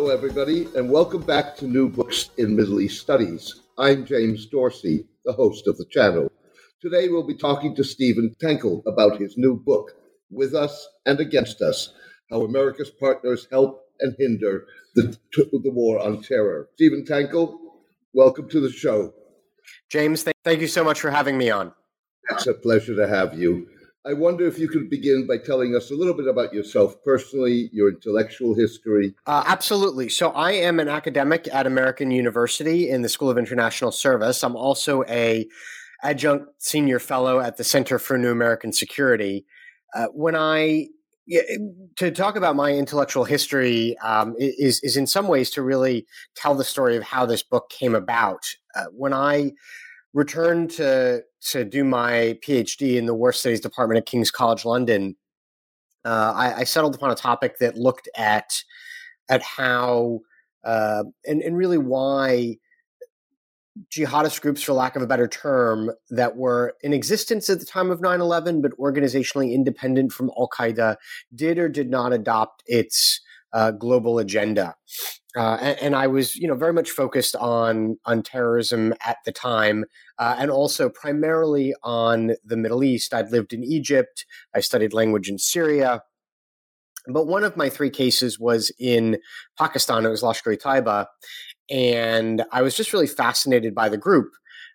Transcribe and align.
Hello, 0.00 0.08
everybody, 0.08 0.66
and 0.74 0.90
welcome 0.90 1.20
back 1.20 1.54
to 1.56 1.66
New 1.66 1.86
Books 1.86 2.30
in 2.38 2.56
Middle 2.56 2.80
East 2.80 3.02
Studies. 3.02 3.60
I'm 3.76 4.06
James 4.06 4.46
Dorsey, 4.46 5.06
the 5.26 5.34
host 5.34 5.68
of 5.68 5.76
the 5.76 5.84
channel. 5.90 6.32
Today, 6.80 7.10
we'll 7.10 7.26
be 7.26 7.36
talking 7.36 7.76
to 7.76 7.84
Stephen 7.84 8.34
Tankel 8.42 8.80
about 8.86 9.20
his 9.20 9.36
new 9.36 9.60
book, 9.60 9.92
With 10.30 10.54
Us 10.54 10.88
and 11.04 11.20
Against 11.20 11.60
Us 11.60 11.92
How 12.30 12.44
America's 12.44 12.88
Partners 12.88 13.46
Help 13.52 13.82
and 14.00 14.16
Hinder 14.18 14.64
the, 14.94 15.18
the 15.34 15.70
War 15.70 15.98
on 15.98 16.22
Terror. 16.22 16.70
Stephen 16.76 17.04
Tankel, 17.04 17.58
welcome 18.14 18.48
to 18.48 18.60
the 18.60 18.72
show. 18.72 19.12
James, 19.90 20.24
th- 20.24 20.34
thank 20.44 20.62
you 20.62 20.68
so 20.68 20.82
much 20.82 20.98
for 20.98 21.10
having 21.10 21.36
me 21.36 21.50
on. 21.50 21.74
It's 22.30 22.46
a 22.46 22.54
pleasure 22.54 22.96
to 22.96 23.06
have 23.06 23.38
you. 23.38 23.68
I 24.06 24.14
wonder 24.14 24.46
if 24.46 24.58
you 24.58 24.68
could 24.68 24.88
begin 24.88 25.26
by 25.26 25.36
telling 25.36 25.76
us 25.76 25.90
a 25.90 25.94
little 25.94 26.14
bit 26.14 26.26
about 26.26 26.54
yourself 26.54 27.02
personally, 27.04 27.68
your 27.72 27.90
intellectual 27.90 28.54
history. 28.54 29.14
Uh, 29.26 29.44
absolutely. 29.46 30.08
So, 30.08 30.30
I 30.30 30.52
am 30.52 30.80
an 30.80 30.88
academic 30.88 31.48
at 31.52 31.66
American 31.66 32.10
University 32.10 32.88
in 32.88 33.02
the 33.02 33.10
School 33.10 33.28
of 33.28 33.36
International 33.36 33.92
Service. 33.92 34.42
I'm 34.42 34.56
also 34.56 35.04
a 35.04 35.46
adjunct 36.02 36.46
senior 36.62 36.98
fellow 36.98 37.40
at 37.40 37.58
the 37.58 37.64
Center 37.64 37.98
for 37.98 38.16
New 38.16 38.30
American 38.30 38.72
Security. 38.72 39.44
Uh, 39.94 40.06
when 40.06 40.34
I 40.34 40.88
to 41.96 42.10
talk 42.10 42.36
about 42.36 42.56
my 42.56 42.72
intellectual 42.72 43.24
history 43.24 43.96
um, 43.98 44.34
is 44.38 44.80
is 44.82 44.96
in 44.96 45.06
some 45.06 45.28
ways 45.28 45.50
to 45.50 45.62
really 45.62 46.06
tell 46.34 46.54
the 46.54 46.64
story 46.64 46.96
of 46.96 47.02
how 47.02 47.26
this 47.26 47.42
book 47.42 47.70
came 47.70 47.94
about. 47.94 48.44
Uh, 48.74 48.86
when 48.92 49.12
I 49.12 49.52
returned 50.12 50.70
to 50.72 51.22
to 51.42 51.64
do 51.64 51.84
my 51.84 52.38
PhD 52.46 52.96
in 52.96 53.06
the 53.06 53.14
War 53.14 53.32
Studies 53.32 53.60
Department 53.60 53.98
at 53.98 54.06
King's 54.06 54.30
College 54.30 54.64
London, 54.64 55.16
uh, 56.04 56.32
I, 56.34 56.54
I, 56.60 56.64
settled 56.64 56.94
upon 56.94 57.10
a 57.10 57.14
topic 57.14 57.58
that 57.58 57.76
looked 57.76 58.08
at 58.16 58.62
at 59.28 59.42
how 59.42 60.20
uh, 60.64 61.04
and 61.26 61.42
and 61.42 61.56
really 61.56 61.78
why 61.78 62.56
jihadist 63.90 64.40
groups, 64.40 64.62
for 64.62 64.72
lack 64.72 64.96
of 64.96 65.02
a 65.02 65.06
better 65.06 65.28
term, 65.28 65.90
that 66.10 66.36
were 66.36 66.74
in 66.82 66.92
existence 66.92 67.48
at 67.48 67.60
the 67.60 67.66
time 67.66 67.90
of 67.90 68.00
9 68.00 68.20
11, 68.20 68.62
but 68.62 68.76
organizationally 68.78 69.52
independent 69.52 70.12
from 70.12 70.30
Al 70.36 70.48
Qaeda, 70.48 70.96
did 71.34 71.58
or 71.58 71.68
did 71.68 71.90
not 71.90 72.12
adopt 72.12 72.62
its 72.66 73.20
uh, 73.52 73.70
global 73.72 74.18
agenda. 74.18 74.74
Uh, 75.36 75.58
and, 75.60 75.78
and, 75.80 75.96
I 75.96 76.08
was, 76.08 76.34
you 76.34 76.48
know, 76.48 76.56
very 76.56 76.72
much 76.72 76.90
focused 76.90 77.36
on 77.36 77.98
on 78.04 78.22
terrorism 78.22 78.92
at 79.04 79.18
the 79.24 79.30
time, 79.30 79.84
uh, 80.18 80.34
and 80.38 80.50
also 80.50 80.88
primarily 80.88 81.72
on 81.84 82.32
the 82.44 82.56
Middle 82.56 82.82
East. 82.82 83.14
I'd 83.14 83.30
lived 83.30 83.52
in 83.52 83.62
Egypt. 83.62 84.26
I 84.56 84.60
studied 84.60 84.92
language 84.92 85.28
in 85.28 85.38
Syria. 85.38 86.02
But 87.06 87.28
one 87.28 87.44
of 87.44 87.56
my 87.56 87.68
three 87.68 87.90
cases 87.90 88.40
was 88.40 88.72
in 88.78 89.18
Pakistan. 89.56 90.04
It 90.04 90.10
was 90.10 90.22
Lashkar-e-Taiba, 90.22 91.06
and 91.70 92.44
I 92.50 92.62
was 92.62 92.76
just 92.76 92.92
really 92.92 93.06
fascinated 93.06 93.74
by 93.74 93.88
the 93.88 93.96
group. 93.96 94.32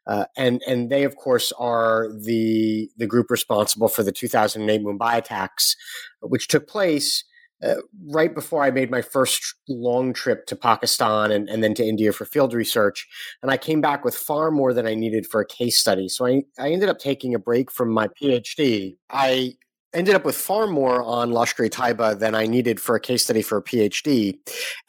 Uh, 0.07 0.25
and 0.37 0.61
and 0.67 0.89
they 0.89 1.03
of 1.03 1.15
course 1.17 1.51
are 1.59 2.09
the 2.17 2.89
the 2.95 3.07
group 3.07 3.29
responsible 3.29 3.89
for 3.89 4.03
the 4.03 4.11
2008 4.11 4.81
Mumbai 4.81 5.17
attacks, 5.17 5.75
which 6.21 6.47
took 6.47 6.67
place 6.67 7.23
uh, 7.63 7.75
right 8.07 8.33
before 8.33 8.63
I 8.63 8.71
made 8.71 8.91
my 8.91 9.01
first 9.01 9.55
long 9.67 10.13
trip 10.13 10.45
to 10.47 10.55
Pakistan 10.55 11.31
and, 11.31 11.49
and 11.49 11.63
then 11.63 11.73
to 11.75 11.85
India 11.85 12.11
for 12.11 12.25
field 12.25 12.53
research. 12.53 13.07
And 13.41 13.51
I 13.51 13.57
came 13.57 13.81
back 13.81 14.03
with 14.03 14.15
far 14.15 14.51
more 14.51 14.73
than 14.73 14.87
I 14.87 14.93
needed 14.93 15.25
for 15.25 15.41
a 15.41 15.45
case 15.45 15.79
study. 15.79 16.09
So 16.09 16.25
I, 16.25 16.43
I 16.59 16.71
ended 16.71 16.89
up 16.89 16.99
taking 16.99 17.33
a 17.33 17.39
break 17.39 17.71
from 17.71 17.89
my 17.89 18.07
PhD. 18.07 18.97
I 19.09 19.53
ended 19.95 20.13
up 20.13 20.25
with 20.25 20.35
far 20.35 20.67
more 20.67 21.01
on 21.01 21.31
Lashkar 21.31 21.69
Taiba 21.69 22.19
than 22.19 22.35
I 22.35 22.45
needed 22.45 22.79
for 22.79 22.95
a 22.95 22.99
case 22.99 23.23
study 23.23 23.41
for 23.41 23.57
a 23.57 23.63
PhD. 23.63 24.37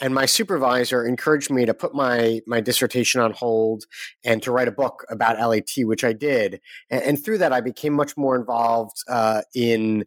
And 0.01 0.13
my 0.13 0.27
supervisor 0.27 1.07
encouraged 1.07 1.51
me 1.51 1.65
to 1.65 1.73
put 1.73 1.95
my, 1.95 2.41
my 2.47 2.61
dissertation 2.61 3.21
on 3.21 3.33
hold 3.33 3.85
and 4.25 4.43
to 4.43 4.51
write 4.51 4.69
a 4.69 4.73
book 4.73 5.07
about 5.09 5.39
LAT, 5.39 5.71
which 5.79 6.03
I 6.03 6.13
did. 6.13 6.61
And, 6.91 7.03
and 7.03 7.25
through 7.25 7.39
that, 7.39 7.53
I 7.53 7.61
became 7.61 7.93
much 7.93 8.17
more 8.17 8.37
involved 8.37 8.97
uh, 9.09 9.43
in 9.55 10.05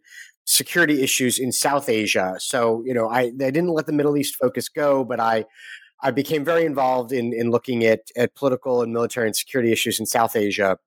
security 0.50 1.00
issues 1.00 1.38
in 1.38 1.52
South 1.52 1.88
Asia. 1.88 2.34
So, 2.38 2.82
you 2.84 2.92
know, 2.92 3.08
I, 3.08 3.20
I 3.20 3.30
didn't 3.30 3.68
let 3.68 3.86
the 3.86 3.92
Middle 3.92 4.16
East 4.16 4.34
focus 4.34 4.68
go, 4.68 5.04
but 5.04 5.20
I, 5.20 5.44
I 6.02 6.10
became 6.10 6.44
very 6.44 6.64
involved 6.64 7.12
in, 7.12 7.32
in 7.32 7.50
looking 7.50 7.84
at, 7.84 8.00
at 8.16 8.34
political 8.34 8.82
and 8.82 8.92
military 8.92 9.28
and 9.28 9.36
security 9.36 9.70
issues 9.70 10.00
in 10.00 10.06
South 10.06 10.34
Asia. 10.34 10.78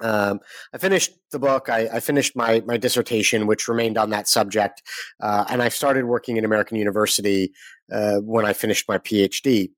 Um, 0.00 0.40
I 0.72 0.78
finished 0.78 1.12
the 1.32 1.38
book. 1.38 1.68
I, 1.68 1.88
I, 1.94 1.98
finished 1.98 2.36
my 2.36 2.62
my 2.66 2.76
dissertation, 2.76 3.48
which 3.48 3.66
remained 3.66 3.98
on 3.98 4.10
that 4.10 4.28
subject, 4.28 4.80
uh, 5.20 5.44
and 5.50 5.60
I 5.60 5.70
started 5.70 6.04
working 6.04 6.38
at 6.38 6.44
American 6.44 6.76
University 6.76 7.52
uh, 7.92 8.18
when 8.18 8.44
I 8.44 8.52
finished 8.52 8.88
my 8.88 8.98
PhD. 8.98 9.70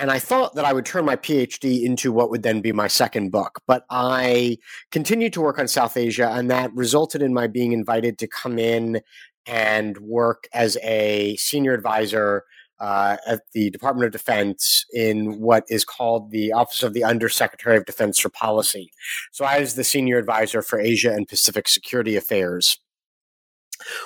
And 0.00 0.10
I 0.10 0.18
thought 0.18 0.54
that 0.54 0.64
I 0.64 0.72
would 0.72 0.86
turn 0.86 1.04
my 1.04 1.16
PhD 1.16 1.84
into 1.84 2.10
what 2.10 2.30
would 2.30 2.42
then 2.42 2.62
be 2.62 2.72
my 2.72 2.88
second 2.88 3.30
book, 3.30 3.60
but 3.66 3.84
I 3.90 4.56
continued 4.90 5.34
to 5.34 5.42
work 5.42 5.58
on 5.58 5.68
South 5.68 5.98
Asia, 5.98 6.30
and 6.32 6.50
that 6.50 6.72
resulted 6.74 7.20
in 7.20 7.34
my 7.34 7.46
being 7.46 7.72
invited 7.72 8.16
to 8.18 8.26
come 8.26 8.58
in 8.58 9.02
and 9.44 9.98
work 9.98 10.48
as 10.54 10.78
a 10.82 11.36
senior 11.36 11.74
advisor 11.74 12.44
uh, 12.80 13.18
at 13.26 13.42
the 13.52 13.68
Department 13.68 14.06
of 14.06 14.12
Defense 14.12 14.86
in 14.94 15.38
what 15.38 15.64
is 15.68 15.84
called 15.84 16.30
the 16.30 16.50
Office 16.50 16.82
of 16.82 16.94
the 16.94 17.04
Undersecretary 17.04 17.76
of 17.76 17.84
Defense 17.84 18.18
for 18.18 18.30
Policy. 18.30 18.90
So 19.32 19.44
I 19.44 19.60
was 19.60 19.74
the 19.74 19.84
senior 19.84 20.16
advisor 20.16 20.62
for 20.62 20.80
Asia 20.80 21.12
and 21.12 21.28
Pacific 21.28 21.68
Security 21.68 22.16
Affairs, 22.16 22.78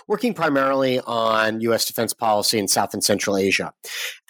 working 0.08 0.34
primarily 0.34 1.00
on 1.00 1.60
U.S. 1.62 1.84
defense 1.84 2.12
policy 2.12 2.58
in 2.58 2.68
South 2.68 2.94
and 2.94 3.02
Central 3.02 3.36
Asia. 3.36 3.72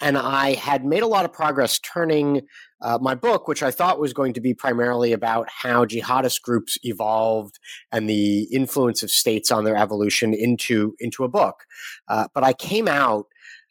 And 0.01 0.17
I 0.17 0.53
had 0.53 0.85
made 0.85 1.03
a 1.03 1.07
lot 1.07 1.25
of 1.25 1.33
progress 1.33 1.79
turning 1.79 2.41
uh, 2.81 2.99
my 3.01 3.15
book, 3.15 3.47
which 3.47 3.63
I 3.63 3.71
thought 3.71 3.99
was 3.99 4.13
going 4.13 4.33
to 4.33 4.41
be 4.41 4.53
primarily 4.53 5.13
about 5.13 5.47
how 5.49 5.85
jihadist 5.85 6.41
groups 6.41 6.77
evolved 6.83 7.57
and 7.91 8.09
the 8.09 8.43
influence 8.53 9.01
of 9.01 9.09
states 9.09 9.51
on 9.51 9.63
their 9.63 9.77
evolution 9.77 10.33
into 10.33 10.95
into 10.99 11.23
a 11.23 11.29
book. 11.29 11.65
Uh, 12.07 12.27
but 12.33 12.43
I 12.43 12.53
came 12.53 12.87
out 12.87 13.25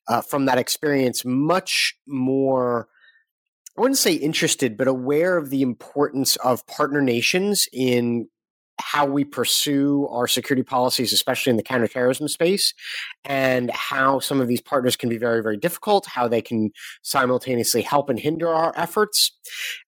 uh, 0.09 0.21
from 0.21 0.47
that 0.47 0.59
experience 0.59 1.25
much 1.25 1.95
more 2.07 2.89
I 3.77 3.81
wouldn't 3.81 3.99
say 3.99 4.15
interested, 4.15 4.77
but 4.77 4.87
aware 4.87 5.37
of 5.37 5.51
the 5.51 5.63
importance 5.63 6.37
of 6.37 6.65
partner 6.69 7.01
nations 7.01 7.67
in 7.73 8.29
how 8.79 9.07
we 9.07 9.25
pursue 9.25 10.07
our 10.11 10.27
security 10.27 10.63
policies, 10.63 11.13
especially 11.13 11.51
in 11.51 11.57
the 11.57 11.63
counterterrorism 11.63 12.29
space, 12.29 12.75
and 13.25 13.71
how 13.71 14.19
some 14.19 14.41
of 14.41 14.49
these 14.49 14.61
partners 14.61 14.97
can 14.97 15.09
be 15.09 15.19
very, 15.19 15.43
very 15.43 15.57
difficult, 15.57 16.07
how 16.07 16.29
they 16.29 16.43
can 16.43 16.71
simultaneously 17.03 17.83
help 17.83 18.11
and 18.11 18.19
hinder 18.19 18.49
our 18.49 18.73
efforts. 18.77 19.33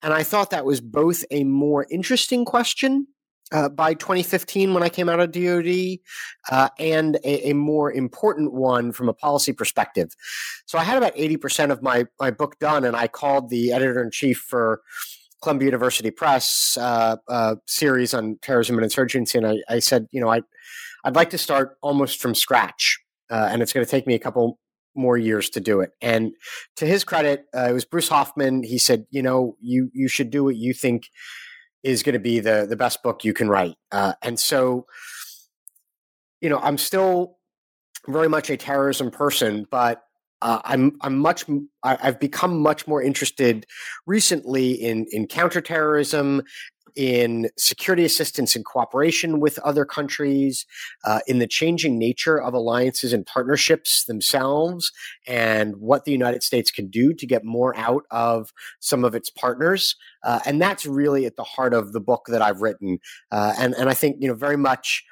And 0.02 0.12
I 0.12 0.22
thought 0.22 0.50
that 0.50 0.64
was 0.64 0.80
both 0.80 1.24
a 1.30 1.44
more 1.44 1.86
interesting 1.90 2.44
question 2.44 3.06
uh, 3.52 3.68
by 3.68 3.94
2015 3.94 4.74
when 4.74 4.82
I 4.82 4.88
came 4.88 5.08
out 5.08 5.20
of 5.20 5.30
DoD, 5.30 5.98
uh, 6.50 6.68
and 6.78 7.16
a, 7.22 7.50
a, 7.50 7.52
more 7.52 7.92
important 7.92 8.52
one 8.52 8.90
from 8.90 9.08
a 9.08 9.12
policy 9.12 9.52
perspective. 9.52 10.14
So 10.66 10.78
I 10.78 10.82
had 10.82 10.98
about 10.98 11.14
80% 11.14 11.70
of 11.70 11.80
my 11.82 12.06
my 12.18 12.32
book 12.32 12.58
done, 12.58 12.84
and 12.84 12.96
I 12.96 13.06
called 13.06 13.50
the 13.50 13.72
editor 13.72 14.02
in 14.02 14.10
chief 14.10 14.38
for 14.38 14.82
Columbia 15.42 15.66
University 15.66 16.10
Press 16.10 16.76
uh, 16.80 17.16
uh, 17.28 17.56
series 17.66 18.14
on 18.14 18.38
terrorism 18.42 18.76
and 18.76 18.84
insurgency, 18.84 19.38
and 19.38 19.46
I, 19.46 19.56
I, 19.68 19.78
said, 19.78 20.06
you 20.10 20.20
know, 20.20 20.28
I 20.28 20.42
I'd 21.04 21.16
like 21.16 21.30
to 21.30 21.38
start 21.38 21.76
almost 21.82 22.20
from 22.20 22.34
scratch, 22.34 22.98
uh, 23.30 23.48
and 23.50 23.62
it's 23.62 23.72
going 23.72 23.84
to 23.84 23.90
take 23.90 24.06
me 24.06 24.14
a 24.14 24.18
couple 24.18 24.58
more 24.94 25.18
years 25.18 25.50
to 25.50 25.60
do 25.60 25.80
it. 25.80 25.90
And 26.00 26.32
to 26.76 26.86
his 26.86 27.04
credit, 27.04 27.44
uh, 27.54 27.68
it 27.70 27.72
was 27.72 27.84
Bruce 27.84 28.08
Hoffman. 28.08 28.62
He 28.62 28.78
said, 28.78 29.06
you 29.10 29.22
know, 29.22 29.56
you 29.60 29.90
you 29.92 30.08
should 30.08 30.30
do 30.30 30.44
what 30.44 30.56
you 30.56 30.72
think 30.72 31.08
is 31.82 32.02
going 32.02 32.14
to 32.14 32.18
be 32.18 32.40
the 32.40 32.66
the 32.68 32.76
best 32.76 33.02
book 33.02 33.24
you 33.24 33.34
can 33.34 33.48
write. 33.48 33.76
Uh, 33.92 34.14
and 34.22 34.40
so, 34.40 34.86
you 36.40 36.48
know, 36.48 36.58
I'm 36.58 36.78
still 36.78 37.36
very 38.08 38.28
much 38.28 38.50
a 38.50 38.56
terrorism 38.56 39.10
person, 39.10 39.66
but 39.70 40.02
uh, 40.42 40.60
I'm 40.64 40.96
I'm 41.00 41.18
much 41.18 41.44
I've 41.82 42.20
become 42.20 42.60
much 42.60 42.86
more 42.86 43.02
interested 43.02 43.66
recently 44.06 44.72
in 44.72 45.06
in 45.10 45.26
counterterrorism 45.26 46.42
in 46.96 47.50
security 47.58 48.04
assistance 48.04 48.56
and 48.56 48.64
cooperation 48.64 49.38
with 49.38 49.58
other 49.58 49.84
countries, 49.84 50.64
uh, 51.04 51.20
in 51.26 51.38
the 51.38 51.46
changing 51.46 51.98
nature 51.98 52.40
of 52.40 52.54
alliances 52.54 53.12
and 53.12 53.26
partnerships 53.26 54.04
themselves, 54.06 54.90
and 55.26 55.76
what 55.76 56.06
the 56.06 56.12
United 56.12 56.42
States 56.42 56.70
can 56.70 56.88
do 56.88 57.12
to 57.12 57.26
get 57.26 57.44
more 57.44 57.76
out 57.76 58.04
of 58.10 58.50
some 58.80 59.04
of 59.04 59.14
its 59.14 59.28
partners. 59.28 59.94
Uh, 60.24 60.40
and 60.46 60.60
that's 60.60 60.86
really 60.86 61.26
at 61.26 61.36
the 61.36 61.44
heart 61.44 61.74
of 61.74 61.92
the 61.92 62.00
book 62.00 62.24
that 62.28 62.40
I've 62.40 62.62
written. 62.62 62.98
Uh, 63.30 63.52
and, 63.58 63.74
and 63.74 63.90
I 63.90 63.94
think, 63.94 64.16
you 64.18 64.28
know, 64.28 64.34
very 64.34 64.56
much 64.56 65.04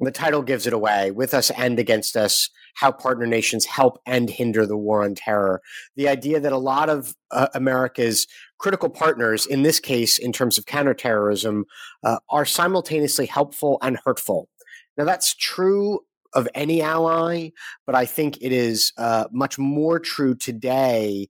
the 0.00 0.10
title 0.10 0.42
gives 0.42 0.66
it 0.66 0.72
away 0.72 1.10
with 1.10 1.32
us 1.32 1.50
and 1.50 1.78
against 1.78 2.16
us 2.16 2.50
how 2.74 2.92
partner 2.92 3.26
nations 3.26 3.64
help 3.64 3.98
and 4.04 4.28
hinder 4.28 4.66
the 4.66 4.76
war 4.76 5.02
on 5.02 5.14
terror. 5.14 5.62
The 5.96 6.08
idea 6.08 6.38
that 6.40 6.52
a 6.52 6.58
lot 6.58 6.90
of 6.90 7.14
uh, 7.30 7.48
America's 7.54 8.26
critical 8.58 8.90
partners, 8.90 9.46
in 9.46 9.62
this 9.62 9.80
case, 9.80 10.18
in 10.18 10.32
terms 10.32 10.58
of 10.58 10.66
counterterrorism, 10.66 11.64
uh, 12.04 12.18
are 12.28 12.44
simultaneously 12.44 13.26
helpful 13.26 13.78
and 13.80 13.98
hurtful. 14.04 14.50
Now, 14.98 15.04
that's 15.04 15.34
true 15.34 16.00
of 16.34 16.48
any 16.54 16.82
ally, 16.82 17.50
but 17.86 17.94
I 17.94 18.04
think 18.04 18.36
it 18.42 18.52
is 18.52 18.92
uh, 18.98 19.24
much 19.32 19.58
more 19.58 19.98
true 19.98 20.34
today 20.34 21.28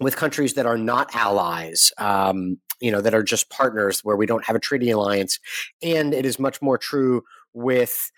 with 0.00 0.16
countries 0.16 0.54
that 0.54 0.66
are 0.66 0.76
not 0.76 1.14
allies, 1.14 1.92
um, 1.96 2.58
you 2.80 2.90
know, 2.90 3.00
that 3.00 3.14
are 3.14 3.22
just 3.22 3.48
partners 3.48 4.00
where 4.00 4.16
we 4.16 4.26
don't 4.26 4.44
have 4.44 4.56
a 4.56 4.60
treaty 4.60 4.90
alliance. 4.90 5.38
And 5.82 6.12
it 6.12 6.26
is 6.26 6.38
much 6.38 6.60
more 6.60 6.76
true 6.76 7.22
with 7.54 8.10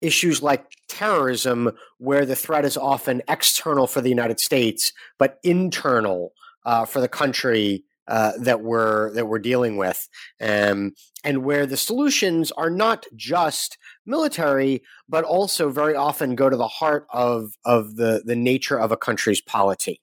issues 0.00 0.42
like 0.42 0.66
terrorism, 0.88 1.72
where 1.98 2.26
the 2.26 2.36
threat 2.36 2.64
is 2.64 2.76
often 2.76 3.22
external 3.28 3.86
for 3.86 4.00
the 4.00 4.10
United 4.10 4.38
States, 4.40 4.92
but 5.18 5.38
internal 5.42 6.32
uh, 6.66 6.84
for 6.84 7.00
the 7.00 7.08
country 7.08 7.84
uh, 8.06 8.32
that 8.38 8.60
we're 8.60 9.12
that 9.14 9.26
we're 9.26 9.38
dealing 9.38 9.78
with, 9.78 10.08
um, 10.40 10.92
and 11.24 11.42
where 11.42 11.64
the 11.64 11.76
solutions 11.76 12.52
are 12.52 12.68
not 12.68 13.06
just 13.16 13.78
military, 14.04 14.82
but 15.08 15.24
also 15.24 15.70
very 15.70 15.94
often 15.94 16.34
go 16.34 16.50
to 16.50 16.56
the 16.56 16.68
heart 16.68 17.06
of 17.10 17.52
of 17.64 17.96
the 17.96 18.22
the 18.26 18.36
nature 18.36 18.78
of 18.78 18.92
a 18.92 18.96
country's 18.96 19.40
polity. 19.40 20.02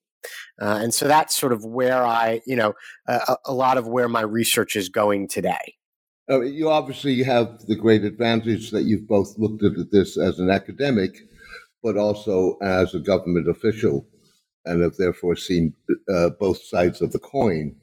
Uh, 0.60 0.80
and 0.82 0.94
so 0.94 1.08
that's 1.08 1.36
sort 1.36 1.52
of 1.52 1.66
where 1.66 2.04
I, 2.04 2.42
you 2.46 2.56
know, 2.56 2.74
a, 3.08 3.36
a 3.46 3.54
lot 3.54 3.78
of 3.78 3.88
where 3.88 4.08
my 4.08 4.22
research 4.22 4.76
is 4.76 4.90
going 4.90 5.28
today. 5.28 5.76
Uh, 6.30 6.42
you 6.42 6.70
obviously 6.70 7.24
have 7.24 7.60
the 7.68 7.76
great 7.76 8.04
advantage 8.04 8.72
that 8.72 8.84
you've 8.84 9.08
both 9.08 9.38
looked 9.38 9.64
at 9.64 9.92
this 9.92 10.18
as 10.18 10.40
an 10.40 10.50
academic, 10.50 11.18
but 11.84 11.98
also 11.98 12.58
as 12.62 12.94
a 12.94 13.00
government 13.00 13.50
official, 13.50 14.06
and 14.66 14.82
have 14.82 14.96
therefore 14.98 15.36
seen 15.36 15.74
uh, 16.14 16.30
both 16.40 16.62
sides 16.62 17.02
of 17.02 17.12
the 17.12 17.20
coin. 17.20 17.76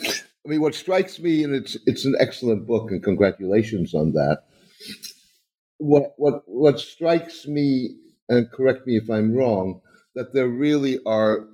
I 0.00 0.48
mean, 0.50 0.60
what 0.60 0.74
strikes 0.74 1.18
me, 1.18 1.44
and 1.44 1.54
it's 1.54 1.76
it's 1.86 2.04
an 2.04 2.16
excellent 2.18 2.66
book, 2.66 2.90
and 2.90 3.02
congratulations 3.02 3.94
on 3.94 4.12
that. 4.12 4.42
What 5.78 6.14
what 6.16 6.42
what 6.46 6.80
strikes 6.80 7.46
me, 7.46 7.96
and 8.28 8.50
correct 8.50 8.86
me 8.86 8.96
if 8.96 9.08
I'm 9.08 9.34
wrong, 9.34 9.80
that 10.14 10.34
there 10.34 10.48
really 10.48 10.98
are, 11.06 11.46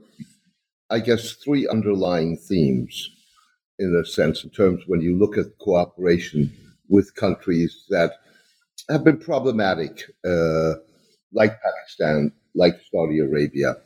I 0.89 1.01
guess, 1.01 1.33
three 1.33 1.69
underlying 1.69 2.37
themes 2.37 3.11
in 3.81 3.97
a 3.97 4.07
sense, 4.07 4.45
in 4.45 4.51
terms 4.51 4.83
when 4.87 5.01
you 5.01 5.17
look 5.17 5.39
at 5.39 5.59
cooperation 5.59 6.53
with 6.89 7.15
countries 7.15 7.87
that 7.89 8.13
have 8.91 9.03
been 9.05 9.19
problematic, 9.19 10.03
uh, 10.25 10.75
like 11.33 11.59
Pakistan, 11.63 12.31
like 12.55 12.75
Saudi 12.93 13.21
Arabia, 13.21 13.77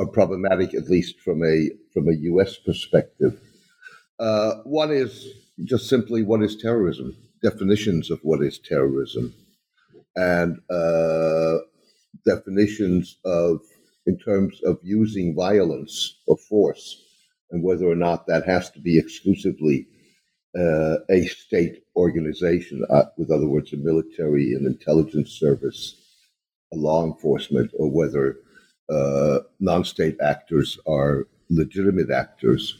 are 0.00 0.06
problematic 0.06 0.74
at 0.74 0.90
least 0.90 1.20
from 1.20 1.44
a 1.44 1.70
from 1.92 2.08
a 2.08 2.16
U.S. 2.30 2.56
perspective. 2.56 3.40
Uh, 4.18 4.56
one 4.64 4.90
is 4.90 5.28
just 5.64 5.88
simply 5.88 6.22
what 6.22 6.42
is 6.42 6.56
terrorism, 6.56 7.16
definitions 7.42 8.10
of 8.10 8.18
what 8.22 8.42
is 8.42 8.58
terrorism, 8.58 9.32
and 10.16 10.58
uh, 10.70 11.58
definitions 12.26 13.16
of 13.24 13.60
in 14.06 14.18
terms 14.18 14.60
of 14.64 14.78
using 14.82 15.36
violence 15.36 16.16
or 16.26 16.36
force 16.36 17.05
and 17.50 17.62
whether 17.62 17.86
or 17.86 17.96
not 17.96 18.26
that 18.26 18.44
has 18.46 18.70
to 18.70 18.80
be 18.80 18.98
exclusively 18.98 19.86
uh, 20.58 20.96
a 21.10 21.26
state 21.26 21.82
organization, 21.96 22.84
uh, 22.90 23.04
with 23.16 23.30
other 23.30 23.46
words, 23.46 23.72
a 23.72 23.76
military 23.76 24.52
and 24.52 24.66
intelligence 24.66 25.32
service, 25.32 25.94
a 26.72 26.76
law 26.76 27.04
enforcement, 27.04 27.70
or 27.78 27.90
whether 27.90 28.36
uh, 28.90 29.40
non 29.60 29.84
state 29.84 30.16
actors 30.20 30.78
are 30.88 31.26
legitimate 31.50 32.10
actors. 32.10 32.78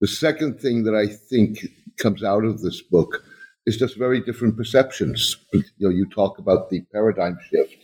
The 0.00 0.08
second 0.08 0.60
thing 0.60 0.84
that 0.84 0.94
I 0.94 1.06
think 1.06 1.66
comes 1.98 2.22
out 2.22 2.44
of 2.44 2.62
this 2.62 2.80
book 2.80 3.24
is 3.66 3.76
just 3.76 3.98
very 3.98 4.20
different 4.20 4.56
perceptions. 4.56 5.36
You 5.52 5.62
know, 5.78 5.90
you 5.90 6.06
talk 6.06 6.38
about 6.38 6.70
the 6.70 6.82
paradigm 6.92 7.38
shift 7.50 7.76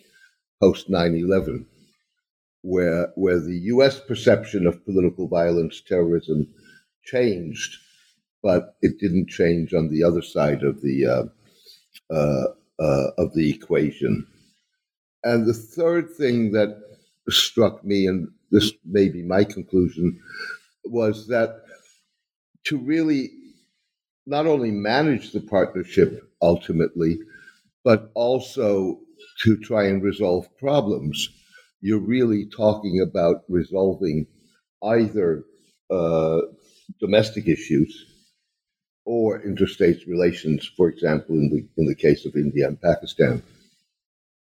post 0.61 0.89
9 0.89 1.15
11 1.15 1.67
where 2.67 3.13
where 3.15 3.39
the 3.39 3.61
U.S. 3.75 4.01
perception 4.01 4.67
of 4.67 4.85
political 4.85 5.29
violence, 5.29 5.81
terrorism, 5.81 6.49
changed, 7.05 7.77
but 8.43 8.75
it 8.83 8.99
didn't 8.99 9.29
change 9.29 9.73
on 9.73 9.89
the 9.89 10.03
other 10.03 10.21
side 10.21 10.65
of 10.65 10.83
the 10.83 11.07
uh, 11.07 11.25
uh, 12.13 12.47
uh, 12.83 13.11
of 13.19 13.33
the 13.35 13.51
equation. 13.51 14.27
And 15.23 15.47
the 15.47 15.55
third 15.55 16.11
thing 16.11 16.51
that 16.53 16.77
struck 17.29 17.85
me, 17.85 18.09
and 18.09 18.29
this 18.51 18.73
may 18.85 19.09
be 19.09 19.23
my 19.23 19.45
conclusion, 19.45 20.21
was 20.85 21.29
that 21.29 21.63
to 22.65 22.79
really 22.79 23.31
not 24.27 24.47
only 24.47 24.73
manage 24.73 25.31
the 25.31 25.41
partnership 25.41 26.29
ultimately, 26.43 27.19
but 27.85 28.11
also 28.15 28.99
to 29.45 29.57
try 29.59 29.85
and 29.87 30.03
resolve 30.03 30.49
problems 30.59 31.29
you're 31.87 32.01
really 32.17 32.47
talking 32.47 33.01
about 33.01 33.45
resolving 33.49 34.27
either 34.83 35.45
uh, 35.89 36.41
domestic 36.99 37.47
issues 37.47 38.07
or 39.05 39.41
interstate 39.43 40.05
relations, 40.09 40.69
for 40.77 40.89
example, 40.89 41.37
in 41.37 41.49
the 41.53 41.61
in 41.81 41.87
the 41.87 41.95
case 41.95 42.27
of 42.27 42.35
India 42.35 42.67
and 42.67 42.81
Pakistan. 42.83 43.41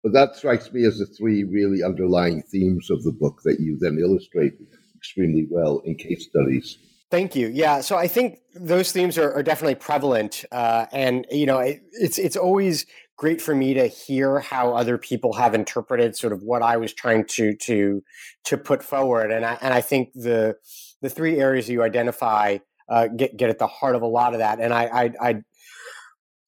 But 0.03 0.12
that 0.13 0.36
strikes 0.36 0.71
me 0.74 0.83
as 0.83 1.00
the 1.00 1.06
three 1.06 1.45
really 1.45 1.81
underlying 1.81 2.41
themes 2.44 2.89
of 2.89 3.03
the 3.03 3.13
book 3.13 3.42
that 3.45 3.62
you 3.62 3.77
then 3.80 3.97
illustrate 4.00 4.56
extremely 4.97 5.47
well 5.50 5.80
in 5.85 5.95
case 5.95 6.27
studies. 6.30 6.77
Thank 7.09 7.35
you. 7.35 7.47
Yeah, 7.47 7.81
so 7.81 7.95
I 7.97 8.07
think 8.07 8.39
those 8.53 8.92
themes 8.92 9.18
are, 9.18 9.33
are 9.33 9.44
definitely 9.44 9.75
prevalent, 9.75 10.45
uh, 10.51 10.85
and 10.92 11.25
you 11.31 11.45
know, 11.45 11.59
it, 11.59 11.81
it's 11.94 12.19
it's 12.19 12.35
always 12.35 12.85
great 13.19 13.42
for 13.42 13.54
me 13.54 13.74
to 13.74 13.86
hear 13.86 14.39
how 14.39 14.74
other 14.74 14.98
people 14.98 15.33
have 15.33 15.54
interpreted 15.54 16.16
sort 16.16 16.31
of 16.31 16.42
what 16.42 16.61
I 16.61 16.78
was 16.78 16.94
trying 16.94 17.26
to 17.26 17.54
to 17.57 18.02
to 18.45 18.57
put 18.57 18.81
forward, 18.81 19.30
and 19.31 19.45
I 19.45 19.57
and 19.61 19.73
I 19.73 19.81
think 19.81 20.14
the 20.14 20.56
the 21.02 21.09
three 21.09 21.38
areas 21.38 21.69
you 21.69 21.83
identify 21.83 22.59
uh, 22.88 23.07
get 23.07 23.35
get 23.35 23.49
at 23.49 23.59
the 23.59 23.68
heart 23.68 23.95
of 23.95 24.02
a 24.02 24.07
lot 24.07 24.33
of 24.33 24.40
that, 24.40 24.59
and 24.59 24.73
I 24.73 24.85
I. 24.85 25.14
I 25.21 25.44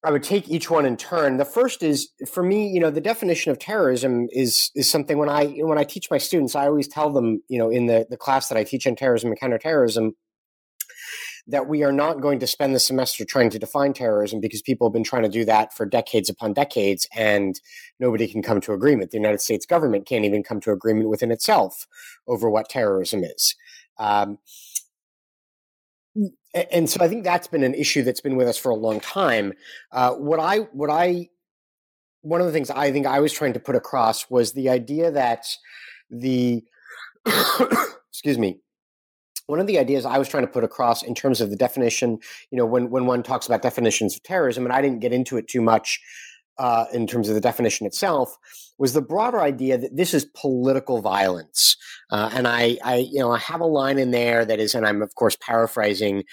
I 0.04 0.10
would 0.10 0.24
take 0.24 0.48
each 0.48 0.68
one 0.68 0.84
in 0.84 0.96
turn. 0.96 1.36
The 1.36 1.44
first 1.44 1.84
is 1.84 2.10
for 2.28 2.42
me, 2.42 2.66
you 2.66 2.80
know, 2.80 2.90
the 2.90 3.00
definition 3.00 3.52
of 3.52 3.60
terrorism 3.60 4.26
is 4.32 4.72
is 4.74 4.90
something 4.90 5.16
when 5.16 5.28
I 5.28 5.46
when 5.60 5.78
I 5.78 5.84
teach 5.84 6.10
my 6.10 6.18
students, 6.18 6.56
I 6.56 6.66
always 6.66 6.88
tell 6.88 7.10
them, 7.10 7.40
you 7.46 7.56
know, 7.56 7.70
in 7.70 7.86
the 7.86 8.04
the 8.10 8.16
class 8.16 8.48
that 8.48 8.58
I 8.58 8.64
teach 8.64 8.84
on 8.84 8.96
terrorism 8.96 9.30
and 9.30 9.38
counterterrorism, 9.38 10.16
that 11.48 11.66
we 11.66 11.82
are 11.82 11.92
not 11.92 12.20
going 12.20 12.38
to 12.38 12.46
spend 12.46 12.74
the 12.74 12.78
semester 12.78 13.24
trying 13.24 13.50
to 13.50 13.58
define 13.58 13.92
terrorism 13.92 14.40
because 14.40 14.62
people 14.62 14.86
have 14.86 14.92
been 14.92 15.02
trying 15.02 15.24
to 15.24 15.28
do 15.28 15.44
that 15.44 15.74
for 15.74 15.84
decades 15.84 16.30
upon 16.30 16.52
decades 16.52 17.08
and 17.14 17.60
nobody 17.98 18.28
can 18.28 18.42
come 18.42 18.60
to 18.60 18.72
agreement. 18.72 19.10
The 19.10 19.18
United 19.18 19.40
States 19.40 19.66
government 19.66 20.06
can't 20.06 20.24
even 20.24 20.44
come 20.44 20.60
to 20.60 20.70
agreement 20.70 21.08
within 21.08 21.32
itself 21.32 21.86
over 22.28 22.48
what 22.48 22.68
terrorism 22.68 23.24
is. 23.24 23.56
Um, 23.98 24.38
and 26.72 26.88
so 26.88 27.02
I 27.02 27.08
think 27.08 27.24
that's 27.24 27.48
been 27.48 27.64
an 27.64 27.74
issue 27.74 28.02
that's 28.02 28.20
been 28.20 28.36
with 28.36 28.46
us 28.46 28.58
for 28.58 28.70
a 28.70 28.76
long 28.76 29.00
time. 29.00 29.52
Uh, 29.90 30.12
what 30.12 30.38
I, 30.38 30.58
what 30.72 30.90
I, 30.90 31.28
one 32.20 32.40
of 32.40 32.46
the 32.46 32.52
things 32.52 32.70
I 32.70 32.92
think 32.92 33.06
I 33.06 33.18
was 33.18 33.32
trying 33.32 33.54
to 33.54 33.60
put 33.60 33.74
across 33.74 34.30
was 34.30 34.52
the 34.52 34.68
idea 34.68 35.10
that 35.10 35.46
the, 36.08 36.62
excuse 38.10 38.38
me, 38.38 38.60
one 39.52 39.60
of 39.60 39.66
the 39.66 39.78
ideas 39.78 40.06
I 40.06 40.16
was 40.16 40.28
trying 40.28 40.46
to 40.46 40.50
put 40.50 40.64
across 40.64 41.02
in 41.02 41.14
terms 41.14 41.42
of 41.42 41.50
the 41.50 41.56
definition, 41.56 42.18
you 42.50 42.56
know, 42.56 42.64
when, 42.64 42.88
when 42.88 43.04
one 43.04 43.22
talks 43.22 43.44
about 43.44 43.60
definitions 43.60 44.16
of 44.16 44.22
terrorism, 44.22 44.64
and 44.64 44.72
I 44.72 44.80
didn't 44.80 45.00
get 45.00 45.12
into 45.12 45.36
it 45.36 45.46
too 45.46 45.60
much 45.60 46.00
uh, 46.56 46.86
in 46.94 47.06
terms 47.06 47.28
of 47.28 47.34
the 47.34 47.40
definition 47.40 47.86
itself, 47.86 48.34
was 48.78 48.94
the 48.94 49.02
broader 49.02 49.42
idea 49.42 49.76
that 49.76 49.94
this 49.94 50.14
is 50.14 50.24
political 50.24 51.02
violence. 51.02 51.76
Uh, 52.10 52.30
and 52.32 52.48
I, 52.48 52.78
I, 52.82 52.96
you 53.12 53.18
know, 53.18 53.30
I 53.30 53.40
have 53.40 53.60
a 53.60 53.66
line 53.66 53.98
in 53.98 54.10
there 54.10 54.46
that 54.46 54.58
is, 54.58 54.74
and 54.74 54.86
I'm 54.86 55.02
of 55.02 55.14
course 55.16 55.36
paraphrasing, 55.38 56.24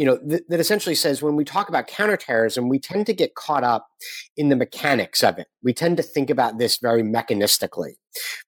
you 0.00 0.06
know, 0.06 0.16
th- 0.16 0.44
that 0.48 0.60
essentially 0.60 0.94
says 0.94 1.20
when 1.20 1.36
we 1.36 1.44
talk 1.44 1.68
about 1.68 1.86
counterterrorism, 1.86 2.70
we 2.70 2.78
tend 2.78 3.04
to 3.04 3.12
get 3.12 3.34
caught 3.34 3.64
up 3.64 3.86
in 4.34 4.48
the 4.48 4.56
mechanics 4.56 5.22
of 5.22 5.38
it. 5.38 5.46
We 5.62 5.74
tend 5.74 5.98
to 5.98 6.02
think 6.02 6.30
about 6.30 6.56
this 6.56 6.78
very 6.78 7.02
mechanistically. 7.02 7.96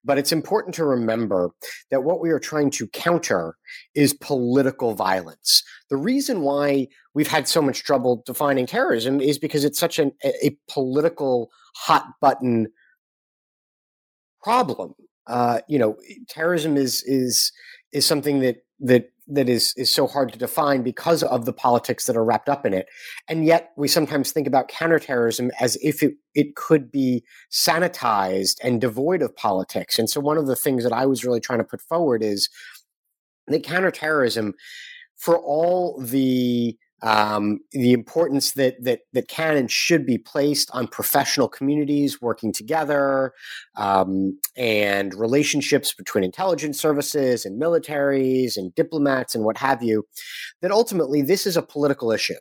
But 0.03 0.17
it's 0.17 0.33
important 0.33 0.75
to 0.77 0.87
remember 0.87 1.51
that 1.91 2.05
what 2.05 2.23
we 2.23 2.31
are 2.31 2.39
trying 2.39 2.71
to 2.71 2.87
counter 2.89 3.59
is 3.95 4.15
political 4.15 4.95
violence. 4.95 5.63
The 5.91 5.99
reason 5.99 6.41
why 6.41 6.89
we've 7.13 7.29
had 7.29 7.47
so 7.47 7.61
much 7.61 7.85
trouble 7.85 8.23
defining 8.25 8.65
terrorism 8.65 9.21
is 9.21 9.39
because 9.39 9.63
it's 9.63 9.79
such 9.79 9.99
an, 9.99 10.13
a 10.25 10.57
political 10.71 11.51
hot 11.77 12.07
button 12.23 12.69
problem. 14.43 14.95
Uh, 15.27 15.61
you 15.69 15.79
know, 15.79 15.97
terrorism 16.31 16.79
is 16.79 17.03
is 17.03 17.53
is 17.93 18.07
something 18.07 18.41
that 18.41 18.65
that 18.81 19.13
that 19.29 19.49
is 19.49 19.73
is 19.77 19.91
so 19.91 20.07
hard 20.07 20.33
to 20.33 20.39
define 20.39 20.83
because 20.83 21.23
of 21.23 21.45
the 21.45 21.53
politics 21.53 22.07
that 22.07 22.17
are 22.17 22.25
wrapped 22.25 22.49
up 22.49 22.67
in 22.67 22.75
it. 22.75 22.87
And 23.29 23.45
yet 23.45 23.73
we 23.77 23.89
sometimes 23.89 24.33
think 24.33 24.47
about 24.47 24.69
counterterrorism 24.69 25.51
as 25.61 25.77
if 25.83 26.03
it, 26.03 26.15
it 26.35 26.57
could 26.57 26.91
be 26.91 27.25
sanitized 27.51 28.59
and 28.63 28.81
devoid 28.81 29.23
of 29.23 29.35
politics. 29.37 29.99
And 29.99 30.11
so 30.11 30.21
one 30.21 30.39
of 30.39 30.47
the 30.47 30.57
things 30.57 30.83
that 30.83 30.93
I 30.93 31.07
was 31.07 31.25
really 31.25 31.41
trying 31.41 31.61
to 31.61 31.65
put 31.65 31.81
forward 31.81 32.23
is 32.23 32.49
that 33.47 33.63
counterterrorism, 33.63 34.55
for 35.17 35.39
all 35.39 36.01
the 36.01 36.77
um, 37.03 37.59
the 37.73 37.93
importance 37.93 38.53
that 38.53 38.83
that 38.85 39.01
that 39.13 39.29
can 39.29 39.57
and 39.57 39.71
should 39.71 40.07
be 40.07 40.19
placed 40.19 40.71
on 40.73 40.87
professional 40.87 41.49
communities 41.49 42.23
working 42.23 42.53
together 42.53 43.33
um, 43.77 44.39
and 44.57 45.15
relationships 45.15 45.93
between 45.93 46.25
intelligence 46.25 46.81
services 46.81 47.45
and 47.45 47.61
militaries 47.61 48.57
and 48.57 48.75
diplomats 48.75 49.35
and 49.35 49.45
what 49.45 49.57
have 49.59 49.83
you. 49.83 50.07
That 50.61 50.71
ultimately 50.71 51.23
this 51.23 51.47
is 51.47 51.57
a 51.57 51.63
political 51.63 52.13
issue. 52.13 52.35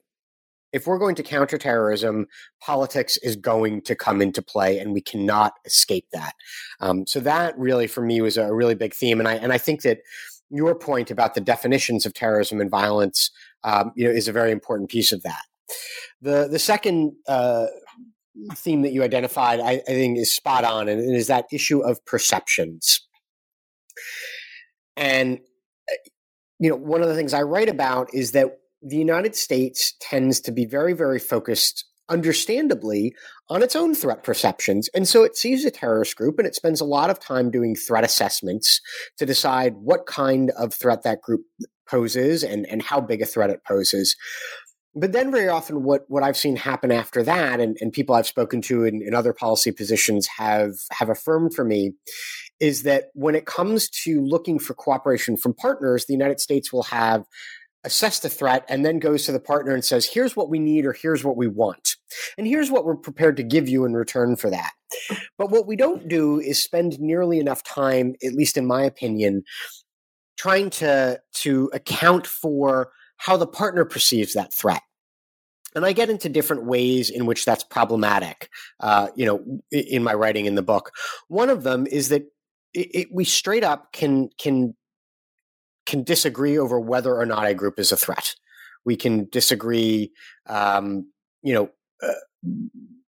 If 0.72 0.88
we're 0.88 1.00
going 1.00 1.16
to 1.16 1.24
counter 1.24 1.58
terrorism, 1.58 2.28
politics 2.62 3.18
is 3.18 3.36
going 3.36 3.82
to 3.82 3.96
come 3.96 4.22
into 4.22 4.42
play, 4.42 4.80
and 4.80 4.94
we 4.94 5.02
cannot 5.02 5.54
escape 5.66 6.06
that. 6.14 6.34
Um, 6.80 7.06
so 7.06 7.20
that 7.20 7.58
really, 7.58 7.88
for 7.88 8.02
me, 8.02 8.22
was 8.22 8.38
a 8.38 8.54
really 8.54 8.76
big 8.76 8.94
theme, 8.94 9.20
and 9.20 9.28
I 9.28 9.34
and 9.34 9.52
I 9.52 9.58
think 9.58 9.82
that 9.82 10.00
your 10.52 10.76
point 10.76 11.10
about 11.10 11.34
the 11.34 11.42
definitions 11.42 12.06
of 12.06 12.14
terrorism 12.14 12.60
and 12.60 12.70
violence, 12.70 13.32
um, 13.64 13.92
you 13.96 14.06
know, 14.06 14.12
is 14.12 14.28
a 14.28 14.32
very 14.32 14.52
important 14.52 14.90
piece 14.90 15.12
of 15.12 15.24
that. 15.24 15.44
The 16.22 16.48
the 16.50 16.60
second 16.60 17.14
uh, 17.28 17.68
theme 18.56 18.82
that 18.82 18.92
you 18.92 19.04
identified, 19.04 19.60
I, 19.60 19.72
I, 19.72 19.82
think, 19.82 20.18
is 20.18 20.34
spot 20.34 20.64
on, 20.64 20.88
and 20.88 21.00
it 21.00 21.16
is 21.16 21.28
that 21.28 21.46
issue 21.52 21.80
of 21.80 22.04
perceptions. 22.06 23.08
And 24.98 25.40
uh, 25.90 25.96
you 26.60 26.70
know, 26.70 26.76
one 26.76 27.02
of 27.02 27.08
the 27.08 27.16
things 27.16 27.34
I 27.34 27.42
write 27.42 27.70
about 27.70 28.14
is 28.14 28.32
that 28.34 28.60
the 28.82 28.98
United 28.98 29.36
States 29.36 29.94
tends 30.00 30.40
to 30.42 30.52
be 30.52 30.66
very, 30.66 30.94
very 30.94 31.20
focused 31.20 31.86
understandably 32.10 33.16
on 33.50 33.64
its 33.64 33.76
own 33.76 33.96
threat 33.96 34.24
perceptions. 34.24 34.90
And 34.94 35.08
so 35.08 35.24
it 35.24 35.38
sees 35.38 35.66
a 35.66 35.72
terrorist 35.72 36.16
group 36.16 36.38
and 36.38 36.48
it 36.48 36.56
spends 36.56 36.82
a 36.82 36.86
lot 36.86 37.10
of 37.10 37.20
time 37.20 37.50
doing 37.50 37.76
threat 37.76 38.04
assessments 38.04 38.82
to 39.18 39.26
decide 39.26 39.76
what 39.78 40.06
kind 40.06 40.52
of 40.52 40.74
threat 40.74 41.04
that 41.04 41.22
group 41.22 41.42
poses 41.92 42.44
and, 42.44 42.66
and 42.68 42.82
how 42.82 43.02
big 43.02 43.22
a 43.22 43.26
threat 43.26 43.50
it 43.50 43.66
poses. 43.68 44.16
But 44.96 45.14
then 45.14 45.32
very 45.32 45.48
often 45.48 45.84
what, 45.84 46.04
what 46.08 46.24
I've 46.24 46.36
seen 46.38 46.56
happen 46.56 46.92
after 46.92 47.24
that, 47.24 47.60
and, 47.60 47.78
and 47.80 47.94
people 47.94 48.16
I've 48.16 48.28
spoken 48.28 48.62
to 48.64 48.84
in, 48.84 49.02
in 49.02 49.14
other 49.14 49.34
policy 49.34 49.72
positions 49.72 50.28
have 50.38 50.74
have 50.92 51.10
affirmed 51.10 51.54
for 51.54 51.64
me, 51.64 51.94
is 52.60 52.84
that 52.84 53.06
when 53.14 53.36
it 53.36 53.46
comes 53.46 53.90
to 54.04 54.22
looking 54.22 54.60
for 54.60 54.74
cooperation 54.74 55.38
from 55.38 55.54
partners, 55.54 56.06
the 56.06 56.14
United 56.14 56.40
States 56.40 56.74
will 56.74 56.84
have 56.84 57.26
assess 57.84 58.20
the 58.20 58.30
threat 58.30 58.66
and 58.70 58.86
then 58.86 59.00
goes 59.00 59.26
to 59.26 59.32
the 59.32 59.40
partner 59.40 59.74
and 59.74 59.84
says, 59.84 60.06
here's 60.06 60.36
what 60.36 60.50
we 60.50 60.60
need 60.60 60.86
or 60.86 60.94
here's 60.94 61.24
what 61.24 61.38
we 61.38 61.48
want. 61.48 61.96
And 62.38 62.46
here's 62.46 62.70
what 62.70 62.86
we're 62.86 62.96
prepared 62.96 63.38
to 63.38 63.44
give 63.44 63.68
you 63.68 63.86
in 63.86 63.94
return 63.94 64.36
for 64.36 64.50
that. 64.50 64.72
But 65.38 65.50
what 65.50 65.68
we 65.68 65.76
don't 65.76 66.08
do 66.08 66.40
is 66.40 66.62
spend 66.62 67.00
nearly 67.00 67.40
enough 67.40 67.64
time, 67.64 68.14
at 68.24 68.34
least 68.34 68.58
in 68.58 68.68
my 68.68 68.84
opinion, 68.84 69.44
trying 70.38 70.70
to, 70.70 71.20
to 71.34 71.70
account 71.74 72.28
for 72.28 72.92
how 73.18 73.38
the 73.38 73.48
partner 73.48 73.86
perceives 73.86 74.34
that 74.34 74.54
threat. 74.54 74.82
And 75.76 75.86
I 75.86 75.94
get 75.94 76.10
into 76.10 76.28
different 76.28 76.66
ways 76.66 77.10
in 77.10 77.26
which 77.26 77.46
that's 77.46 77.64
problematic, 77.64 78.50
uh, 78.82 79.08
you 79.16 79.26
know, 79.26 79.62
in 79.72 80.04
my 80.04 80.14
writing 80.14 80.46
in 80.46 80.56
the 80.56 80.62
book. 80.62 80.92
One 81.28 81.50
of 81.50 81.64
them 81.64 81.88
is 81.88 82.10
that 82.10 82.24
it, 82.74 82.88
it, 82.94 83.08
we 83.12 83.24
straight 83.24 83.64
up 83.64 83.94
can 83.94 84.30
can 84.38 84.76
can 85.86 86.04
disagree 86.04 86.58
over 86.58 86.80
whether 86.80 87.16
or 87.16 87.26
not 87.26 87.48
a 87.48 87.54
group 87.54 87.80
is 87.80 87.92
a 87.92 87.98
threat. 87.98 88.36
We 88.86 88.96
can 88.96 89.30
disagree, 89.32 90.12
um, 90.48 91.12
you 91.42 91.54
know, 91.54 91.70
uh, 92.04 92.14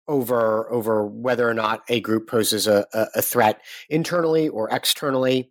over 0.07 0.71
over 0.71 1.07
whether 1.07 1.49
or 1.49 1.55
not 1.55 1.83
a 1.89 2.01
group 2.01 2.29
poses 2.29 2.67
a, 2.67 2.87
a 2.93 3.23
threat 3.23 3.63
internally 3.89 4.49
or 4.49 4.69
externally. 4.71 5.51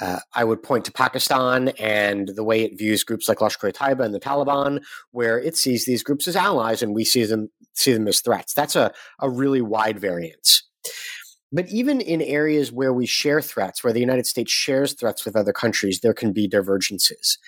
Uh, 0.00 0.20
I 0.34 0.44
would 0.44 0.62
point 0.62 0.84
to 0.84 0.92
Pakistan 0.92 1.68
and 1.78 2.28
the 2.28 2.44
way 2.44 2.62
it 2.62 2.78
views 2.78 3.02
groups 3.02 3.28
like 3.28 3.38
Lashkar-e-Taiba 3.38 4.04
and 4.04 4.14
the 4.14 4.20
Taliban, 4.20 4.80
where 5.10 5.40
it 5.40 5.56
sees 5.56 5.86
these 5.86 6.04
groups 6.04 6.28
as 6.28 6.36
allies 6.36 6.82
and 6.82 6.94
we 6.94 7.04
see 7.04 7.24
them 7.24 7.48
see 7.74 7.92
them 7.92 8.08
as 8.08 8.20
threats. 8.20 8.54
That's 8.54 8.76
a, 8.76 8.92
a 9.20 9.30
really 9.30 9.60
wide 9.60 9.98
variance. 9.98 10.64
But 11.50 11.68
even 11.68 12.00
in 12.00 12.20
areas 12.20 12.70
where 12.70 12.92
we 12.92 13.06
share 13.06 13.40
threats, 13.40 13.82
where 13.82 13.92
the 13.92 14.00
United 14.00 14.26
States 14.26 14.52
shares 14.52 14.92
threats 14.92 15.24
with 15.24 15.34
other 15.34 15.52
countries, 15.52 16.00
there 16.00 16.12
can 16.12 16.32
be 16.32 16.46
divergences. 16.46 17.38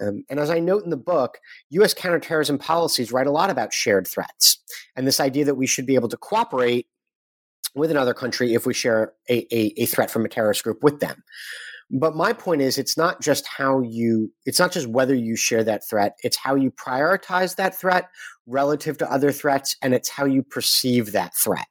Um, 0.00 0.24
and 0.30 0.40
as 0.40 0.48
I 0.48 0.60
note 0.60 0.84
in 0.84 0.90
the 0.90 0.96
book, 0.96 1.38
U.S. 1.70 1.92
counterterrorism 1.92 2.58
policies 2.58 3.12
write 3.12 3.26
a 3.26 3.32
lot 3.32 3.50
about 3.50 3.74
shared 3.74 4.08
threats 4.08 4.58
and 4.96 5.06
this 5.06 5.20
idea 5.20 5.44
that 5.44 5.56
we 5.56 5.66
should 5.66 5.84
be 5.84 5.94
able 5.94 6.08
to 6.08 6.16
cooperate 6.16 6.86
with 7.74 7.90
another 7.90 8.14
country 8.14 8.54
if 8.54 8.66
we 8.66 8.72
share 8.72 9.12
a, 9.28 9.46
a, 9.54 9.82
a 9.82 9.86
threat 9.86 10.10
from 10.10 10.24
a 10.24 10.28
terrorist 10.28 10.64
group 10.64 10.82
with 10.82 11.00
them. 11.00 11.22
But 11.90 12.14
my 12.14 12.32
point 12.32 12.62
is, 12.62 12.78
it's 12.78 12.96
not 12.96 13.20
just 13.20 13.46
how 13.46 13.80
you, 13.80 14.32
it's 14.46 14.60
not 14.60 14.70
just 14.70 14.86
whether 14.86 15.14
you 15.14 15.34
share 15.34 15.64
that 15.64 15.82
threat, 15.88 16.16
it's 16.22 16.36
how 16.36 16.54
you 16.54 16.70
prioritize 16.70 17.56
that 17.56 17.78
threat 17.78 18.08
relative 18.46 18.96
to 18.98 19.12
other 19.12 19.32
threats, 19.32 19.76
and 19.82 19.92
it's 19.92 20.08
how 20.08 20.24
you 20.24 20.42
perceive 20.42 21.12
that 21.12 21.34
threat. 21.34 21.66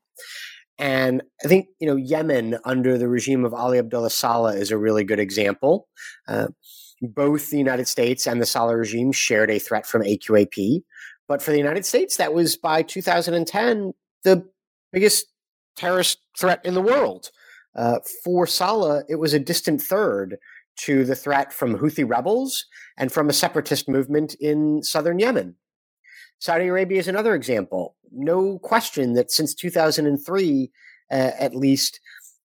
And 0.77 1.21
I 1.43 1.47
think, 1.47 1.67
you 1.79 1.87
know, 1.87 1.95
Yemen 1.95 2.57
under 2.65 2.97
the 2.97 3.07
regime 3.07 3.45
of 3.45 3.53
Ali 3.53 3.79
Abdullah 3.79 4.09
Saleh 4.09 4.55
is 4.55 4.71
a 4.71 4.77
really 4.77 5.03
good 5.03 5.19
example. 5.19 5.87
Uh, 6.27 6.47
both 7.01 7.49
the 7.49 7.57
United 7.57 7.87
States 7.87 8.27
and 8.27 8.41
the 8.41 8.45
Saleh 8.45 8.75
regime 8.75 9.11
shared 9.11 9.49
a 9.51 9.59
threat 9.59 9.85
from 9.85 10.03
AQAP. 10.03 10.81
But 11.27 11.41
for 11.41 11.51
the 11.51 11.57
United 11.57 11.85
States, 11.85 12.17
that 12.17 12.33
was 12.33 12.57
by 12.57 12.81
2010 12.81 13.93
the 14.23 14.45
biggest 14.91 15.25
terrorist 15.75 16.19
threat 16.37 16.61
in 16.65 16.73
the 16.73 16.81
world. 16.81 17.29
Uh, 17.75 17.99
for 18.23 18.47
Saleh, 18.47 19.05
it 19.09 19.15
was 19.15 19.33
a 19.33 19.39
distant 19.39 19.81
third 19.81 20.37
to 20.77 21.03
the 21.03 21.15
threat 21.15 21.53
from 21.53 21.77
Houthi 21.77 22.07
rebels 22.07 22.65
and 22.97 23.11
from 23.11 23.29
a 23.29 23.33
separatist 23.33 23.89
movement 23.89 24.33
in 24.35 24.81
southern 24.81 25.19
Yemen. 25.19 25.55
Saudi 26.39 26.67
Arabia 26.67 26.99
is 26.99 27.07
another 27.07 27.35
example. 27.35 27.95
No 28.11 28.59
question 28.59 29.13
that 29.13 29.29
since 29.29 29.53
2003, 29.53 30.71
uh, 31.11 31.13
at 31.13 31.55
least, 31.55 31.99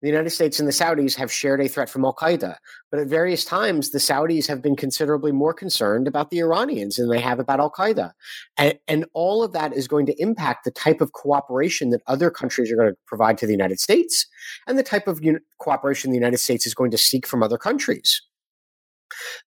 the 0.03 0.09
United 0.09 0.31
States 0.31 0.59
and 0.59 0.67
the 0.67 0.73
Saudis 0.73 1.15
have 1.15 1.31
shared 1.31 1.61
a 1.61 1.69
threat 1.69 1.89
from 1.89 2.03
Al 2.03 2.13
Qaeda. 2.13 2.57
But 2.91 2.99
at 2.99 3.07
various 3.07 3.45
times, 3.45 3.91
the 3.91 3.99
Saudis 3.99 4.45
have 4.47 4.61
been 4.61 4.75
considerably 4.75 5.31
more 5.31 5.53
concerned 5.53 6.09
about 6.09 6.29
the 6.29 6.39
Iranians 6.39 6.97
than 6.97 7.07
they 7.07 7.21
have 7.21 7.39
about 7.39 7.61
Al 7.61 7.71
Qaeda. 7.71 8.11
And, 8.57 8.77
and 8.89 9.05
all 9.13 9.43
of 9.43 9.53
that 9.53 9.71
is 9.71 9.87
going 9.87 10.05
to 10.07 10.21
impact 10.21 10.65
the 10.65 10.71
type 10.71 10.99
of 10.99 11.13
cooperation 11.13 11.89
that 11.91 12.01
other 12.05 12.29
countries 12.29 12.69
are 12.69 12.75
going 12.75 12.91
to 12.91 12.97
provide 13.07 13.37
to 13.37 13.47
the 13.47 13.53
United 13.53 13.79
States 13.79 14.27
and 14.67 14.77
the 14.77 14.83
type 14.83 15.07
of 15.07 15.21
un- 15.23 15.39
cooperation 15.59 16.11
the 16.11 16.17
United 16.17 16.39
States 16.39 16.67
is 16.67 16.73
going 16.73 16.91
to 16.91 16.97
seek 16.97 17.25
from 17.25 17.41
other 17.41 17.57
countries. 17.57 18.21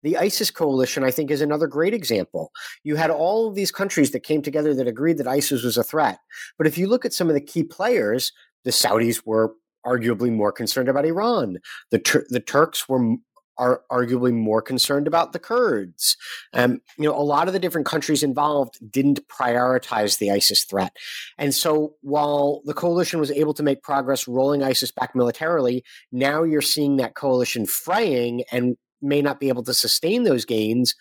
The 0.02 0.16
ISIS 0.16 0.50
coalition, 0.50 1.04
I 1.04 1.10
think, 1.10 1.30
is 1.30 1.42
another 1.42 1.66
great 1.66 1.92
example. 1.92 2.50
You 2.82 2.96
had 2.96 3.10
all 3.10 3.46
of 3.46 3.56
these 3.56 3.72
countries 3.72 4.12
that 4.12 4.20
came 4.20 4.40
together 4.40 4.72
that 4.74 4.88
agreed 4.88 5.18
that 5.18 5.26
ISIS 5.26 5.64
was 5.64 5.76
a 5.76 5.84
threat. 5.84 6.18
But 6.56 6.66
if 6.66 6.78
you 6.78 6.86
look 6.86 7.04
at 7.04 7.12
some 7.12 7.28
of 7.28 7.34
the 7.34 7.42
key 7.42 7.62
players, 7.62 8.32
the 8.64 8.70
Saudis 8.70 9.22
were 9.26 9.52
arguably 9.86 10.32
more 10.32 10.52
concerned 10.52 10.88
about 10.88 11.06
Iran. 11.06 11.58
The 11.90 11.98
Tur- 11.98 12.26
the 12.28 12.40
Turks 12.40 12.88
were 12.88 13.16
are 13.58 13.82
arguably 13.90 14.32
more 14.32 14.60
concerned 14.60 15.06
about 15.06 15.32
the 15.32 15.38
Kurds. 15.38 16.16
Um, 16.52 16.80
you 16.98 17.04
know, 17.04 17.18
a 17.18 17.22
lot 17.22 17.48
of 17.48 17.54
the 17.54 17.58
different 17.58 17.86
countries 17.86 18.22
involved 18.22 18.78
didn't 18.90 19.26
prioritize 19.28 20.18
the 20.18 20.30
ISIS 20.30 20.64
threat. 20.64 20.94
And 21.38 21.54
so 21.54 21.94
while 22.02 22.60
the 22.64 22.74
coalition 22.74 23.18
was 23.18 23.30
able 23.30 23.54
to 23.54 23.62
make 23.62 23.82
progress 23.82 24.28
rolling 24.28 24.62
ISIS 24.62 24.90
back 24.90 25.14
militarily, 25.14 25.84
now 26.12 26.42
you're 26.42 26.60
seeing 26.60 26.96
that 26.96 27.14
coalition 27.14 27.66
fraying 27.66 28.44
and 28.52 28.76
may 29.00 29.22
not 29.22 29.40
be 29.40 29.48
able 29.48 29.62
to 29.64 29.74
sustain 29.74 30.24
those 30.24 30.44
gains 30.44 30.94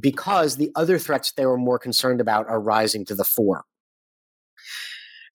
because 0.00 0.56
the 0.56 0.70
other 0.74 0.98
threats 0.98 1.32
they 1.32 1.46
were 1.46 1.56
more 1.56 1.78
concerned 1.78 2.20
about 2.20 2.48
are 2.48 2.60
rising 2.60 3.04
to 3.06 3.14
the 3.14 3.24
fore. 3.24 3.64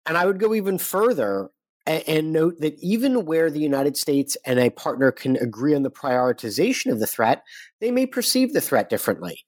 And 0.06 0.18
I 0.18 0.26
would 0.26 0.40
go 0.40 0.54
even 0.54 0.78
further 0.78 1.50
and, 1.90 2.32
note 2.32 2.60
that 2.60 2.78
even 2.80 3.26
where 3.26 3.50
the 3.50 3.60
United 3.60 3.98
States 3.98 4.38
and 4.46 4.60
a 4.60 4.70
partner 4.70 5.12
can 5.12 5.36
agree 5.38 5.76
on 5.76 5.84
the 5.84 5.92
prioritization 5.92 6.92
of 6.92 7.00
the 7.00 7.08
threat, 7.08 7.44
they 7.82 7.92
may 7.92 8.06
perceive 8.06 8.54
the 8.54 8.62
threat 8.62 8.90
differently. 8.90 9.44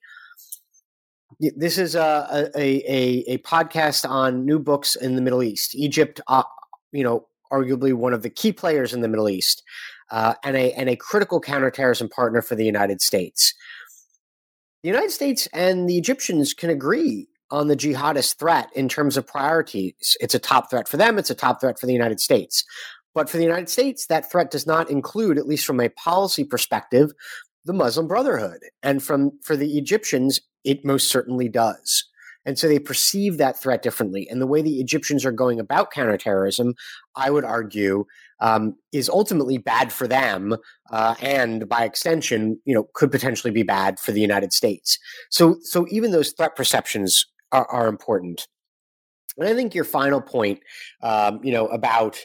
This 1.40 1.78
is 1.78 1.94
a, 1.94 2.50
a, 2.54 2.82
a, 2.86 3.24
a 3.34 3.38
podcast 3.38 4.08
on 4.08 4.44
new 4.44 4.58
books 4.58 4.96
in 4.96 5.16
the 5.16 5.22
Middle 5.22 5.42
East. 5.42 5.74
Egypt, 5.74 6.20
uh, 6.26 6.42
you 6.92 7.02
know, 7.02 7.26
arguably 7.52 7.92
one 7.92 8.12
of 8.12 8.22
the 8.22 8.30
key 8.30 8.52
players 8.52 8.92
in 8.92 9.00
the 9.00 9.08
Middle 9.08 9.28
East, 9.28 9.62
uh, 10.10 10.34
and 10.44 10.56
a 10.56 10.72
and 10.72 10.88
a 10.88 10.96
critical 10.96 11.40
counterterrorism 11.40 12.08
partner 12.08 12.42
for 12.42 12.54
the 12.54 12.64
United 12.64 13.00
States. 13.00 13.54
The 14.82 14.88
United 14.88 15.10
States 15.10 15.48
and 15.52 15.88
the 15.88 15.96
Egyptians 15.96 16.54
can 16.54 16.70
agree 16.70 17.28
on 17.52 17.68
the 17.68 17.76
jihadist 17.76 18.38
threat 18.38 18.70
in 18.74 18.88
terms 18.88 19.16
of 19.16 19.26
priorities. 19.26 20.16
It's 20.20 20.34
a 20.34 20.38
top 20.40 20.70
threat 20.70 20.88
for 20.88 20.96
them. 20.96 21.18
It's 21.18 21.30
a 21.30 21.34
top 21.34 21.60
threat 21.60 21.78
for 21.78 21.86
the 21.86 21.92
United 21.92 22.18
States. 22.18 22.64
But 23.14 23.28
for 23.28 23.36
the 23.36 23.44
United 23.44 23.68
States, 23.68 24.06
that 24.06 24.30
threat 24.30 24.50
does 24.50 24.66
not 24.66 24.90
include, 24.90 25.36
at 25.36 25.46
least 25.46 25.66
from 25.66 25.78
a 25.78 25.90
policy 25.90 26.44
perspective, 26.44 27.12
the 27.66 27.74
Muslim 27.74 28.08
Brotherhood. 28.08 28.60
And 28.82 29.02
from 29.02 29.32
for 29.42 29.54
the 29.54 29.76
Egyptians, 29.76 30.40
it 30.64 30.84
most 30.84 31.10
certainly 31.10 31.48
does. 31.48 32.04
And 32.44 32.58
so 32.58 32.66
they 32.66 32.78
perceive 32.78 33.38
that 33.38 33.60
threat 33.60 33.82
differently. 33.82 34.26
And 34.28 34.40
the 34.40 34.46
way 34.46 34.62
the 34.62 34.80
Egyptians 34.80 35.24
are 35.24 35.30
going 35.30 35.60
about 35.60 35.92
counterterrorism, 35.92 36.74
I 37.14 37.30
would 37.30 37.44
argue, 37.44 38.06
um, 38.40 38.74
is 38.90 39.08
ultimately 39.08 39.58
bad 39.58 39.92
for 39.92 40.08
them, 40.08 40.56
uh, 40.90 41.14
and 41.20 41.68
by 41.68 41.84
extension, 41.84 42.60
you 42.64 42.74
know, 42.74 42.88
could 42.94 43.12
potentially 43.12 43.52
be 43.52 43.62
bad 43.62 44.00
for 44.00 44.10
the 44.10 44.20
United 44.20 44.52
States. 44.52 44.98
So, 45.30 45.58
so 45.62 45.86
even 45.90 46.10
those 46.10 46.32
threat 46.32 46.56
perceptions 46.56 47.24
are, 47.52 47.66
are 47.66 47.88
important. 47.88 48.46
And 49.38 49.48
I 49.48 49.54
think 49.54 49.74
your 49.74 49.84
final 49.84 50.20
point, 50.20 50.60
um, 51.02 51.40
you 51.42 51.52
know, 51.52 51.66
about 51.68 52.18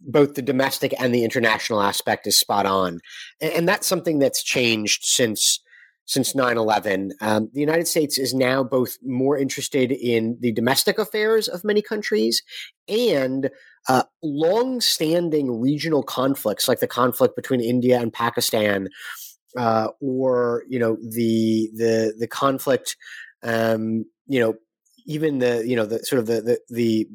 both 0.00 0.34
the 0.34 0.42
domestic 0.42 0.94
and 1.00 1.14
the 1.14 1.24
international 1.24 1.80
aspect 1.80 2.26
is 2.26 2.38
spot 2.38 2.66
on, 2.66 3.00
and, 3.40 3.52
and 3.52 3.68
that's 3.68 3.86
something 3.86 4.18
that's 4.18 4.42
changed 4.42 5.04
since 5.04 5.60
since 6.04 6.32
9-11 6.32 7.10
um, 7.20 7.48
the 7.52 7.60
united 7.60 7.86
states 7.86 8.18
is 8.18 8.34
now 8.34 8.64
both 8.64 8.98
more 9.04 9.38
interested 9.38 9.92
in 9.92 10.36
the 10.40 10.50
domestic 10.50 10.98
affairs 10.98 11.46
of 11.46 11.62
many 11.62 11.80
countries 11.80 12.42
and 12.88 13.50
uh, 13.88 14.02
long-standing 14.20 15.60
regional 15.60 16.02
conflicts 16.02 16.66
like 16.66 16.80
the 16.80 16.88
conflict 16.88 17.36
between 17.36 17.60
india 17.60 18.00
and 18.00 18.12
pakistan 18.12 18.88
uh, 19.56 19.88
or 20.00 20.64
you 20.68 20.78
know 20.78 20.96
the 20.96 21.70
the 21.74 22.14
the 22.18 22.26
conflict 22.26 22.96
um, 23.44 24.04
you 24.26 24.40
know 24.40 24.54
even 25.06 25.38
the 25.38 25.66
you 25.66 25.76
know 25.76 25.86
the 25.86 25.98
sort 26.00 26.18
of 26.20 26.26
the, 26.26 26.40
the 26.40 26.58
the 26.70 27.08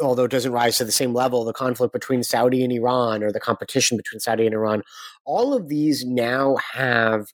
although 0.00 0.24
it 0.24 0.30
doesn't 0.30 0.52
rise 0.52 0.78
to 0.78 0.84
the 0.84 0.92
same 0.92 1.14
level 1.14 1.44
the 1.44 1.52
conflict 1.52 1.92
between 1.92 2.22
Saudi 2.22 2.62
and 2.62 2.72
Iran 2.72 3.22
or 3.22 3.32
the 3.32 3.40
competition 3.40 3.96
between 3.96 4.20
Saudi 4.20 4.46
and 4.46 4.54
Iran 4.54 4.82
all 5.24 5.54
of 5.54 5.68
these 5.68 6.04
now 6.04 6.56
have 6.72 7.26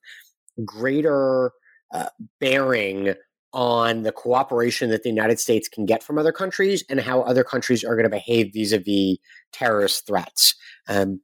greater 0.65 1.53
uh, 1.93 2.09
bearing 2.41 3.15
on 3.53 4.03
the 4.03 4.13
cooperation 4.13 4.91
that 4.91 5.03
the 5.03 5.09
United 5.09 5.41
States 5.41 5.69
can 5.69 5.87
get 5.87 6.03
from 6.03 6.19
other 6.19 6.33
countries 6.33 6.85
and 6.91 7.01
how 7.01 7.23
other 7.23 7.43
countries 7.45 7.83
are 7.83 7.95
going 7.95 8.05
to 8.05 8.11
behave 8.11 8.53
vis-a-vis 8.53 9.17
terrorist 9.53 10.07
threats. 10.07 10.55
Um, 10.87 11.21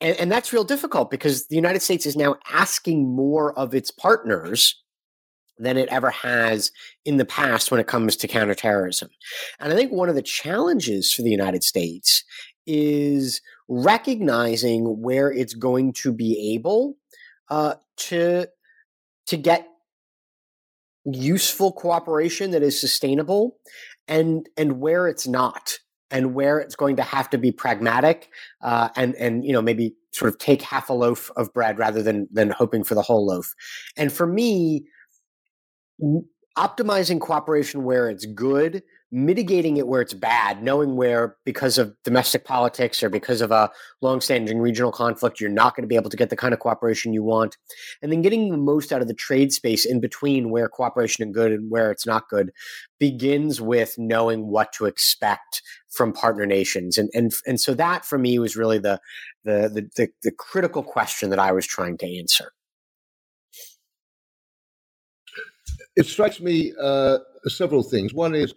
and, 0.00 0.16
and 0.16 0.32
that's 0.32 0.52
real 0.52 0.64
difficult 0.64 1.10
because 1.10 1.48
the 1.48 1.56
United 1.56 1.82
States 1.82 2.06
is 2.06 2.16
now 2.16 2.36
asking 2.50 3.14
more 3.14 3.58
of 3.58 3.74
its 3.74 3.90
partners 3.90 4.79
than 5.60 5.76
it 5.76 5.88
ever 5.90 6.10
has 6.10 6.72
in 7.04 7.16
the 7.16 7.24
past 7.24 7.70
when 7.70 7.80
it 7.80 7.86
comes 7.86 8.16
to 8.16 8.28
counterterrorism. 8.28 9.10
And 9.58 9.72
I 9.72 9.76
think 9.76 9.92
one 9.92 10.08
of 10.08 10.14
the 10.14 10.22
challenges 10.22 11.12
for 11.12 11.22
the 11.22 11.30
United 11.30 11.62
States 11.62 12.24
is 12.66 13.40
recognizing 13.68 15.00
where 15.00 15.30
it's 15.30 15.54
going 15.54 15.92
to 15.92 16.12
be 16.12 16.54
able 16.54 16.96
uh, 17.48 17.74
to 17.96 18.46
to 19.26 19.36
get 19.36 19.66
useful 21.04 21.72
cooperation 21.72 22.50
that 22.50 22.62
is 22.62 22.80
sustainable 22.80 23.56
and 24.08 24.48
and 24.56 24.80
where 24.80 25.08
it's 25.08 25.26
not 25.26 25.78
and 26.10 26.34
where 26.34 26.58
it's 26.58 26.74
going 26.74 26.96
to 26.96 27.02
have 27.02 27.30
to 27.30 27.38
be 27.38 27.52
pragmatic 27.52 28.28
uh, 28.62 28.88
and 28.96 29.14
and 29.16 29.44
you 29.44 29.52
know 29.52 29.62
maybe 29.62 29.94
sort 30.12 30.28
of 30.28 30.38
take 30.38 30.62
half 30.62 30.90
a 30.90 30.92
loaf 30.92 31.30
of 31.36 31.52
bread 31.54 31.78
rather 31.78 32.02
than 32.02 32.28
than 32.32 32.50
hoping 32.50 32.84
for 32.84 32.94
the 32.94 33.02
whole 33.02 33.26
loaf 33.26 33.54
and 33.96 34.12
for 34.12 34.26
me 34.26 34.84
optimizing 36.58 37.20
cooperation 37.20 37.84
where 37.84 38.10
it's 38.10 38.26
good, 38.26 38.82
mitigating 39.12 39.76
it 39.76 39.88
where 39.88 40.00
it's 40.00 40.14
bad, 40.14 40.62
knowing 40.62 40.94
where 40.94 41.36
because 41.44 41.78
of 41.78 41.96
domestic 42.04 42.44
politics 42.44 43.02
or 43.02 43.08
because 43.08 43.40
of 43.40 43.50
a 43.50 43.70
longstanding 44.02 44.58
regional 44.58 44.92
conflict, 44.92 45.40
you're 45.40 45.50
not 45.50 45.74
going 45.74 45.82
to 45.82 45.88
be 45.88 45.96
able 45.96 46.10
to 46.10 46.16
get 46.16 46.30
the 46.30 46.36
kind 46.36 46.54
of 46.54 46.60
cooperation 46.60 47.12
you 47.12 47.22
want, 47.22 47.56
and 48.02 48.12
then 48.12 48.22
getting 48.22 48.50
the 48.50 48.56
most 48.56 48.92
out 48.92 49.02
of 49.02 49.08
the 49.08 49.14
trade 49.14 49.52
space 49.52 49.84
in 49.84 50.00
between 50.00 50.50
where 50.50 50.68
cooperation 50.68 51.26
is 51.26 51.34
good 51.34 51.52
and 51.52 51.70
where 51.70 51.90
it's 51.90 52.06
not 52.06 52.28
good 52.28 52.52
begins 52.98 53.60
with 53.60 53.94
knowing 53.96 54.46
what 54.48 54.72
to 54.72 54.84
expect 54.84 55.62
from 55.88 56.12
partner 56.12 56.46
nations, 56.46 56.98
and 56.98 57.10
and 57.14 57.32
and 57.46 57.60
so 57.60 57.74
that 57.74 58.04
for 58.04 58.18
me 58.18 58.38
was 58.38 58.56
really 58.56 58.78
the 58.78 59.00
the 59.44 59.70
the, 59.72 59.90
the, 59.96 60.08
the 60.22 60.32
critical 60.32 60.82
question 60.82 61.30
that 61.30 61.38
I 61.38 61.52
was 61.52 61.66
trying 61.66 61.96
to 61.98 62.18
answer. 62.18 62.52
It 65.96 66.06
strikes 66.06 66.40
me 66.40 66.72
uh, 66.80 67.18
several 67.46 67.82
things. 67.82 68.14
One 68.14 68.34
is 68.34 68.54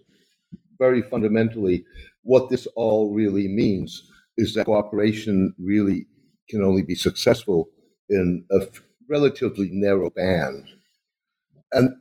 very 0.79 1.01
fundamentally 1.01 1.85
what 2.23 2.49
this 2.49 2.67
all 2.75 3.13
really 3.13 3.47
means 3.47 4.09
is 4.37 4.53
that 4.53 4.65
cooperation 4.65 5.53
really 5.59 6.07
can 6.49 6.63
only 6.63 6.81
be 6.83 6.95
successful 6.95 7.69
in 8.09 8.45
a 8.51 8.67
relatively 9.09 9.69
narrow 9.71 10.09
band. 10.09 10.67
And 11.71 11.95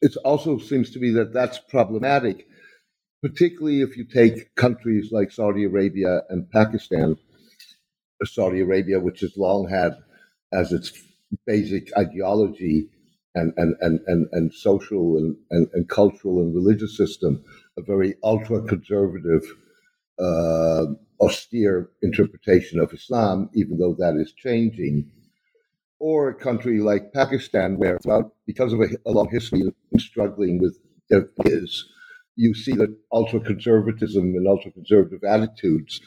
it 0.00 0.16
also 0.24 0.58
seems 0.58 0.90
to 0.92 1.00
me 1.00 1.10
that 1.12 1.32
that's 1.32 1.58
problematic, 1.58 2.46
particularly 3.22 3.82
if 3.82 3.96
you 3.96 4.04
take 4.04 4.54
countries 4.56 5.10
like 5.12 5.32
Saudi 5.32 5.64
Arabia 5.64 6.22
and 6.30 6.50
Pakistan. 6.50 7.16
Saudi 8.24 8.60
Arabia, 8.60 9.00
which 9.00 9.20
has 9.20 9.36
long 9.36 9.68
had 9.68 9.96
as 10.52 10.72
its 10.72 10.92
basic 11.46 11.90
ideology 11.98 12.88
and, 13.34 13.52
and, 13.56 13.74
and, 13.80 14.00
and, 14.06 14.26
and 14.32 14.54
social 14.54 15.16
and, 15.16 15.36
and, 15.50 15.68
and 15.72 15.88
cultural 15.88 16.40
and 16.40 16.54
religious 16.54 16.96
system, 16.96 17.42
a 17.76 17.82
very 17.82 18.14
ultra 18.22 18.62
conservative, 18.62 19.42
uh, 20.18 20.86
austere 21.20 21.90
interpretation 22.02 22.78
of 22.80 22.92
Islam, 22.92 23.50
even 23.54 23.78
though 23.78 23.94
that 23.98 24.16
is 24.16 24.32
changing. 24.32 25.10
Or 25.98 26.28
a 26.28 26.34
country 26.34 26.80
like 26.80 27.12
Pakistan, 27.12 27.78
where 27.78 27.98
well, 28.04 28.34
because 28.46 28.72
of 28.72 28.80
a, 28.80 28.88
a 29.06 29.10
long 29.10 29.28
history 29.30 29.62
of 29.62 30.00
struggling 30.00 30.58
with 30.58 30.78
is, 31.46 31.88
you 32.36 32.54
see 32.54 32.72
that 32.72 32.96
ultra 33.12 33.40
conservatism 33.40 34.24
and 34.24 34.46
ultra 34.46 34.72
conservative 34.72 35.22
attitudes 35.24 36.00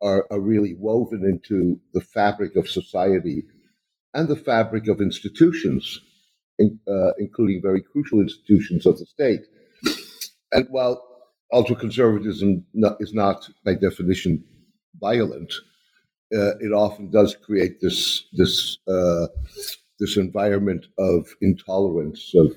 are, 0.00 0.26
are 0.30 0.40
really 0.40 0.74
woven 0.78 1.24
into 1.24 1.80
the 1.92 2.00
fabric 2.00 2.56
of 2.56 2.68
society 2.68 3.44
and 4.14 4.28
the 4.28 4.36
fabric 4.36 4.88
of 4.88 5.00
institutions 5.00 6.00
in, 6.58 6.78
uh, 6.88 7.12
including 7.18 7.62
very 7.62 7.82
crucial 7.82 8.20
institutions 8.20 8.86
of 8.86 8.98
the 8.98 9.06
state. 9.06 9.42
And 10.52 10.66
while 10.70 11.02
ultra 11.52 11.76
conservatism 11.76 12.64
is 13.00 13.14
not, 13.14 13.48
by 13.64 13.74
definition, 13.74 14.44
violent, 15.00 15.52
uh, 16.34 16.56
it 16.60 16.72
often 16.72 17.10
does 17.10 17.36
create 17.36 17.80
this 17.80 18.24
this 18.32 18.78
uh, 18.88 19.26
this 20.00 20.16
environment 20.16 20.86
of 20.98 21.26
intolerance, 21.42 22.32
of 22.34 22.54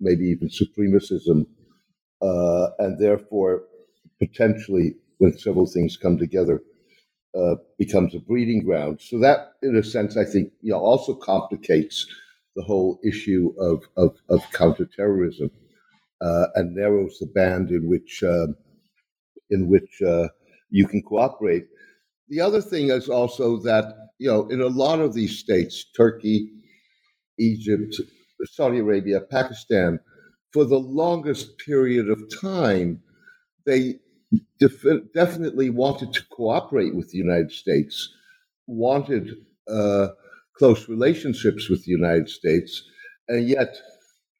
maybe 0.00 0.24
even 0.26 0.48
supremacism, 0.48 1.46
uh, 2.22 2.68
and 2.78 2.98
therefore 2.98 3.64
potentially, 4.20 4.94
when 5.18 5.36
several 5.38 5.66
things 5.66 5.96
come 5.96 6.18
together, 6.18 6.62
uh, 7.38 7.56
becomes 7.78 8.14
a 8.14 8.18
breeding 8.20 8.62
ground. 8.64 9.00
So 9.00 9.18
that, 9.20 9.54
in 9.62 9.76
a 9.76 9.82
sense, 9.82 10.16
I 10.16 10.24
think, 10.24 10.52
you 10.62 10.72
know, 10.72 10.78
also 10.78 11.14
complicates 11.14 12.06
the 12.56 12.62
whole 12.62 12.98
issue 13.04 13.52
of, 13.58 13.84
of, 13.96 14.16
of 14.30 14.42
counterterrorism 14.52 15.50
uh, 16.22 16.46
and 16.56 16.74
narrows 16.74 17.18
the 17.20 17.26
band 17.26 17.70
in 17.70 17.88
which 17.88 18.22
uh, 18.22 18.48
in 19.50 19.68
which 19.68 20.02
uh, 20.06 20.28
you 20.70 20.86
can 20.88 21.02
cooperate. 21.02 21.66
The 22.28 22.40
other 22.40 22.60
thing 22.62 22.90
is 22.90 23.08
also 23.08 23.58
that 23.62 23.94
you 24.18 24.28
know 24.30 24.48
in 24.48 24.60
a 24.60 24.66
lot 24.68 25.00
of 25.00 25.14
these 25.14 25.38
states, 25.38 25.86
Turkey, 25.96 26.50
Egypt, 27.38 28.00
Saudi 28.46 28.78
Arabia, 28.78 29.20
Pakistan, 29.20 30.00
for 30.52 30.64
the 30.64 30.78
longest 30.78 31.58
period 31.58 32.08
of 32.10 32.22
time, 32.40 33.02
they 33.66 33.96
def- 34.60 35.12
definitely 35.14 35.70
wanted 35.70 36.12
to 36.14 36.24
cooperate 36.30 36.94
with 36.94 37.10
the 37.10 37.18
United 37.18 37.52
States, 37.52 38.14
wanted 38.66 39.36
uh, 39.70 40.08
close 40.56 40.88
relationships 40.88 41.68
with 41.68 41.84
the 41.84 41.90
United 41.90 42.28
States, 42.28 42.82
and 43.28 43.48
yet 43.48 43.76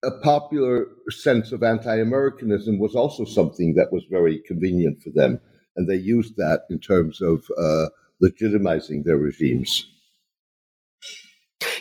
a 0.05 0.11
popular 0.23 0.89
sense 1.11 1.53
of 1.53 1.63
anti 1.63 1.97
Americanism 1.97 2.79
was 2.79 2.95
also 2.95 3.25
something 3.25 3.75
that 3.75 3.93
was 3.93 4.05
very 4.11 4.43
convenient 4.47 5.03
for 5.03 5.11
them. 5.15 5.41
And 5.77 5.89
they 5.89 5.97
used 5.97 6.37
that 6.37 6.63
in 6.71 6.79
terms 6.79 7.21
of 7.21 7.45
uh, 7.59 7.87
legitimizing 8.23 9.05
their 9.05 9.17
regimes. 9.17 9.87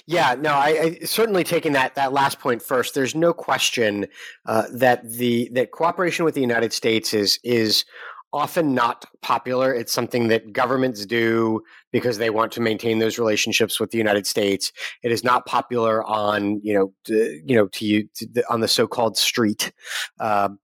Yeah, 0.06 0.36
no, 0.38 0.52
I, 0.52 0.68
I, 0.68 1.06
certainly 1.06 1.46
taking 1.46 1.74
that 1.74 1.96
that 1.96 2.12
last 2.12 2.40
point 2.40 2.62
first. 2.62 2.94
There's 2.94 3.16
no 3.16 3.34
question 3.34 4.08
uh, 4.46 4.64
that 4.74 5.10
the 5.10 5.50
that 5.54 5.72
cooperation 5.72 6.26
with 6.26 6.36
the 6.36 6.42
United 6.42 6.74
States 6.74 7.14
is 7.14 7.40
is 7.44 7.86
often 8.34 8.74
not 8.74 9.06
popular. 9.22 9.74
It's 9.74 9.94
something 9.94 10.28
that 10.30 10.52
governments 10.52 11.06
do 11.06 11.62
because 11.92 12.18
they 12.18 12.32
want 12.32 12.52
to 12.54 12.62
maintain 12.62 12.98
those 13.00 13.20
relationships 13.20 13.80
with 13.80 13.92
the 13.92 13.98
United 13.98 14.26
States. 14.26 14.72
It 15.04 15.12
is 15.12 15.24
not 15.24 15.46
popular 15.46 16.04
on 16.04 16.60
you 16.64 16.74
know 16.74 16.94
to, 17.06 17.42
you 17.46 17.56
know 17.56 17.68
to 17.68 17.86
you 17.86 18.10
to 18.16 18.28
the, 18.28 18.44
on 18.52 18.60
the 18.62 18.68
so-called 18.68 19.18
street, 19.18 19.72
um, 20.20 20.60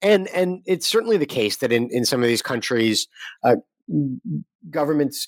and 0.00 0.28
and 0.28 0.62
it's 0.66 0.86
certainly 0.86 1.16
the 1.16 1.26
case 1.26 1.56
that 1.58 1.72
in 1.72 1.90
in 1.90 2.04
some 2.04 2.22
of 2.22 2.28
these 2.28 2.42
countries, 2.42 3.08
uh, 3.42 3.56
governments 4.70 5.26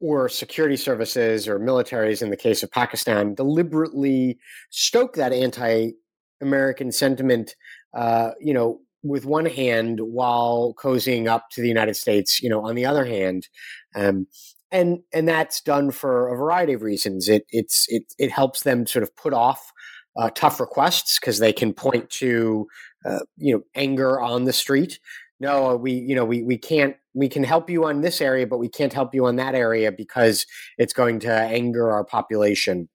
or 0.00 0.30
security 0.30 0.76
services 0.76 1.46
or 1.46 1.60
militaries 1.60 2.22
in 2.22 2.30
the 2.30 2.36
case 2.36 2.62
of 2.62 2.70
Pakistan 2.70 3.34
deliberately 3.34 4.38
stoke 4.70 5.14
that 5.14 5.30
anti-American 5.30 6.90
sentiment, 6.90 7.54
uh, 7.92 8.30
you 8.40 8.54
know, 8.54 8.80
with 9.02 9.24
one 9.24 9.46
hand 9.46 10.00
while 10.00 10.74
cozying 10.78 11.26
up 11.26 11.50
to 11.50 11.60
the 11.60 11.68
United 11.68 11.96
States, 11.96 12.42
you 12.42 12.48
know, 12.48 12.64
on 12.66 12.74
the 12.74 12.86
other 12.86 13.04
hand. 13.04 13.48
Um, 13.94 14.26
and 14.72 15.00
and 15.12 15.28
that's 15.28 15.60
done 15.60 15.90
for 15.90 16.32
a 16.32 16.36
variety 16.36 16.72
of 16.74 16.82
reasons. 16.82 17.28
It 17.28 17.44
it's 17.50 17.86
it 17.88 18.04
it 18.18 18.30
helps 18.30 18.62
them 18.62 18.86
sort 18.86 19.02
of 19.02 19.14
put 19.16 19.32
off 19.32 19.72
uh, 20.16 20.30
tough 20.34 20.60
requests 20.60 21.18
because 21.18 21.38
they 21.38 21.52
can 21.52 21.72
point 21.72 22.08
to 22.10 22.66
uh, 23.04 23.20
you 23.36 23.54
know 23.54 23.62
anger 23.74 24.20
on 24.20 24.44
the 24.44 24.52
street. 24.52 25.00
No, 25.40 25.76
we 25.76 25.92
you 25.92 26.14
know 26.14 26.24
we 26.24 26.42
we 26.42 26.56
can't 26.56 26.96
we 27.14 27.28
can 27.28 27.42
help 27.42 27.68
you 27.68 27.84
on 27.84 28.02
this 28.02 28.20
area, 28.20 28.46
but 28.46 28.58
we 28.58 28.68
can't 28.68 28.92
help 28.92 29.14
you 29.14 29.26
on 29.26 29.36
that 29.36 29.54
area 29.54 29.90
because 29.90 30.46
it's 30.78 30.92
going 30.92 31.18
to 31.20 31.32
anger 31.32 31.90
our 31.90 32.04
population. 32.04 32.88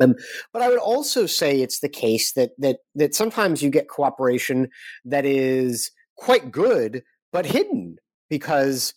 Um, 0.00 0.14
but 0.52 0.62
I 0.62 0.68
would 0.68 0.78
also 0.78 1.26
say 1.26 1.60
it's 1.60 1.80
the 1.80 1.88
case 1.88 2.32
that 2.32 2.50
that 2.58 2.78
that 2.94 3.14
sometimes 3.14 3.62
you 3.62 3.70
get 3.70 3.88
cooperation 3.88 4.68
that 5.04 5.24
is 5.24 5.90
quite 6.16 6.50
good 6.50 7.02
but 7.32 7.46
hidden 7.46 7.96
because 8.30 8.94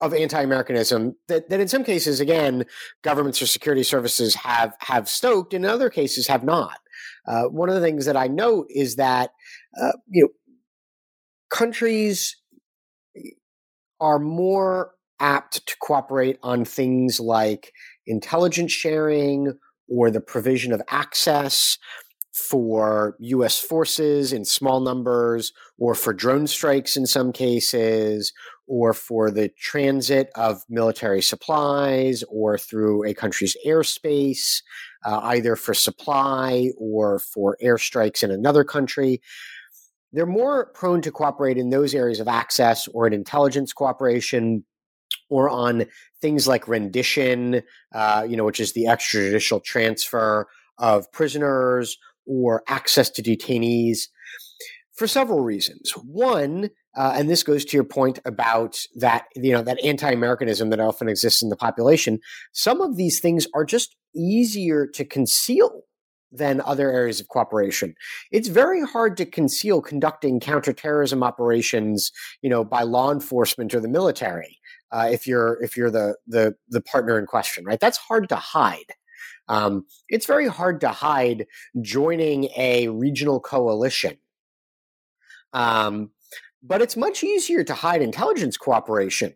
of 0.00 0.12
anti-Americanism 0.12 1.14
that, 1.28 1.48
that 1.48 1.60
in 1.60 1.68
some 1.68 1.84
cases 1.84 2.20
again 2.20 2.64
governments 3.02 3.40
or 3.40 3.46
security 3.46 3.82
services 3.82 4.34
have 4.34 4.74
have 4.80 5.08
stoked 5.08 5.54
and 5.54 5.64
in 5.64 5.70
other 5.70 5.90
cases 5.90 6.26
have 6.26 6.44
not. 6.44 6.78
Uh, 7.26 7.44
one 7.44 7.68
of 7.68 7.74
the 7.74 7.80
things 7.80 8.04
that 8.06 8.16
I 8.16 8.26
note 8.26 8.66
is 8.68 8.96
that 8.96 9.30
uh, 9.80 9.92
you 10.08 10.24
know 10.24 10.28
countries 11.50 12.36
are 14.00 14.18
more 14.18 14.92
apt 15.20 15.64
to 15.66 15.76
cooperate 15.80 16.38
on 16.42 16.64
things 16.64 17.20
like 17.20 17.72
intelligence 18.06 18.72
sharing 18.72 19.52
or 19.92 20.10
the 20.10 20.20
provision 20.20 20.72
of 20.72 20.82
access 20.88 21.78
for 22.32 23.14
US 23.20 23.60
forces 23.60 24.32
in 24.32 24.44
small 24.44 24.80
numbers, 24.80 25.52
or 25.78 25.94
for 25.94 26.14
drone 26.14 26.46
strikes 26.46 26.96
in 26.96 27.06
some 27.06 27.30
cases, 27.30 28.32
or 28.66 28.94
for 28.94 29.30
the 29.30 29.50
transit 29.58 30.30
of 30.34 30.62
military 30.70 31.20
supplies, 31.20 32.24
or 32.30 32.56
through 32.56 33.04
a 33.04 33.12
country's 33.12 33.54
airspace, 33.66 34.62
uh, 35.04 35.20
either 35.24 35.56
for 35.56 35.74
supply 35.74 36.70
or 36.78 37.18
for 37.18 37.58
airstrikes 37.62 38.24
in 38.24 38.30
another 38.30 38.64
country. 38.64 39.20
They're 40.14 40.26
more 40.26 40.66
prone 40.74 41.02
to 41.02 41.10
cooperate 41.10 41.58
in 41.58 41.68
those 41.68 41.94
areas 41.94 42.20
of 42.20 42.28
access 42.28 42.88
or 42.88 43.06
in 43.06 43.12
intelligence 43.12 43.74
cooperation 43.74 44.64
or 45.28 45.50
on 45.50 45.84
things 46.22 46.46
like 46.48 46.66
rendition, 46.68 47.62
uh, 47.94 48.26
you 48.26 48.36
know, 48.36 48.44
which 48.44 48.60
is 48.60 48.72
the 48.72 48.84
extrajudicial 48.84 49.62
transfer 49.62 50.46
of 50.78 51.10
prisoners 51.12 51.98
or 52.26 52.62
access 52.68 53.10
to 53.10 53.22
detainees 53.22 54.08
for 54.94 55.06
several 55.06 55.40
reasons. 55.40 55.90
One, 55.96 56.70
uh, 56.96 57.14
and 57.16 57.28
this 57.28 57.42
goes 57.42 57.64
to 57.64 57.76
your 57.76 57.84
point 57.84 58.20
about 58.24 58.80
that, 58.94 59.24
you 59.34 59.52
know, 59.52 59.62
that 59.62 59.82
anti-Americanism 59.84 60.70
that 60.70 60.80
often 60.80 61.08
exists 61.08 61.42
in 61.42 61.48
the 61.48 61.56
population. 61.56 62.20
Some 62.52 62.80
of 62.80 62.96
these 62.96 63.18
things 63.20 63.46
are 63.54 63.64
just 63.64 63.96
easier 64.14 64.86
to 64.86 65.04
conceal 65.04 65.82
than 66.30 66.62
other 66.62 66.90
areas 66.90 67.20
of 67.20 67.28
cooperation. 67.28 67.94
It's 68.30 68.48
very 68.48 68.82
hard 68.82 69.16
to 69.18 69.26
conceal 69.26 69.82
conducting 69.82 70.40
counterterrorism 70.40 71.22
operations, 71.22 72.10
you 72.40 72.48
know, 72.48 72.64
by 72.64 72.82
law 72.82 73.12
enforcement 73.12 73.74
or 73.74 73.80
the 73.80 73.88
military 73.88 74.58
uh, 74.92 75.08
if 75.10 75.26
you're 75.26 75.62
if 75.62 75.76
you're 75.76 75.90
the 75.90 76.16
the 76.26 76.54
the 76.68 76.80
partner 76.80 77.18
in 77.18 77.26
question, 77.26 77.64
right? 77.64 77.80
That's 77.80 77.98
hard 77.98 78.28
to 78.28 78.36
hide. 78.36 78.94
Um, 79.48 79.86
it's 80.08 80.26
very 80.26 80.46
hard 80.46 80.80
to 80.82 80.88
hide 80.88 81.46
joining 81.80 82.48
a 82.56 82.88
regional 82.88 83.40
coalition. 83.40 84.18
Um, 85.52 86.10
but 86.62 86.80
it's 86.80 86.96
much 86.96 87.24
easier 87.24 87.64
to 87.64 87.74
hide 87.74 88.02
intelligence 88.02 88.56
cooperation. 88.56 89.34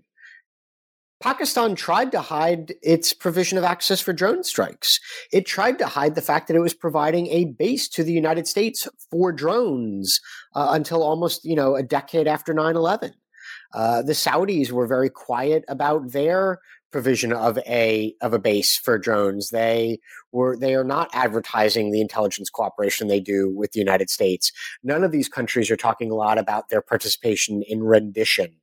Pakistan 1.21 1.75
tried 1.75 2.12
to 2.12 2.21
hide 2.21 2.75
its 2.83 3.14
provision 3.14 3.57
of 3.57 3.64
access 3.64 4.01
for 4.01 4.12
drone 4.12 4.45
strikes. 4.45 5.01
It 5.33 5.47
tried 5.47 5.79
to 5.79 5.87
hide 5.87 6.14
the 6.14 6.23
fact 6.23 6.47
that 6.47 6.57
it 6.57 6.61
was 6.61 6.75
providing 6.75 7.27
a 7.29 7.47
base 7.47 7.88
to 7.90 8.05
the 8.05 8.12
United 8.12 8.47
States 8.47 8.87
for 9.11 9.33
drones 9.33 10.21
uh, 10.55 10.69
until 10.71 11.03
almost, 11.03 11.45
you 11.45 11.57
know, 11.57 11.75
a 11.75 11.83
decade 11.83 12.29
after 12.29 12.53
9 12.53 12.77
11. 12.77 13.14
Uh, 13.76 14.00
the 14.00 14.14
Saudis 14.14 14.72
were 14.72 14.86
very 14.86 15.10
quiet 15.10 15.64
about 15.68 16.12
their 16.12 16.58
provision 16.90 17.30
of 17.30 17.58
a 17.58 18.14
of 18.22 18.32
a 18.32 18.38
base 18.38 18.76
for 18.76 18.96
drones. 18.96 19.50
They 19.50 20.00
were 20.32 20.56
they 20.56 20.74
are 20.74 20.84
not 20.84 21.10
advertising 21.12 21.90
the 21.90 22.00
intelligence 22.00 22.48
cooperation 22.48 23.06
they 23.06 23.20
do 23.20 23.50
with 23.54 23.72
the 23.72 23.80
United 23.80 24.08
States. 24.08 24.50
None 24.82 25.04
of 25.04 25.12
these 25.12 25.28
countries 25.28 25.70
are 25.70 25.76
talking 25.76 26.10
a 26.10 26.14
lot 26.14 26.38
about 26.38 26.70
their 26.70 26.80
participation 26.80 27.62
in 27.68 27.82
rendition. 27.82 28.56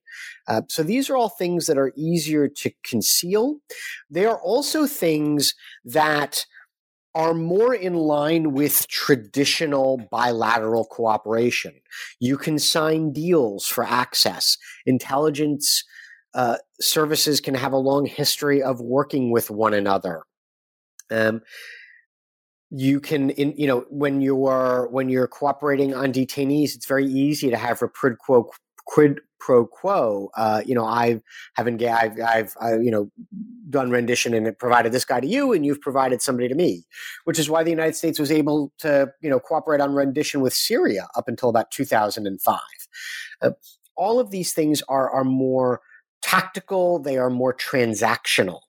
Uh, 0.48 0.64
so 0.68 0.82
these 0.82 1.12
are 1.12 1.16
all 1.16 1.30
things 1.30 1.68
that 1.68 1.78
are 1.78 1.94
easier 1.96 2.48
to 2.48 2.72
conceal. 2.84 3.58
They 4.10 4.26
are 4.26 4.40
also 4.40 4.88
things 4.88 5.54
that 5.86 6.46
are 7.16 7.34
more 7.34 7.74
in 7.74 7.94
line 7.94 8.54
with 8.54 8.88
traditional 8.88 9.98
bilateral 10.12 10.86
cooperation. 10.86 11.74
You 12.20 12.38
can 12.38 12.58
sign 12.58 13.12
deals 13.14 13.68
for 13.68 13.84
access. 13.84 14.58
Intelligence 14.86 15.84
uh, 16.34 16.58
services 16.82 17.40
can 17.40 17.54
have 17.54 17.74
a 17.74 17.78
long 17.78 18.06
history 18.06 18.64
of 18.64 18.82
working 18.82 19.32
with 19.32 19.52
one 19.52 19.74
another. 19.74 20.24
Um, 21.12 21.42
you 22.72 23.00
can, 23.00 23.30
in, 23.32 23.54
you 23.56 23.68
know, 23.68 23.86
when 23.90 24.20
you 24.20 24.46
are 24.46 24.88
when 24.88 25.10
you're 25.10 25.28
cooperating 25.28 25.94
on 25.94 26.12
detainees, 26.12 26.74
it's 26.76 26.88
very 26.88 27.06
easy 27.06 27.52
to 27.52 27.58
have 27.58 27.84
a 27.84 27.88
quid 27.88 28.18
quo 28.18 28.50
quid 28.88 29.20
pro 29.44 29.66
quo. 29.66 30.30
Uh, 30.38 30.62
you 30.66 30.74
know, 30.74 30.86
I 30.86 31.22
haven't, 31.56 31.84
I've, 31.84 32.18
I've, 32.22 32.56
I, 32.62 32.76
you 32.76 32.90
know, 32.90 33.12
done 33.70 33.92
rendition 33.92 34.34
and 34.34 34.48
it 34.48 34.58
provided 34.58 34.94
this 34.94 35.04
guy 35.04 35.20
to 35.20 35.28
you, 35.28 35.52
and 35.52 35.66
you've 35.66 35.82
provided 35.82 36.22
somebody 36.22 36.48
to 36.48 36.56
me, 36.56 36.86
which 37.26 37.38
is 37.38 37.50
why 37.50 37.62
the 37.62 37.70
United 37.70 37.96
States 37.96 38.20
was 38.20 38.32
able 38.32 38.72
to, 38.80 39.12
you 39.22 39.30
know, 39.30 39.42
cooperate 39.42 39.82
on 39.82 39.94
rendition 39.94 40.40
with 40.40 40.54
Syria 40.54 41.10
up 41.18 41.28
until 41.28 41.50
about 41.50 41.72
2005. 41.72 42.60
Uh, 43.42 43.52
all 43.98 44.18
of 44.18 44.32
these 44.32 44.54
things 44.54 44.82
are 44.88 45.10
are 45.12 45.26
more 45.26 45.82
tactical. 46.22 47.00
They 47.00 47.18
are 47.18 47.30
more 47.30 47.54
transactional. 47.54 48.62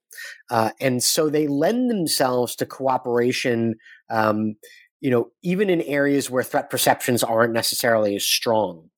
Uh, 0.50 0.70
and 0.80 1.04
so 1.04 1.28
they 1.28 1.46
lend 1.46 1.88
themselves 1.88 2.56
to 2.56 2.66
cooperation 2.66 3.76
um, 4.10 4.56
you 5.00 5.10
know, 5.10 5.30
even 5.42 5.68
in 5.68 5.82
areas 5.82 6.30
where 6.30 6.42
threat 6.42 6.70
perceptions 6.70 7.22
aren't 7.22 7.52
necessarily 7.52 8.16
as 8.16 8.24
strong. 8.24 8.88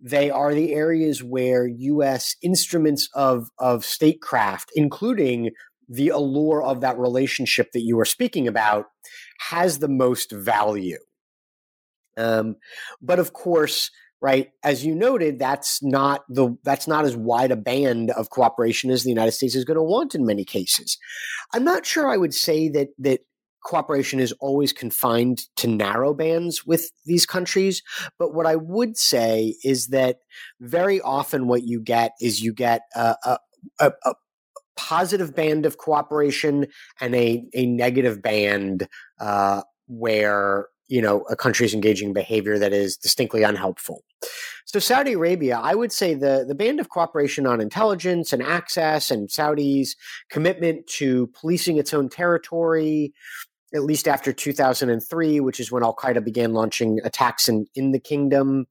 They 0.00 0.30
are 0.30 0.54
the 0.54 0.74
areas 0.74 1.22
where 1.22 1.66
U.S. 1.66 2.36
instruments 2.42 3.08
of, 3.14 3.48
of 3.58 3.84
statecraft, 3.84 4.70
including 4.74 5.50
the 5.88 6.08
allure 6.10 6.62
of 6.62 6.80
that 6.82 6.98
relationship 6.98 7.72
that 7.72 7.80
you 7.80 7.96
were 7.96 8.04
speaking 8.04 8.46
about, 8.46 8.86
has 9.38 9.78
the 9.78 9.88
most 9.88 10.30
value. 10.32 10.98
Um, 12.16 12.56
but 13.00 13.18
of 13.18 13.32
course, 13.32 13.90
right 14.20 14.50
as 14.64 14.84
you 14.84 14.94
noted 14.94 15.38
that's 15.38 15.82
not 15.82 16.22
the 16.28 16.56
that's 16.64 16.88
not 16.88 17.04
as 17.04 17.16
wide 17.16 17.50
a 17.50 17.56
band 17.56 18.10
of 18.10 18.30
cooperation 18.30 18.90
as 18.90 19.04
the 19.04 19.10
united 19.10 19.32
states 19.32 19.54
is 19.54 19.64
going 19.64 19.76
to 19.76 19.82
want 19.82 20.14
in 20.14 20.26
many 20.26 20.44
cases 20.44 20.98
i'm 21.54 21.64
not 21.64 21.86
sure 21.86 22.08
i 22.08 22.16
would 22.16 22.34
say 22.34 22.68
that 22.68 22.88
that 22.98 23.20
cooperation 23.68 24.18
is 24.18 24.32
always 24.40 24.72
confined 24.72 25.42
to 25.56 25.68
narrow 25.68 26.14
bands 26.14 26.64
with 26.64 26.90
these 27.04 27.26
countries. 27.26 27.82
But 28.18 28.34
what 28.34 28.46
I 28.46 28.56
would 28.56 28.96
say 28.96 29.56
is 29.62 29.88
that 29.88 30.16
very 30.58 31.00
often 31.02 31.48
what 31.48 31.64
you 31.64 31.80
get 31.80 32.12
is 32.18 32.40
you 32.40 32.54
get 32.54 32.82
a, 32.94 33.14
a, 33.24 33.38
a, 33.78 33.92
a 34.04 34.14
positive 34.76 35.36
band 35.36 35.66
of 35.66 35.76
cooperation 35.76 36.66
and 37.00 37.14
a, 37.14 37.44
a 37.52 37.66
negative 37.66 38.22
band 38.22 38.88
uh, 39.20 39.62
where 39.86 40.68
you 40.88 41.02
know 41.02 41.20
a 41.28 41.36
country 41.36 41.66
is 41.66 41.74
engaging 41.74 42.08
in 42.08 42.14
behavior 42.14 42.58
that 42.58 42.72
is 42.72 42.96
distinctly 42.96 43.42
unhelpful. 43.42 44.02
So 44.64 44.78
Saudi 44.78 45.14
Arabia, 45.14 45.58
I 45.62 45.74
would 45.74 45.92
say 45.92 46.14
the 46.14 46.44
the 46.46 46.54
band 46.54 46.80
of 46.80 46.88
cooperation 46.88 47.46
on 47.46 47.60
intelligence 47.60 48.32
and 48.32 48.42
access, 48.42 49.10
and 49.10 49.30
Saudi's 49.30 49.96
commitment 50.30 50.86
to 50.98 51.28
policing 51.28 51.76
its 51.76 51.92
own 51.92 52.08
territory, 52.08 53.12
at 53.74 53.82
least 53.82 54.08
after 54.08 54.32
2003, 54.32 55.40
which 55.40 55.60
is 55.60 55.70
when 55.70 55.82
Al 55.82 55.94
Qaeda 55.94 56.24
began 56.24 56.52
launching 56.52 57.00
attacks 57.04 57.48
in 57.48 57.66
in 57.74 57.92
the 57.92 58.00
kingdom. 58.00 58.66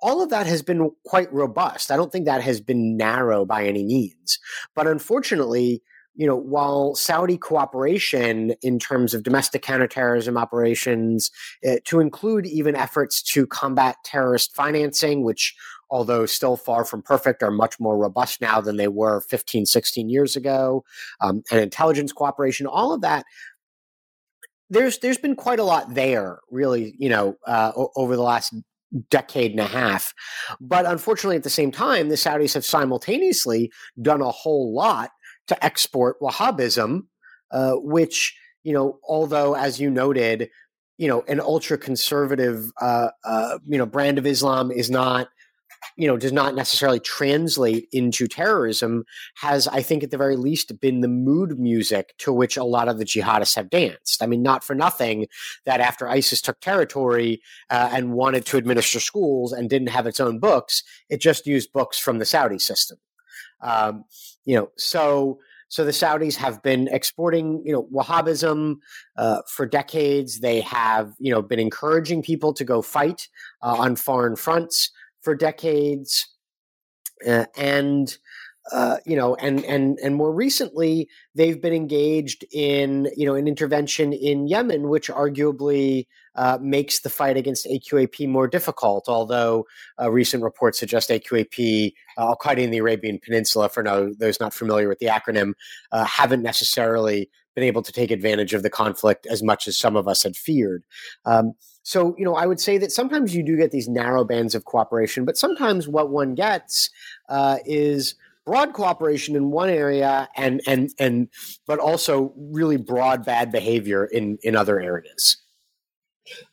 All 0.00 0.20
of 0.20 0.30
that 0.30 0.48
has 0.48 0.62
been 0.62 0.90
quite 1.06 1.32
robust. 1.32 1.92
I 1.92 1.96
don't 1.96 2.10
think 2.10 2.24
that 2.26 2.42
has 2.42 2.60
been 2.60 2.96
narrow 2.96 3.44
by 3.44 3.64
any 3.64 3.84
means. 3.84 4.40
But 4.74 4.88
unfortunately, 4.88 5.80
you 6.14 6.26
know, 6.26 6.36
while 6.36 6.94
Saudi 6.94 7.38
cooperation 7.38 8.54
in 8.62 8.78
terms 8.78 9.14
of 9.14 9.22
domestic 9.22 9.62
counterterrorism 9.62 10.36
operations, 10.36 11.30
uh, 11.66 11.76
to 11.84 12.00
include 12.00 12.46
even 12.46 12.76
efforts 12.76 13.22
to 13.22 13.46
combat 13.46 13.96
terrorist 14.04 14.54
financing, 14.54 15.22
which, 15.22 15.54
although 15.90 16.26
still 16.26 16.56
far 16.56 16.84
from 16.84 17.00
perfect, 17.00 17.42
are 17.42 17.50
much 17.50 17.80
more 17.80 17.96
robust 17.96 18.40
now 18.40 18.60
than 18.60 18.76
they 18.76 18.88
were 18.88 19.22
15, 19.22 19.64
16 19.64 20.10
years 20.10 20.36
ago, 20.36 20.84
um, 21.20 21.42
and 21.50 21.60
intelligence 21.60 22.12
cooperation, 22.12 22.66
all 22.66 22.92
of 22.92 23.00
that. 23.00 23.24
There's 24.72 24.98
there's 24.98 25.18
been 25.18 25.36
quite 25.36 25.58
a 25.58 25.64
lot 25.64 25.94
there, 25.94 26.40
really, 26.50 26.94
you 26.98 27.08
know, 27.08 27.36
uh, 27.46 27.72
over 27.94 28.16
the 28.16 28.22
last 28.22 28.54
decade 29.10 29.50
and 29.50 29.60
a 29.60 29.66
half. 29.66 30.12
But 30.60 30.86
unfortunately, 30.86 31.36
at 31.36 31.42
the 31.42 31.50
same 31.50 31.70
time, 31.70 32.08
the 32.08 32.14
Saudis 32.14 32.54
have 32.54 32.64
simultaneously 32.64 33.70
done 34.00 34.22
a 34.22 34.30
whole 34.30 34.74
lot 34.74 35.10
to 35.48 35.64
export 35.64 36.20
Wahhabism, 36.20 37.02
uh, 37.50 37.74
which, 37.76 38.36
you 38.62 38.72
know, 38.72 38.98
although, 39.06 39.54
as 39.54 39.80
you 39.80 39.90
noted, 39.90 40.48
you 40.98 41.08
know, 41.08 41.22
an 41.28 41.40
ultra 41.40 41.76
conservative, 41.78 42.70
uh, 42.80 43.08
uh, 43.24 43.58
you 43.66 43.78
know, 43.78 43.86
brand 43.86 44.18
of 44.18 44.26
Islam 44.26 44.70
is 44.70 44.90
not, 44.90 45.28
you 45.96 46.06
know, 46.06 46.16
does 46.16 46.32
not 46.32 46.54
necessarily 46.54 47.00
translate 47.00 47.88
into 47.92 48.26
terrorism, 48.26 49.04
has, 49.36 49.68
I 49.68 49.82
think, 49.82 50.02
at 50.02 50.10
the 50.10 50.16
very 50.16 50.36
least, 50.36 50.80
been 50.80 51.00
the 51.00 51.08
mood 51.08 51.58
music 51.58 52.14
to 52.18 52.32
which 52.32 52.56
a 52.56 52.64
lot 52.64 52.88
of 52.88 52.98
the 52.98 53.04
jihadists 53.04 53.56
have 53.56 53.70
danced. 53.70 54.22
I 54.22 54.26
mean, 54.26 54.42
not 54.42 54.64
for 54.64 54.74
nothing 54.74 55.26
that 55.64 55.80
after 55.80 56.08
ISIS 56.08 56.40
took 56.40 56.60
territory 56.60 57.42
uh, 57.70 57.90
and 57.92 58.12
wanted 58.12 58.46
to 58.46 58.56
administer 58.56 59.00
schools 59.00 59.52
and 59.52 59.68
didn't 59.68 59.88
have 59.88 60.06
its 60.06 60.20
own 60.20 60.38
books, 60.38 60.82
it 61.08 61.20
just 61.20 61.46
used 61.46 61.72
books 61.72 61.98
from 61.98 62.18
the 62.18 62.24
Saudi 62.24 62.58
system. 62.58 62.98
Um, 63.60 64.04
you 64.44 64.56
know, 64.56 64.70
so 64.76 65.38
so 65.68 65.86
the 65.86 65.90
Saudis 65.90 66.36
have 66.36 66.62
been 66.62 66.86
exporting, 66.88 67.62
you 67.64 67.72
know, 67.72 67.84
Wahhabism 67.84 68.76
uh, 69.16 69.40
for 69.48 69.64
decades. 69.64 70.40
They 70.40 70.60
have, 70.60 71.14
you 71.18 71.32
know, 71.32 71.40
been 71.40 71.58
encouraging 71.58 72.22
people 72.22 72.52
to 72.52 72.64
go 72.64 72.82
fight 72.82 73.26
uh, 73.62 73.76
on 73.78 73.96
foreign 73.96 74.36
fronts 74.36 74.90
for 75.22 75.34
decades, 75.34 76.28
uh, 77.26 77.46
and 77.56 78.16
uh, 78.70 78.98
you 79.04 79.16
know, 79.16 79.34
and 79.36 79.64
and 79.64 79.98
and 79.98 80.14
more 80.14 80.32
recently, 80.32 81.08
they've 81.34 81.60
been 81.60 81.72
engaged 81.72 82.44
in 82.52 83.08
you 83.16 83.26
know 83.26 83.34
an 83.34 83.48
intervention 83.48 84.12
in 84.12 84.46
Yemen, 84.46 84.88
which 84.88 85.08
arguably 85.08 86.06
uh, 86.36 86.58
makes 86.60 87.00
the 87.00 87.10
fight 87.10 87.36
against 87.36 87.66
AQAP 87.66 88.28
more 88.28 88.46
difficult. 88.46 89.08
Although 89.08 89.66
uh, 90.00 90.10
recent 90.10 90.44
reports 90.44 90.78
suggest 90.78 91.10
AQAP, 91.10 91.92
uh, 92.16 92.20
Al 92.20 92.36
Qaeda 92.36 92.58
in 92.58 92.70
the 92.70 92.78
Arabian 92.78 93.18
Peninsula, 93.18 93.68
for 93.68 93.82
no, 93.82 94.12
those 94.16 94.38
not 94.38 94.54
familiar 94.54 94.88
with 94.88 95.00
the 95.00 95.06
acronym, 95.06 95.54
uh, 95.90 96.04
haven't 96.04 96.42
necessarily 96.42 97.28
been 97.54 97.64
able 97.64 97.82
to 97.82 97.92
take 97.92 98.10
advantage 98.10 98.54
of 98.54 98.62
the 98.62 98.70
conflict 98.70 99.26
as 99.26 99.42
much 99.42 99.66
as 99.66 99.76
some 99.76 99.96
of 99.96 100.06
us 100.06 100.22
had 100.22 100.36
feared. 100.36 100.84
Um, 101.24 101.52
so, 101.82 102.14
you 102.16 102.24
know, 102.24 102.34
I 102.34 102.46
would 102.46 102.60
say 102.60 102.78
that 102.78 102.92
sometimes 102.92 103.34
you 103.34 103.42
do 103.42 103.56
get 103.56 103.70
these 103.70 103.88
narrow 103.88 104.24
bands 104.24 104.54
of 104.54 104.64
cooperation, 104.64 105.24
but 105.24 105.36
sometimes 105.36 105.88
what 105.88 106.10
one 106.10 106.34
gets 106.34 106.90
uh, 107.28 107.58
is 107.64 108.14
broad 108.44 108.72
cooperation 108.72 109.36
in 109.36 109.50
one 109.50 109.68
area 109.68 110.28
and 110.36 110.60
and 110.66 110.90
and 110.98 111.28
but 111.66 111.78
also 111.78 112.32
really 112.36 112.76
broad 112.76 113.24
bad 113.24 113.52
behavior 113.52 114.04
in 114.04 114.38
in 114.42 114.56
other 114.56 114.80
areas. 114.80 115.36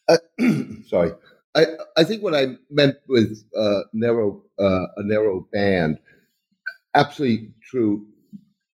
Uh, 0.08 0.18
sorry. 0.88 1.12
I 1.56 1.66
i 1.98 2.04
think 2.04 2.22
what 2.22 2.36
i 2.36 2.46
meant 2.70 2.98
with 3.08 3.44
uh, 3.58 3.82
narrow 3.92 4.44
uh, 4.60 4.86
a 4.98 5.04
narrow 5.04 5.48
band 5.52 5.98
absolutely 6.94 7.52
true 7.64 8.06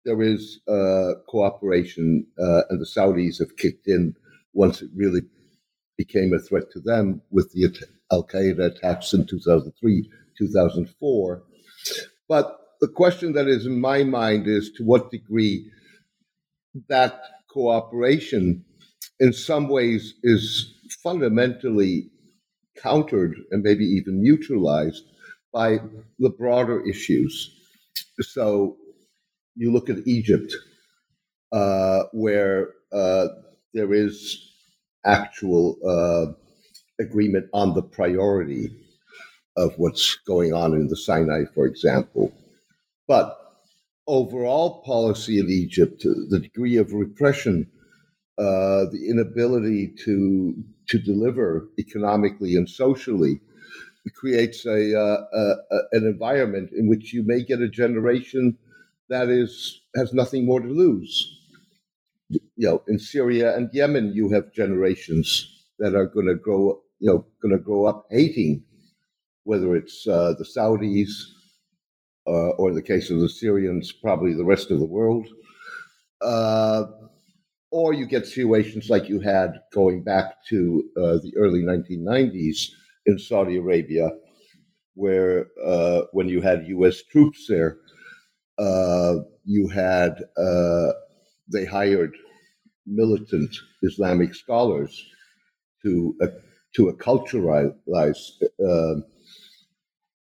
there 0.05 0.21
is 0.21 0.61
uh, 0.69 1.15
cooperation 1.27 2.25
uh, 2.39 2.61
and 2.69 2.79
the 2.79 2.85
saudis 2.85 3.39
have 3.39 3.57
kicked 3.57 3.87
in 3.87 4.15
once 4.53 4.81
it 4.81 4.89
really 4.95 5.21
became 6.03 6.33
a 6.33 6.39
threat 6.47 6.67
to 6.71 6.79
them 6.79 7.21
with 7.31 7.51
the 7.53 7.63
al-qaeda 8.11 8.65
attacks 8.71 9.13
in 9.13 9.25
2003 9.25 10.09
2004 10.37 11.43
but 12.27 12.57
the 12.81 12.87
question 12.87 13.33
that 13.33 13.47
is 13.47 13.65
in 13.65 13.79
my 13.79 14.03
mind 14.03 14.47
is 14.47 14.71
to 14.77 14.83
what 14.83 15.11
degree 15.11 15.69
that 16.89 17.21
cooperation 17.49 18.63
in 19.19 19.33
some 19.33 19.67
ways 19.67 20.15
is 20.23 20.73
fundamentally 21.03 22.09
countered 22.77 23.35
and 23.51 23.61
maybe 23.63 23.85
even 23.85 24.21
neutralized 24.23 25.03
by 25.53 25.79
the 26.19 26.29
broader 26.29 26.81
issues. 26.87 27.55
So 28.21 28.77
you 29.55 29.71
look 29.71 29.89
at 29.89 30.07
Egypt, 30.07 30.53
uh, 31.51 32.03
where 32.13 32.69
uh, 32.91 33.27
there 33.73 33.93
is 33.93 34.50
actual 35.05 35.77
uh, 35.87 36.33
agreement 37.03 37.47
on 37.53 37.73
the 37.73 37.81
priority 37.83 38.69
of 39.57 39.73
what's 39.77 40.15
going 40.27 40.53
on 40.53 40.73
in 40.73 40.87
the 40.87 40.97
Sinai, 40.97 41.45
for 41.53 41.65
example. 41.65 42.33
But 43.07 43.37
overall 44.07 44.81
policy 44.83 45.39
in 45.39 45.49
Egypt, 45.49 46.03
the 46.03 46.39
degree 46.39 46.77
of 46.77 46.93
repression, 46.93 47.67
uh, 48.37 48.85
the 48.91 49.07
inability 49.09 49.93
to 50.05 50.55
to 50.89 50.99
deliver 50.99 51.69
economically 51.79 52.55
and 52.55 52.69
socially, 52.69 53.39
creates 54.15 54.65
a, 54.65 54.99
uh, 54.99 55.25
a, 55.33 55.55
an 55.93 56.05
environment 56.05 56.71
in 56.75 56.87
which 56.89 57.13
you 57.13 57.23
may 57.23 57.43
get 57.43 57.61
a 57.61 57.69
generation 57.69 58.57
that 59.09 59.29
is 59.29 59.81
has 59.95 60.13
nothing 60.13 60.45
more 60.45 60.59
to 60.59 60.67
lose. 60.67 61.40
You 62.31 62.67
know, 62.67 62.83
in 62.87 62.99
Syria 62.99 63.55
and 63.55 63.69
Yemen, 63.73 64.13
you 64.13 64.29
have 64.31 64.53
generations 64.53 65.47
that 65.79 65.95
are 65.95 66.07
going 66.07 66.27
to 66.27 66.35
grow, 66.35 66.81
you 66.99 67.09
know, 67.09 67.25
going 67.41 67.57
to 67.57 67.63
grow 67.63 67.85
up 67.85 68.05
hating, 68.11 68.63
whether 69.43 69.75
it's 69.75 70.07
uh, 70.07 70.33
the 70.37 70.45
Saudis 70.45 71.09
uh, 72.27 72.51
or 72.57 72.69
in 72.69 72.75
the 72.75 72.81
case 72.81 73.09
of 73.09 73.19
the 73.19 73.29
Syrians, 73.29 73.91
probably 73.91 74.33
the 74.33 74.45
rest 74.45 74.71
of 74.71 74.79
the 74.79 74.85
world. 74.85 75.27
Uh, 76.21 76.85
or 77.71 77.93
you 77.93 78.05
get 78.05 78.25
situations 78.27 78.89
like 78.89 79.09
you 79.09 79.19
had 79.19 79.53
going 79.73 80.03
back 80.03 80.45
to 80.49 80.83
uh, 80.97 81.17
the 81.23 81.33
early 81.37 81.61
1990s 81.61 82.69
in 83.05 83.17
Saudi 83.17 83.57
Arabia, 83.57 84.11
where 84.93 85.47
uh, 85.65 86.01
when 86.11 86.27
you 86.27 86.41
had 86.41 86.67
U.S. 86.67 87.01
troops 87.01 87.45
there, 87.47 87.77
uh, 88.59 89.15
you 89.45 89.69
had 89.69 90.15
they 91.51 91.65
hired 91.65 92.13
militant 92.87 93.55
Islamic 93.83 94.35
scholars 94.35 95.03
to 95.83 96.15
to 96.75 96.93
acculturate 96.93 97.73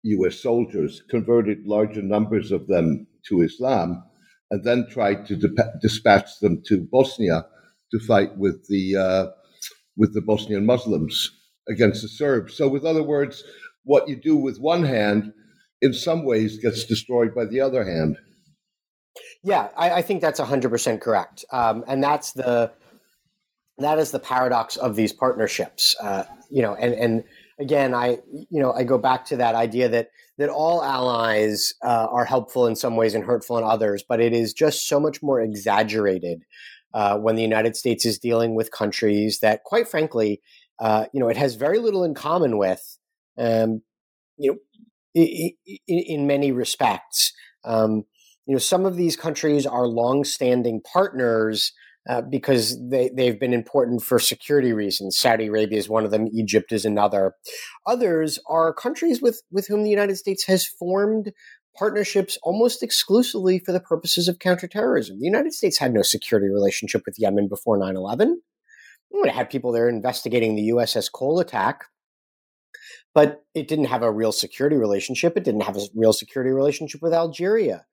U.S. 0.05 0.41
soldiers, 0.41 1.03
converted 1.11 1.67
larger 1.67 2.03
numbers 2.03 2.53
of 2.53 2.67
them 2.69 3.07
to 3.29 3.43
Islam, 3.43 4.03
and 4.51 4.65
then 4.65 4.87
tried 4.91 5.27
to 5.27 5.37
dispatch 5.83 6.41
them 6.41 6.63
to 6.67 6.89
Bosnia 6.91 7.47
to 7.93 7.99
fight 8.01 8.37
with 8.39 8.67
the 8.69 8.97
uh, 8.97 9.27
with 9.97 10.15
the 10.15 10.23
Bosnian 10.23 10.67
Muslims 10.67 11.31
against 11.69 12.03
the 12.03 12.09
Serbs. 12.09 12.57
So, 12.57 12.69
with 12.69 12.85
other 12.85 13.03
words, 13.03 13.45
what 13.85 14.09
you 14.09 14.17
do 14.17 14.37
with 14.37 14.59
one 14.61 14.85
hand, 14.85 15.33
in 15.83 15.95
some 15.95 16.25
ways, 16.25 16.59
gets 16.59 16.85
destroyed 16.85 17.35
by 17.35 17.47
the 17.47 17.61
other 17.61 17.85
hand. 17.85 18.19
Yeah, 19.43 19.69
I, 19.77 19.91
I 19.91 20.03
think 20.03 20.21
that's 20.21 20.41
hundred 20.41 20.71
percent 20.71 21.01
correct, 21.01 21.45
um, 21.53 21.85
and 21.87 22.03
that's 22.03 22.33
the 22.33 22.73
that 23.79 23.99
is 23.99 24.11
the 24.11 24.19
paradox 24.19 24.77
of 24.77 24.97
these 24.97 25.13
partnerships. 25.13 25.95
Uh, 26.01 26.25
you 26.51 26.63
know, 26.63 26.75
and 26.75 26.93
and 26.95 27.25
again, 27.61 27.95
I 27.95 28.19
you 28.31 28.61
know 28.61 28.73
I 28.73 28.85
go 28.85 28.99
back 28.99 29.25
to 29.27 29.37
that 29.37 29.55
idea 29.55 29.89
that 29.89 30.11
that 30.39 30.49
all 30.49 30.83
allies 30.83 31.75
uh, 31.83 32.07
are 32.11 32.25
helpful 32.25 32.67
in 32.67 32.77
some 32.77 32.97
ways 32.97 33.15
and 33.15 33.25
hurtful 33.25 33.59
in 33.59 33.65
others, 33.65 34.05
but 34.09 34.21
it 34.21 34.33
is 34.33 34.53
just 34.53 34.89
so 34.89 34.99
much 35.01 35.23
more 35.23 35.41
exaggerated 35.41 36.45
uh, 36.95 37.19
when 37.19 37.37
the 37.37 37.43
United 37.43 37.77
States 37.77 38.07
is 38.07 38.19
dealing 38.19 38.55
with 38.55 38.71
countries 38.71 39.41
that, 39.41 39.65
quite 39.65 39.89
frankly, 39.89 40.41
uh, 40.79 41.07
you 41.13 41.21
know, 41.21 41.29
it 41.29 41.37
has 41.37 41.57
very 41.57 41.79
little 41.79 42.05
in 42.05 42.15
common 42.15 42.57
with. 42.57 42.99
Um, 43.37 43.83
you 44.37 44.53
know, 44.53 44.59
in, 45.15 45.53
in 45.87 46.27
many 46.27 46.53
respects, 46.53 47.33
um, 47.65 48.05
you 48.49 48.55
know, 48.55 48.59
some 48.59 48.87
of 48.87 48.97
these 48.97 49.15
countries 49.15 49.67
are 49.67 49.87
long-standing 49.87 50.81
partners 50.91 51.73
uh, 52.09 52.23
because 52.23 52.79
they, 52.89 53.11
they've 53.15 53.39
been 53.39 53.53
important 53.53 54.03
for 54.03 54.19
security 54.19 54.73
reasons. 54.73 55.19
Saudi 55.19 55.49
Arabia 55.49 55.79
is 55.79 55.89
one 55.89 56.07
of 56.07 56.11
them, 56.11 56.27
Egypt 56.33 56.73
is 56.73 56.87
another. 56.87 57.35
Others 57.87 58.39
are 58.49 58.73
countries 58.73 59.21
with, 59.21 59.43
with 59.51 59.67
whom 59.67 59.83
the 59.83 59.91
United 59.91 60.17
States 60.17 60.47
has 60.47 60.67
formed 60.67 61.31
partnerships 61.79 62.39
almost 62.43 62.83
exclusively 62.83 63.59
for 63.59 63.73
the 63.73 63.81
purposes 63.81 64.29
of 64.29 64.39
counterterrorism. 64.39 65.19
The 65.19 65.27
United 65.27 65.53
States 65.53 65.77
had 65.77 65.93
no 65.93 66.01
security 66.01 66.49
relationship 66.49 67.03
with 67.05 67.17
Yemen 67.19 67.49
before 67.49 67.77
9 67.77 67.95
11. 67.97 68.41
It 69.11 69.31
had 69.31 69.51
people 69.51 69.73
there 69.73 69.91
investigating 69.91 70.57
the 70.57 70.71
USS 70.71 71.13
Cole 71.13 71.39
attack, 71.39 71.85
but 73.15 73.43
it 73.55 73.69
didn't 73.69 73.87
have 73.87 74.03
a 74.03 74.11
real 74.11 74.33
security 74.33 74.77
relationship. 74.77 75.37
It 75.37 75.45
didn't 75.45 75.63
have 75.63 75.77
a 75.77 75.87
real 75.95 76.15
security 76.15 76.51
relationship 76.51 77.03
with 77.03 77.13
Algeria 77.13 77.85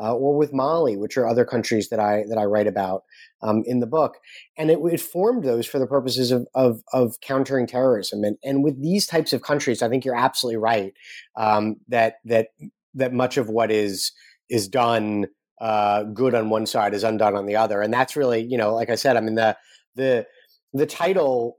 uh, 0.00 0.14
or 0.14 0.36
with 0.36 0.52
Mali, 0.52 0.96
which 0.96 1.16
are 1.16 1.26
other 1.26 1.44
countries 1.44 1.88
that 1.88 2.00
I 2.00 2.24
that 2.28 2.38
I 2.38 2.44
write 2.44 2.66
about 2.66 3.04
um, 3.42 3.62
in 3.66 3.80
the 3.80 3.86
book. 3.86 4.16
And 4.58 4.70
it, 4.70 4.78
it, 4.90 5.00
formed 5.00 5.44
those 5.44 5.66
for 5.66 5.78
the 5.78 5.86
purposes 5.86 6.30
of, 6.30 6.46
of, 6.54 6.82
of 6.92 7.20
countering 7.20 7.66
terrorism. 7.66 8.24
And 8.24 8.36
and 8.42 8.64
with 8.64 8.82
these 8.82 9.06
types 9.06 9.32
of 9.32 9.42
countries, 9.42 9.82
I 9.82 9.88
think 9.88 10.04
you're 10.04 10.16
absolutely 10.16 10.58
right 10.58 10.92
um, 11.36 11.76
that 11.88 12.16
that 12.24 12.48
that 12.94 13.12
much 13.12 13.36
of 13.36 13.48
what 13.48 13.70
is 13.70 14.12
is 14.48 14.68
done 14.68 15.26
uh, 15.60 16.02
good 16.02 16.34
on 16.34 16.50
one 16.50 16.66
side 16.66 16.94
is 16.94 17.04
undone 17.04 17.36
on 17.36 17.46
the 17.46 17.56
other. 17.56 17.80
And 17.80 17.92
that's 17.92 18.16
really, 18.16 18.42
you 18.42 18.58
know, 18.58 18.74
like 18.74 18.90
I 18.90 18.96
said, 18.96 19.16
I 19.16 19.20
mean 19.20 19.36
the 19.36 19.56
the 19.94 20.26
the 20.74 20.86
title 20.86 21.56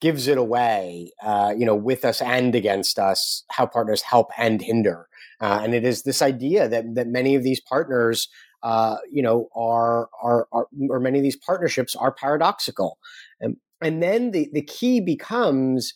gives 0.00 0.26
it 0.26 0.38
away, 0.38 1.12
uh, 1.22 1.52
you 1.56 1.66
know, 1.66 1.74
with 1.74 2.04
us 2.04 2.22
and 2.22 2.54
against 2.54 2.98
us, 2.98 3.44
how 3.50 3.66
partners 3.66 4.02
help 4.02 4.30
and 4.38 4.62
hinder. 4.62 5.06
Uh, 5.40 5.60
and 5.62 5.74
it 5.74 5.84
is 5.84 6.02
this 6.02 6.22
idea 6.22 6.68
that 6.68 6.94
that 6.94 7.06
many 7.06 7.34
of 7.34 7.42
these 7.42 7.60
partners, 7.60 8.28
uh, 8.62 8.96
you 9.12 9.22
know, 9.22 9.48
are, 9.54 10.08
are, 10.22 10.48
are 10.52 10.66
or 10.88 10.98
many 10.98 11.18
of 11.18 11.22
these 11.22 11.36
partnerships 11.36 11.94
are 11.94 12.12
paradoxical, 12.12 12.98
and, 13.40 13.56
and 13.82 14.02
then 14.02 14.32
the 14.32 14.48
the 14.52 14.62
key 14.62 15.00
becomes. 15.00 15.94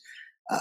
Uh, 0.50 0.60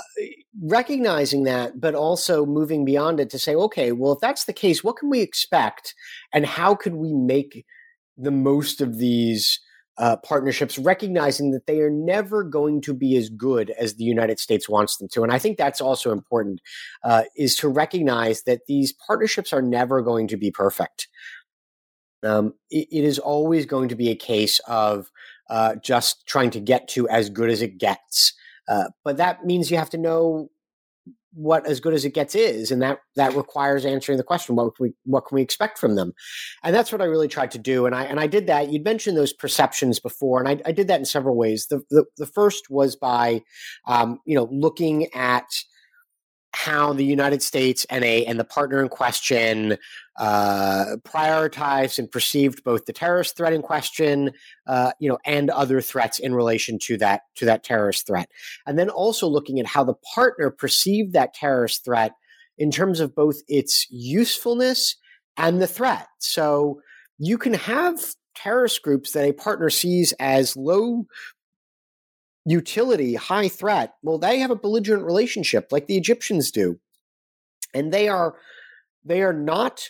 recognizing 0.64 1.46
that, 1.46 1.80
but 1.80 1.96
also 1.96 2.46
moving 2.46 2.84
beyond 2.84 3.22
it 3.22 3.30
to 3.30 3.40
say, 3.40 3.56
okay, 3.56 3.94
well, 3.94 4.12
if 4.12 4.20
that's 4.20 4.44
the 4.44 4.52
case, 4.52 4.84
what 4.84 4.98
can 4.98 5.10
we 5.10 5.22
expect, 5.22 5.96
and 6.34 6.46
how 6.46 6.76
could 6.76 6.96
we 6.96 7.14
make 7.14 7.66
the 8.18 8.32
most 8.32 8.82
of 8.82 8.98
these 8.98 9.62
uh, 9.98 10.18
partnerships, 10.18 10.78
recognizing 10.78 11.52
that 11.52 11.66
they 11.66 11.82
are 11.82 11.90
never 11.90 12.44
going 12.44 12.82
to 12.82 12.94
be 12.94 13.18
as 13.18 13.30
good 13.30 13.72
as 13.72 13.96
the 13.96 14.04
United 14.04 14.40
States 14.40 14.70
wants 14.70 14.98
them 14.98 15.08
to. 15.10 15.24
And 15.24 15.32
I 15.32 15.40
think 15.40 15.58
that's 15.58 15.82
also 15.82 16.12
important, 16.12 16.62
uh, 17.04 17.24
is 17.36 17.56
to 17.58 17.68
recognize 17.68 18.44
that 18.44 18.62
these 18.68 18.94
partnerships 18.94 19.54
are 19.54 19.62
never 19.62 20.02
going 20.02 20.28
to 20.28 20.38
be 20.38 20.52
perfect. 20.52 21.08
Um, 22.24 22.54
it, 22.70 22.88
it 22.92 23.04
is 23.04 23.20
always 23.20 23.66
going 23.66 23.90
to 23.90 23.96
be 23.96 24.10
a 24.10 24.16
case 24.16 24.60
of 24.68 25.10
uh, 25.50 25.76
just 25.76 26.28
trying 26.28 26.52
to 26.52 26.60
get 26.60 26.88
to 26.90 27.08
as 27.10 27.30
good 27.30 27.50
as 27.50 27.62
it 27.62 27.78
gets. 27.78 28.34
Uh, 28.68 28.90
but 29.04 29.18
that 29.18 29.46
means 29.46 29.72
you 29.72 29.78
have 29.78 29.90
to 29.92 29.98
know 29.98 30.50
what 31.38 31.68
as 31.68 31.80
good 31.80 31.94
as 31.94 32.04
it 32.04 32.16
gets 32.16 32.34
is 32.34 32.72
and 32.72 32.82
that 32.82 33.00
that 33.16 33.36
requires 33.36 33.86
answering 33.86 34.18
the 34.18 34.24
question 34.24 34.56
what 34.56 34.80
we 34.80 34.92
what 35.06 35.22
can 35.28 35.36
we 35.36 35.42
expect 35.42 35.78
from 35.78 35.96
them? 35.96 36.14
And 36.64 36.76
that's 36.76 36.92
what 36.92 37.02
i 37.02 37.06
really 37.06 37.28
tried 37.28 37.52
to 37.52 37.60
do 37.60 37.86
and 37.86 37.94
i 37.94 38.04
and 38.04 38.20
i 38.20 38.26
did 38.26 38.48
that. 38.48 38.70
You'd 38.72 38.84
mentioned 38.84 39.16
those 39.16 39.34
perceptions 39.34 40.00
before 40.00 40.40
and 40.40 40.50
i, 40.50 40.62
I 40.68 40.72
did 40.72 40.88
that 40.88 41.00
in 41.00 41.06
several 41.06 41.36
ways. 41.36 41.68
The, 41.68 41.84
the, 41.92 42.06
the 42.18 42.26
first 42.26 42.70
was 42.70 42.96
by 42.96 43.44
um, 43.86 44.20
you 44.26 44.36
know 44.36 44.50
looking 44.52 45.14
at 45.14 45.46
how 46.58 46.92
the 46.92 47.06
United 47.06 47.44
States 47.44 47.86
and 47.90 48.04
a 48.04 48.26
and 48.26 48.40
the 48.40 48.44
partner 48.44 48.82
in 48.82 48.90
question 48.90 49.78
uh, 50.18 50.96
prioritized 51.04 52.00
and 52.00 52.12
perceived 52.12 52.64
both 52.64 52.86
the 52.86 52.94
terrorist 52.94 53.38
threat 53.38 53.54
in 53.54 53.62
question, 53.62 54.32
uh, 54.66 54.92
you 55.00 55.08
know, 55.08 55.20
and 55.24 55.52
other 55.52 55.82
threats 55.82 56.18
in 56.18 56.34
relation 56.34 56.80
to 56.80 56.98
that 56.98 57.22
to 57.36 57.46
that 57.46 57.64
terrorist 57.64 58.08
threat, 58.08 58.30
and 58.66 58.80
then 58.80 58.90
also 58.90 59.28
looking 59.28 59.60
at 59.60 59.68
how 59.68 59.84
the 59.84 59.94
partner 60.16 60.50
perceived 60.50 61.14
that 61.14 61.36
terrorist 61.36 61.86
threat 61.86 62.14
in 62.58 62.72
terms 62.72 63.00
of 63.00 63.14
both 63.14 63.38
its 63.48 63.86
usefulness 63.92 64.96
and 65.38 65.62
the 65.62 65.68
threat. 65.68 66.08
So 66.18 66.82
you 67.20 67.38
can 67.38 67.54
have 67.54 68.00
terrorist 68.36 68.82
groups 68.82 69.12
that 69.12 69.30
a 69.30 69.34
partner 69.34 69.70
sees 69.70 70.12
as 70.20 70.58
low 70.58 71.06
utility, 72.48 73.14
high 73.14 73.50
threat, 73.50 73.96
well, 74.02 74.18
they 74.18 74.40
have 74.40 74.52
a 74.52 74.56
belligerent 74.56 75.04
relationship 75.04 75.68
like 75.70 75.88
the 75.88 75.98
Egyptians 75.98 76.50
do. 76.50 76.80
And 77.74 77.94
they 77.94 78.08
are 78.08 78.36
they 79.04 79.22
are 79.22 79.34
not 79.34 79.90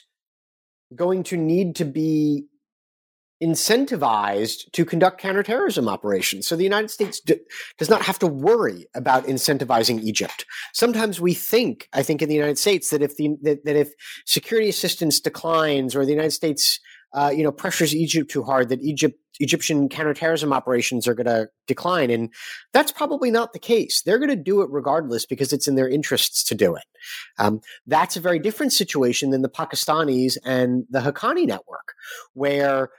going 0.96 1.24
to 1.24 1.38
need 1.38 1.76
to 1.76 1.86
be 1.86 2.46
incentivized 3.42 4.72
to 4.72 4.84
conduct 4.84 5.22
counterterrorism 5.22 5.88
operations. 5.88 6.48
So 6.48 6.56
the 6.56 6.64
United 6.64 6.90
States 6.90 7.22
does 7.78 7.90
not 7.90 8.02
have 8.02 8.18
to 8.20 8.28
worry 8.28 8.88
about 8.96 9.28
incentivizing 9.28 10.02
Egypt. 10.02 10.44
Sometimes 10.74 11.22
we 11.22 11.36
think, 11.36 11.88
I 11.94 12.02
think 12.02 12.24
in 12.24 12.30
the 12.30 12.36
United 12.36 12.58
States, 12.58 12.90
that 12.90 13.04
if 13.04 13.16
the 13.18 13.38
that, 13.44 13.64
that 13.66 13.76
if 13.76 13.94
security 14.26 14.70
assistance 14.70 15.20
declines 15.20 15.96
or 15.96 16.04
the 16.04 16.12
United 16.12 16.32
States 16.32 16.80
uh, 17.18 17.30
you 17.30 17.44
know, 17.44 17.52
pressures 17.52 17.96
Egypt 17.96 18.30
too 18.30 18.44
hard, 18.44 18.70
that 18.70 18.82
Egypt 18.82 19.20
Egyptian 19.40 19.90
counterterrorism 19.90 20.54
operations 20.54 21.08
are 21.08 21.16
going 21.16 21.26
to 21.26 21.48
decline, 21.66 22.12
and 22.12 22.30
that's 22.74 22.92
probably 22.92 23.32
not 23.32 23.54
the 23.54 23.60
case. 23.60 24.04
They're 24.04 24.20
going 24.20 24.30
to 24.30 24.36
do 24.36 24.62
it 24.62 24.70
regardless 24.70 25.26
because 25.26 25.52
it's 25.52 25.68
in 25.68 25.76
their 25.76 25.90
interests 25.90 26.44
to 26.46 26.56
do 26.56 26.76
it. 26.76 26.84
Um, 27.40 27.62
that's 27.88 28.18
a 28.18 28.22
very 28.22 28.38
different 28.38 28.72
situation 28.72 29.32
than 29.32 29.42
the 29.42 29.50
Pakistanis 29.50 30.38
and 30.46 30.86
the 30.92 31.00
Haqqani 31.00 31.48
network, 31.48 31.94
where 32.34 32.90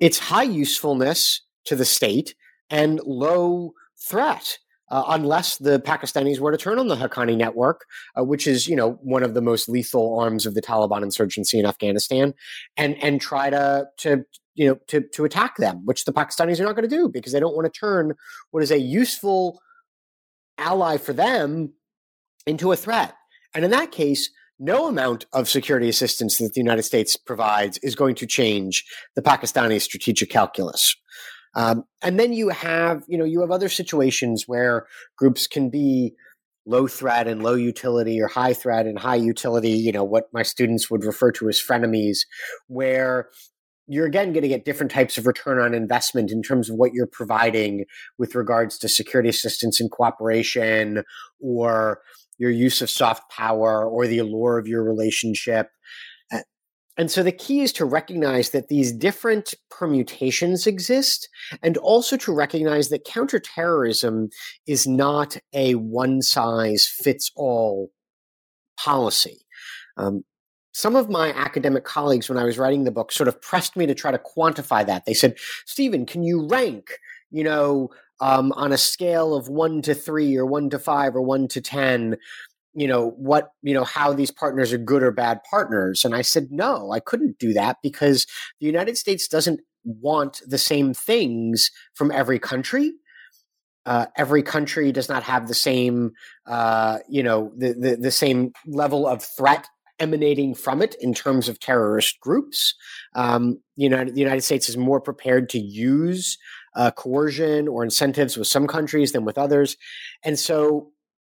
it's 0.00 0.18
high 0.18 0.44
usefulness 0.44 1.42
to 1.64 1.74
the 1.74 1.84
state 1.84 2.36
and 2.70 3.00
low 3.04 3.72
threat 3.98 4.58
uh, 4.90 5.04
unless 5.08 5.56
the 5.56 5.80
Pakistanis 5.80 6.38
were 6.38 6.50
to 6.50 6.58
turn 6.58 6.78
on 6.78 6.88
the 6.88 6.96
Haqqani 6.96 7.36
network, 7.36 7.84
uh, 8.18 8.24
which 8.24 8.46
is 8.46 8.68
you 8.68 8.76
know 8.76 8.92
one 9.02 9.22
of 9.22 9.34
the 9.34 9.42
most 9.42 9.68
lethal 9.68 10.18
arms 10.18 10.46
of 10.46 10.54
the 10.54 10.62
Taliban 10.62 11.02
insurgency 11.02 11.58
in 11.58 11.66
Afghanistan, 11.66 12.34
and 12.76 13.02
and 13.02 13.20
try 13.20 13.50
to 13.50 13.86
to 13.98 14.24
you 14.54 14.68
know 14.68 14.78
to 14.88 15.00
to 15.00 15.24
attack 15.24 15.56
them, 15.56 15.84
which 15.84 16.04
the 16.04 16.12
Pakistanis 16.12 16.60
are 16.60 16.64
not 16.64 16.76
going 16.76 16.88
to 16.88 16.96
do 16.96 17.08
because 17.08 17.32
they 17.32 17.40
don't 17.40 17.56
want 17.56 17.72
to 17.72 17.78
turn 17.78 18.14
what 18.50 18.62
is 18.62 18.70
a 18.70 18.78
useful 18.78 19.60
ally 20.58 20.96
for 20.96 21.12
them 21.12 21.72
into 22.46 22.72
a 22.72 22.76
threat. 22.76 23.14
And 23.54 23.64
in 23.64 23.70
that 23.70 23.92
case, 23.92 24.30
no 24.58 24.88
amount 24.88 25.26
of 25.32 25.48
security 25.48 25.88
assistance 25.88 26.38
that 26.38 26.54
the 26.54 26.60
United 26.60 26.82
States 26.82 27.16
provides 27.16 27.78
is 27.78 27.94
going 27.94 28.14
to 28.16 28.26
change 28.26 28.84
the 29.14 29.22
Pakistani 29.22 29.80
strategic 29.80 30.30
calculus. 30.30 30.96
Um, 31.56 31.84
and 32.02 32.18
then 32.18 32.32
you 32.32 32.48
have, 32.48 33.04
you 33.08 33.18
know, 33.18 33.24
you 33.24 33.40
have 33.40 33.50
other 33.50 33.68
situations 33.68 34.44
where 34.46 34.86
groups 35.16 35.46
can 35.46 35.70
be 35.70 36.14
low 36.66 36.86
threat 36.86 37.28
and 37.28 37.42
low 37.42 37.54
utility 37.54 38.20
or 38.20 38.28
high 38.28 38.54
threat 38.54 38.86
and 38.86 38.98
high 38.98 39.16
utility, 39.16 39.70
you 39.70 39.92
know, 39.92 40.04
what 40.04 40.24
my 40.32 40.42
students 40.42 40.90
would 40.90 41.04
refer 41.04 41.30
to 41.32 41.48
as 41.48 41.60
frenemies, 41.60 42.20
where 42.68 43.28
you're 43.86 44.06
again 44.06 44.32
going 44.32 44.42
to 44.42 44.48
get 44.48 44.64
different 44.64 44.90
types 44.90 45.18
of 45.18 45.26
return 45.26 45.58
on 45.58 45.74
investment 45.74 46.30
in 46.30 46.42
terms 46.42 46.70
of 46.70 46.76
what 46.76 46.92
you're 46.94 47.06
providing 47.06 47.84
with 48.18 48.34
regards 48.34 48.78
to 48.78 48.88
security 48.88 49.28
assistance 49.28 49.78
and 49.78 49.90
cooperation 49.90 51.02
or 51.40 52.00
your 52.38 52.50
use 52.50 52.80
of 52.80 52.90
soft 52.90 53.30
power 53.30 53.84
or 53.84 54.06
the 54.06 54.18
allure 54.18 54.58
of 54.58 54.66
your 54.66 54.82
relationship. 54.82 55.68
And 56.96 57.10
so 57.10 57.22
the 57.22 57.32
key 57.32 57.60
is 57.60 57.72
to 57.74 57.84
recognize 57.84 58.50
that 58.50 58.68
these 58.68 58.92
different 58.92 59.54
permutations 59.70 60.66
exist 60.66 61.28
and 61.62 61.76
also 61.76 62.16
to 62.18 62.32
recognize 62.32 62.88
that 62.88 63.04
counterterrorism 63.04 64.30
is 64.66 64.86
not 64.86 65.36
a 65.52 65.74
one 65.74 66.22
size 66.22 66.86
fits 66.86 67.32
all 67.34 67.90
policy. 68.78 69.44
Um, 69.96 70.24
some 70.72 70.96
of 70.96 71.08
my 71.08 71.32
academic 71.32 71.84
colleagues, 71.84 72.28
when 72.28 72.38
I 72.38 72.44
was 72.44 72.58
writing 72.58 72.84
the 72.84 72.90
book, 72.90 73.12
sort 73.12 73.28
of 73.28 73.40
pressed 73.40 73.76
me 73.76 73.86
to 73.86 73.94
try 73.94 74.10
to 74.10 74.18
quantify 74.18 74.84
that. 74.86 75.04
They 75.06 75.14
said, 75.14 75.36
Stephen, 75.66 76.04
can 76.04 76.24
you 76.24 76.46
rank, 76.48 76.98
you 77.30 77.44
know, 77.44 77.90
um, 78.20 78.52
on 78.52 78.72
a 78.72 78.78
scale 78.78 79.34
of 79.34 79.48
one 79.48 79.82
to 79.82 79.94
three 79.94 80.36
or 80.36 80.46
one 80.46 80.70
to 80.70 80.78
five 80.78 81.14
or 81.14 81.22
one 81.22 81.46
to 81.48 81.60
10, 81.60 82.16
you 82.74 82.88
know 82.88 83.10
what 83.16 83.50
you 83.62 83.74
know 83.74 83.84
how 83.84 84.12
these 84.12 84.30
partners 84.30 84.72
are 84.72 84.78
good 84.78 85.02
or 85.02 85.10
bad 85.10 85.40
partners 85.48 86.04
and 86.04 86.14
i 86.14 86.22
said 86.22 86.48
no 86.50 86.90
i 86.92 87.00
couldn't 87.00 87.38
do 87.38 87.52
that 87.52 87.76
because 87.82 88.26
the 88.60 88.66
united 88.66 88.96
states 88.96 89.28
doesn't 89.28 89.60
want 89.84 90.40
the 90.46 90.58
same 90.58 90.94
things 90.94 91.70
from 91.94 92.10
every 92.10 92.38
country. 92.38 92.92
Uh, 93.86 94.06
every 94.16 94.42
country 94.42 94.92
does 94.92 95.10
not 95.10 95.22
have 95.22 95.46
the 95.46 95.54
same 95.54 96.12
uh, 96.46 96.98
you 97.06 97.22
know 97.22 97.52
the, 97.56 97.74
the, 97.74 97.96
the 97.96 98.10
same 98.10 98.52
level 98.66 99.06
of 99.06 99.22
threat 99.22 99.68
emanating 100.00 100.54
from 100.54 100.82
it 100.82 100.96
in 101.00 101.12
terms 101.12 101.48
of 101.50 101.60
terrorist 101.60 102.18
groups. 102.20 102.74
Um, 103.14 103.60
you 103.76 103.90
know 103.90 104.02
the 104.04 104.18
united 104.18 104.40
states 104.40 104.70
is 104.70 104.78
more 104.78 105.02
prepared 105.02 105.50
to 105.50 105.58
use 105.58 106.38
uh, 106.74 106.92
coercion 106.92 107.68
or 107.68 107.84
incentives 107.84 108.38
with 108.38 108.48
some 108.48 108.66
countries 108.66 109.12
than 109.12 109.26
with 109.26 109.36
others. 109.36 109.76
And 110.24 110.38
so 110.38 110.90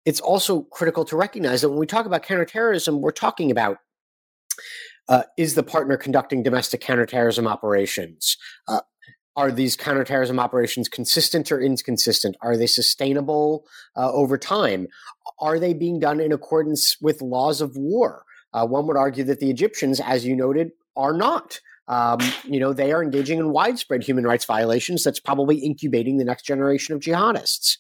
it's 0.05 0.21
also 0.21 0.63
critical 0.63 1.05
to 1.07 1.17
recognize 1.17 1.63
that 1.63 1.71
when 1.71 1.79
we 1.79 1.87
talk 1.87 2.07
about 2.07 2.23
counterterrorism, 2.23 3.01
we're 3.01 3.11
talking 3.11 3.51
about 3.51 3.79
uh, 5.09 5.23
is 5.37 5.55
the 5.55 5.63
partner 5.63 5.97
conducting 5.97 6.43
domestic 6.43 6.81
counterterrorism 6.81 7.47
operations? 7.47 8.37
Uh, 8.69 8.81
are 9.37 9.51
these 9.51 9.77
counterterrorism 9.77 10.39
operations 10.39 10.89
consistent 10.89 11.51
or 11.51 11.61
inconsistent? 11.61 12.37
Are 12.41 12.57
they 12.57 12.67
sustainable 12.67 13.67
uh, 13.97 14.11
over 14.13 14.39
time? 14.39 14.87
Are 15.41 15.59
they 15.59 15.75
being 15.75 15.99
done 15.99 16.21
in 16.21 16.33
accordance 16.33 16.97
with 17.01 17.21
laws 17.21 17.61
of 17.61 17.77
war? 17.77 18.25
Uh, 18.53 18.67
one 18.67 18.87
would 18.87 18.97
argue 18.97 19.25
that 19.25 19.41
the 19.41 19.51
Egyptians, 19.51 20.01
as 20.01 20.25
you 20.25 20.37
noted, 20.37 20.71
are 20.97 21.13
not. 21.13 21.61
Um, 21.89 22.19
you 22.45 22.61
know, 22.61 22.73
they 22.73 22.93
are 22.93 23.03
engaging 23.03 23.41
in 23.41 23.51
widespread 23.51 24.05
human 24.05 24.25
rights 24.25 24.45
violations 24.45 25.03
that's 25.03 25.21
probably 25.21 25.59
incubating 25.59 26.17
the 26.17 26.25
next 26.25 26.45
generation 26.45 26.95
of 26.95 27.01
jihadists. 27.01 27.77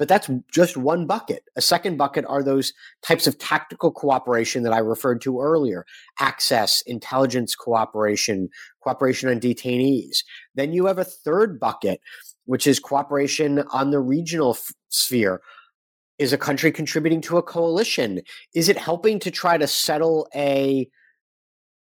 But 0.00 0.08
that's 0.08 0.30
just 0.50 0.78
one 0.78 1.06
bucket. 1.06 1.44
A 1.56 1.60
second 1.60 1.98
bucket 1.98 2.24
are 2.26 2.42
those 2.42 2.72
types 3.02 3.26
of 3.26 3.38
tactical 3.38 3.92
cooperation 3.92 4.62
that 4.62 4.72
I 4.72 4.78
referred 4.78 5.20
to 5.20 5.42
earlier 5.42 5.84
access, 6.18 6.80
intelligence 6.86 7.54
cooperation, 7.54 8.48
cooperation 8.82 9.28
on 9.28 9.38
detainees. 9.38 10.24
Then 10.54 10.72
you 10.72 10.86
have 10.86 10.96
a 10.96 11.04
third 11.04 11.60
bucket, 11.60 12.00
which 12.46 12.66
is 12.66 12.80
cooperation 12.80 13.62
on 13.72 13.90
the 13.90 14.00
regional 14.00 14.52
f- 14.52 14.72
sphere. 14.88 15.42
Is 16.18 16.32
a 16.32 16.38
country 16.38 16.72
contributing 16.72 17.20
to 17.22 17.36
a 17.36 17.42
coalition? 17.42 18.22
Is 18.54 18.70
it 18.70 18.78
helping 18.78 19.18
to 19.18 19.30
try 19.30 19.58
to 19.58 19.66
settle 19.66 20.28
a 20.34 20.88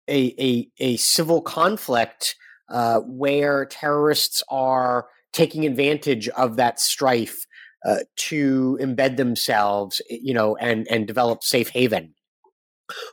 a 0.07 0.33
a, 0.39 0.69
a 0.79 0.95
civil 0.95 1.41
conflict 1.41 2.37
uh, 2.69 3.01
where 3.01 3.65
terrorists 3.65 4.43
are 4.47 5.07
taking 5.33 5.65
advantage 5.65 6.29
of 6.29 6.55
that 6.55 6.79
strife 6.79 7.43
uh, 7.85 7.97
to 8.17 8.77
embed 8.81 9.17
themselves, 9.17 10.01
you 10.09 10.33
know, 10.33 10.55
and 10.57 10.87
and 10.89 11.07
develop 11.07 11.43
safe 11.43 11.69
haven? 11.69 12.13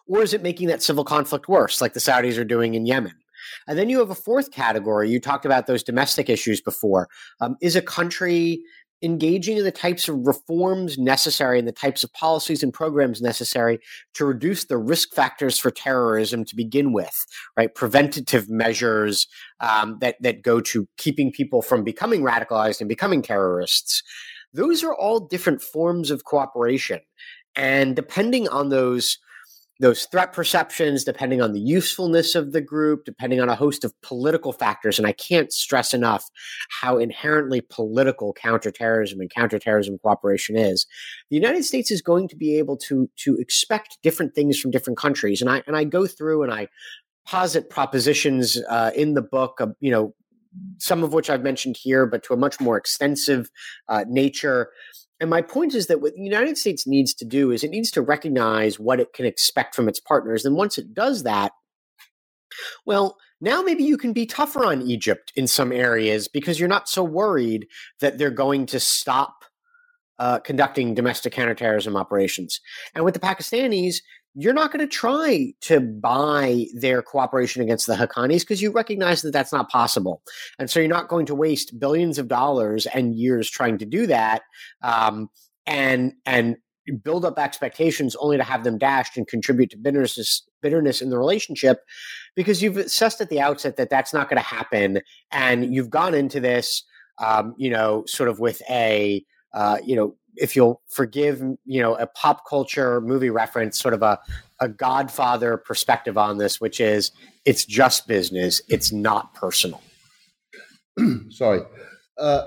Or 0.06 0.22
is 0.22 0.32
it 0.32 0.42
making 0.42 0.68
that 0.68 0.82
civil 0.82 1.04
conflict 1.04 1.48
worse, 1.48 1.80
like 1.80 1.94
the 1.94 2.00
Saudis 2.00 2.38
are 2.38 2.44
doing 2.44 2.74
in 2.74 2.86
Yemen? 2.86 3.14
And 3.66 3.78
then 3.78 3.88
you 3.88 3.98
have 3.98 4.10
a 4.10 4.14
fourth 4.14 4.50
category. 4.50 5.10
You 5.10 5.20
talked 5.20 5.44
about 5.44 5.66
those 5.66 5.82
domestic 5.82 6.28
issues 6.28 6.60
before. 6.60 7.08
Um, 7.40 7.56
is 7.60 7.76
a 7.76 7.82
country 7.82 8.62
engaging 9.02 9.58
in 9.58 9.64
the 9.64 9.70
types 9.70 10.08
of 10.08 10.26
reforms 10.26 10.96
necessary 10.96 11.58
and 11.58 11.68
the 11.68 11.72
types 11.72 12.04
of 12.04 12.12
policies 12.14 12.62
and 12.62 12.72
programs 12.72 13.20
necessary 13.20 13.78
to 14.14 14.24
reduce 14.24 14.64
the 14.64 14.78
risk 14.78 15.12
factors 15.12 15.58
for 15.58 15.70
terrorism 15.70 16.44
to 16.44 16.56
begin 16.56 16.92
with, 16.92 17.14
right? 17.56 17.74
Preventative 17.74 18.48
measures 18.48 19.26
um, 19.60 19.98
that 20.00 20.16
that 20.22 20.42
go 20.42 20.60
to 20.60 20.88
keeping 20.96 21.30
people 21.30 21.60
from 21.60 21.84
becoming 21.84 22.22
radicalized 22.22 22.80
and 22.80 22.88
becoming 22.88 23.20
terrorists. 23.20 24.02
Those 24.54 24.82
are 24.82 24.94
all 24.94 25.20
different 25.20 25.60
forms 25.60 26.10
of 26.10 26.24
cooperation. 26.24 27.00
And 27.56 27.94
depending 27.94 28.48
on 28.48 28.68
those 28.70 29.18
those 29.80 30.04
threat 30.06 30.32
perceptions, 30.32 31.02
depending 31.02 31.42
on 31.42 31.52
the 31.52 31.60
usefulness 31.60 32.36
of 32.36 32.52
the 32.52 32.60
group, 32.60 33.04
depending 33.04 33.40
on 33.40 33.48
a 33.48 33.56
host 33.56 33.84
of 33.84 33.92
political 34.02 34.52
factors. 34.52 34.98
And 34.98 35.06
I 35.06 35.12
can't 35.12 35.52
stress 35.52 35.92
enough 35.92 36.24
how 36.80 36.98
inherently 36.98 37.60
political 37.60 38.32
counterterrorism 38.32 39.20
and 39.20 39.30
counterterrorism 39.30 39.98
cooperation 39.98 40.56
is. 40.56 40.86
The 41.28 41.36
United 41.36 41.64
States 41.64 41.90
is 41.90 42.02
going 42.02 42.28
to 42.28 42.36
be 42.36 42.56
able 42.56 42.76
to, 42.78 43.10
to 43.16 43.36
expect 43.36 43.98
different 44.02 44.34
things 44.34 44.60
from 44.60 44.70
different 44.70 44.98
countries. 44.98 45.40
And 45.40 45.50
I, 45.50 45.62
and 45.66 45.76
I 45.76 45.82
go 45.84 46.06
through 46.06 46.44
and 46.44 46.52
I 46.52 46.68
posit 47.26 47.70
propositions 47.70 48.58
uh, 48.68 48.92
in 48.94 49.14
the 49.14 49.22
book, 49.22 49.58
of, 49.58 49.74
you 49.80 49.90
know, 49.90 50.14
some 50.78 51.02
of 51.02 51.12
which 51.12 51.30
I've 51.30 51.42
mentioned 51.42 51.76
here, 51.76 52.06
but 52.06 52.22
to 52.24 52.34
a 52.34 52.36
much 52.36 52.60
more 52.60 52.76
extensive 52.76 53.50
uh, 53.88 54.04
nature. 54.08 54.70
And 55.20 55.30
my 55.30 55.42
point 55.42 55.74
is 55.74 55.86
that 55.86 56.00
what 56.00 56.14
the 56.14 56.22
United 56.22 56.58
States 56.58 56.86
needs 56.86 57.14
to 57.14 57.24
do 57.24 57.50
is 57.50 57.64
it 57.64 57.70
needs 57.70 57.90
to 57.92 58.02
recognize 58.02 58.78
what 58.78 59.00
it 59.00 59.12
can 59.12 59.26
expect 59.26 59.74
from 59.74 59.88
its 59.88 60.00
partners. 60.00 60.44
And 60.44 60.56
once 60.56 60.78
it 60.78 60.92
does 60.92 61.22
that, 61.22 61.52
well, 62.84 63.16
now 63.40 63.62
maybe 63.62 63.84
you 63.84 63.96
can 63.96 64.12
be 64.12 64.26
tougher 64.26 64.64
on 64.64 64.82
Egypt 64.82 65.32
in 65.36 65.46
some 65.46 65.72
areas 65.72 66.28
because 66.28 66.58
you're 66.58 66.68
not 66.68 66.88
so 66.88 67.02
worried 67.02 67.66
that 68.00 68.18
they're 68.18 68.30
going 68.30 68.66
to 68.66 68.80
stop 68.80 69.44
uh, 70.18 70.38
conducting 70.38 70.94
domestic 70.94 71.32
counterterrorism 71.32 71.96
operations. 71.96 72.60
And 72.94 73.04
with 73.04 73.14
the 73.14 73.20
Pakistanis, 73.20 73.96
you're 74.34 74.52
not 74.54 74.72
going 74.72 74.86
to 74.86 74.92
try 74.92 75.52
to 75.60 75.80
buy 75.80 76.66
their 76.74 77.02
cooperation 77.02 77.62
against 77.62 77.86
the 77.86 77.94
Haqqanis 77.94 78.40
because 78.40 78.60
you 78.60 78.72
recognize 78.72 79.22
that 79.22 79.32
that's 79.32 79.52
not 79.52 79.70
possible. 79.70 80.22
And 80.58 80.68
so 80.68 80.80
you're 80.80 80.88
not 80.88 81.08
going 81.08 81.26
to 81.26 81.34
waste 81.34 81.78
billions 81.78 82.18
of 82.18 82.26
dollars 82.26 82.86
and 82.86 83.14
years 83.14 83.48
trying 83.48 83.78
to 83.78 83.86
do 83.86 84.06
that 84.08 84.42
um, 84.82 85.30
and, 85.66 86.14
and 86.26 86.56
build 87.02 87.24
up 87.24 87.38
expectations 87.38 88.16
only 88.16 88.36
to 88.36 88.42
have 88.42 88.64
them 88.64 88.76
dashed 88.76 89.16
and 89.16 89.28
contribute 89.28 89.70
to 89.70 89.76
bitterness, 89.76 90.42
bitterness 90.60 91.00
in 91.00 91.10
the 91.10 91.18
relationship 91.18 91.78
because 92.34 92.60
you've 92.60 92.76
assessed 92.76 93.20
at 93.20 93.30
the 93.30 93.40
outset 93.40 93.76
that 93.76 93.88
that's 93.88 94.12
not 94.12 94.28
going 94.28 94.36
to 94.36 94.46
happen. 94.46 95.00
And 95.30 95.72
you've 95.72 95.90
gone 95.90 96.12
into 96.12 96.40
this, 96.40 96.82
um, 97.18 97.54
you 97.56 97.70
know, 97.70 98.02
sort 98.06 98.28
of 98.28 98.40
with 98.40 98.60
a, 98.68 99.24
uh, 99.54 99.78
you 99.84 99.94
know, 99.94 100.16
if 100.36 100.56
you'll 100.56 100.82
forgive, 100.88 101.42
you 101.64 101.80
know, 101.80 101.94
a 101.94 102.06
pop 102.06 102.48
culture 102.48 103.00
movie 103.00 103.30
reference, 103.30 103.78
sort 103.78 103.94
of 103.94 104.02
a, 104.02 104.18
a 104.60 104.68
Godfather 104.68 105.56
perspective 105.56 106.18
on 106.18 106.38
this, 106.38 106.60
which 106.60 106.80
is 106.80 107.12
it's 107.44 107.64
just 107.64 108.06
business, 108.06 108.60
it's 108.68 108.92
not 108.92 109.34
personal. 109.34 109.82
Sorry. 111.30 111.60
Uh, 112.18 112.44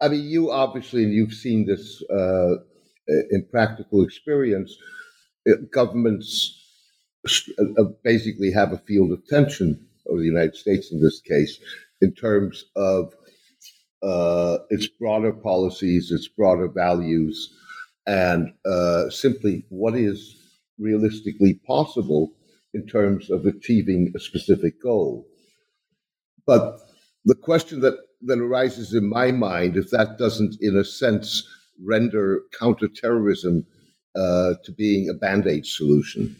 I 0.00 0.08
mean, 0.08 0.24
you 0.24 0.50
obviously, 0.50 1.04
and 1.04 1.12
you've 1.12 1.34
seen 1.34 1.66
this 1.66 2.02
uh, 2.10 2.54
in 3.30 3.46
practical 3.50 4.02
experience, 4.02 4.76
uh, 5.48 5.56
governments 5.72 6.60
uh, 7.26 7.84
basically 8.02 8.50
have 8.52 8.72
a 8.72 8.78
field 8.78 9.12
of 9.12 9.26
tension, 9.26 9.86
or 10.06 10.18
the 10.18 10.24
United 10.24 10.56
States 10.56 10.92
in 10.92 11.00
this 11.00 11.20
case, 11.20 11.58
in 12.00 12.12
terms 12.12 12.64
of 12.76 13.14
uh, 14.04 14.58
its 14.70 14.86
broader 14.86 15.32
policies, 15.32 16.12
its 16.12 16.28
broader 16.28 16.68
values, 16.68 17.52
and 18.06 18.52
uh, 18.66 19.08
simply 19.08 19.64
what 19.70 19.96
is 19.96 20.36
realistically 20.78 21.54
possible 21.66 22.32
in 22.74 22.86
terms 22.86 23.30
of 23.30 23.46
achieving 23.46 24.12
a 24.14 24.20
specific 24.20 24.82
goal. 24.82 25.26
But 26.46 26.80
the 27.24 27.34
question 27.34 27.80
that, 27.80 27.96
that 28.22 28.38
arises 28.38 28.92
in 28.92 29.08
my 29.08 29.32
mind, 29.32 29.76
if 29.76 29.90
that 29.90 30.18
doesn't, 30.18 30.56
in 30.60 30.76
a 30.76 30.84
sense, 30.84 31.46
render 31.82 32.42
counterterrorism 32.58 33.66
uh, 34.14 34.54
to 34.64 34.72
being 34.72 35.08
a 35.08 35.14
band 35.14 35.46
aid 35.46 35.66
solution. 35.66 36.36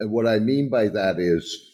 And 0.00 0.10
what 0.10 0.26
I 0.26 0.38
mean 0.38 0.68
by 0.68 0.88
that 0.88 1.18
is 1.18 1.70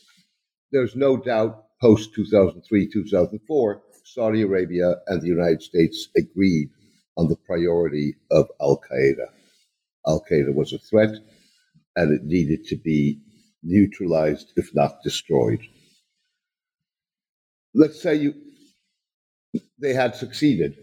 there's 0.72 0.96
no 0.96 1.16
doubt 1.16 1.64
post 1.80 2.14
2003, 2.14 2.90
2004 2.90 3.82
Saudi 4.14 4.42
Arabia 4.42 4.96
and 5.06 5.22
the 5.22 5.28
United 5.28 5.62
States 5.62 6.08
agreed 6.16 6.70
on 7.16 7.28
the 7.28 7.36
priority 7.36 8.16
of 8.32 8.48
Al 8.60 8.80
Qaeda. 8.90 9.26
Al 10.06 10.24
Qaeda 10.28 10.52
was 10.52 10.72
a 10.72 10.78
threat 10.78 11.14
and 11.94 12.12
it 12.12 12.24
needed 12.24 12.64
to 12.64 12.76
be 12.76 13.20
neutralized, 13.62 14.52
if 14.56 14.74
not 14.74 15.02
destroyed. 15.04 15.60
Let's 17.74 18.02
say 18.02 18.16
you 18.16 18.34
they 19.80 19.94
had 19.94 20.16
succeeded. 20.16 20.76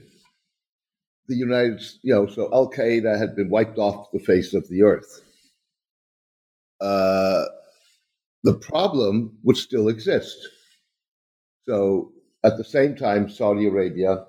The 1.27 1.35
United, 1.35 1.81
you 2.03 2.13
know, 2.13 2.27
so 2.27 2.49
Al 2.53 2.71
Qaeda 2.71 3.17
had 3.17 3.35
been 3.35 3.49
wiped 3.49 3.77
off 3.77 4.11
the 4.13 4.19
face 4.19 4.53
of 4.53 4.67
the 4.69 4.83
earth. 4.83 5.21
Uh, 6.79 7.43
the 8.43 8.53
problem 8.53 9.37
would 9.43 9.57
still 9.57 9.89
exist. 9.89 10.37
So 11.67 12.13
at 12.43 12.57
the 12.57 12.63
same 12.63 12.95
time, 12.95 13.29
Saudi 13.29 13.67
Arabia 13.67 14.25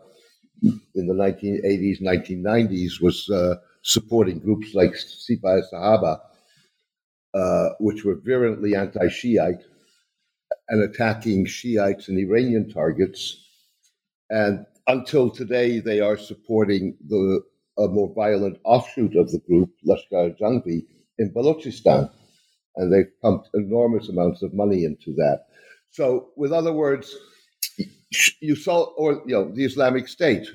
in 0.62 1.06
the 1.06 1.14
1980s, 1.14 2.02
1990s 2.02 3.00
was 3.00 3.28
uh, 3.30 3.54
supporting 3.82 4.38
groups 4.38 4.74
like 4.74 4.92
Sepah 4.92 5.62
Sahaba, 5.72 6.20
uh, 7.34 7.68
which 7.80 8.04
were 8.04 8.16
virulently 8.24 8.74
anti 8.74 9.09
Shiite 9.09 9.62
and 10.68 10.82
attacking 10.82 11.46
Shiites 11.46 12.09
and 12.09 12.18
Iranian 12.18 12.70
targets. 12.70 13.36
And 14.30 14.66
until 14.86 15.30
today, 15.30 15.80
they 15.80 16.00
are 16.00 16.16
supporting 16.16 16.96
the 17.06 17.42
a 17.78 17.86
more 17.86 18.12
violent 18.12 18.59
offshoot 18.64 19.14
of 19.16 19.30
the 19.30 19.38
group, 19.38 19.70
Lashkar 19.86 20.36
Jhangvi, 20.38 20.84
in 21.18 21.32
Balochistan. 21.32 22.11
And 22.76 22.92
they've 22.92 23.11
pumped 23.22 23.48
enormous 23.54 24.09
amounts 24.09 24.42
of 24.42 24.52
money 24.52 24.84
into 24.84 25.14
that. 25.14 25.46
So, 25.90 26.30
with 26.36 26.52
other 26.52 26.72
words, 26.72 27.14
you 28.40 28.56
saw, 28.56 28.84
or 28.96 29.22
you 29.26 29.34
know, 29.34 29.50
the 29.54 29.64
Islamic 29.64 30.09
State, 30.09 30.46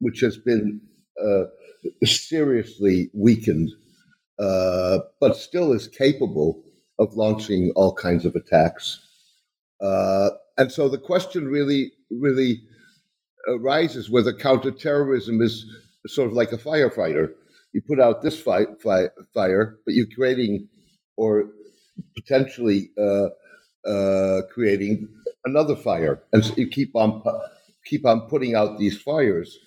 which 0.00 0.20
has 0.20 0.36
been 0.36 0.80
uh, 1.22 1.44
seriously 2.04 3.10
weakened, 3.14 3.70
uh, 4.38 4.98
but 5.20 5.36
still 5.36 5.72
is 5.72 5.88
capable 5.88 6.62
of 6.98 7.14
launching 7.14 7.72
all 7.76 7.94
kinds 7.94 8.24
of 8.24 8.34
attacks. 8.34 9.00
Uh, 9.80 10.30
and 10.58 10.72
so 10.72 10.88
the 10.88 10.98
question 10.98 11.46
really, 11.48 11.92
really 12.10 12.62
arises 13.48 14.10
whether 14.10 14.32
counterterrorism 14.32 15.40
is 15.40 15.64
sort 16.06 16.28
of 16.28 16.34
like 16.34 16.52
a 16.52 16.58
firefighter. 16.58 17.32
You 17.72 17.82
put 17.82 18.00
out 18.00 18.22
this 18.22 18.40
fi- 18.40 18.66
fi- 18.82 19.10
fire, 19.34 19.78
but 19.84 19.94
you're 19.94 20.06
creating 20.14 20.68
or 21.16 21.50
potentially 22.14 22.90
uh, 22.98 23.28
uh, 23.88 24.42
creating 24.52 25.08
another 25.46 25.76
fire, 25.76 26.22
and 26.32 26.44
so 26.44 26.52
you 26.56 26.68
keep 26.68 26.94
on 26.94 27.22
keep 27.86 28.04
on 28.04 28.22
putting 28.28 28.54
out 28.54 28.78
these 28.78 29.00
fires 29.00 29.58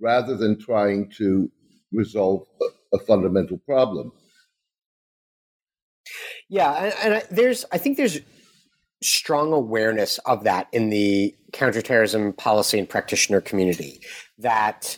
rather 0.00 0.36
than 0.36 0.58
trying 0.58 1.10
to 1.18 1.50
resolve 1.92 2.46
a, 2.60 2.96
a 2.96 2.98
fundamental 3.00 3.58
problem. 3.58 4.12
Yeah, 6.48 6.72
and, 6.72 6.94
and 7.02 7.14
I, 7.14 7.22
there's 7.30 7.64
I 7.70 7.78
think 7.78 7.96
there's 7.96 8.18
strong 9.02 9.52
awareness 9.52 10.18
of 10.26 10.44
that 10.44 10.68
in 10.72 10.90
the 10.90 11.34
counterterrorism 11.52 12.32
policy 12.32 12.78
and 12.78 12.88
practitioner 12.88 13.40
community 13.40 14.00
that 14.38 14.96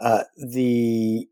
uh, 0.00 0.24
the 0.36 1.28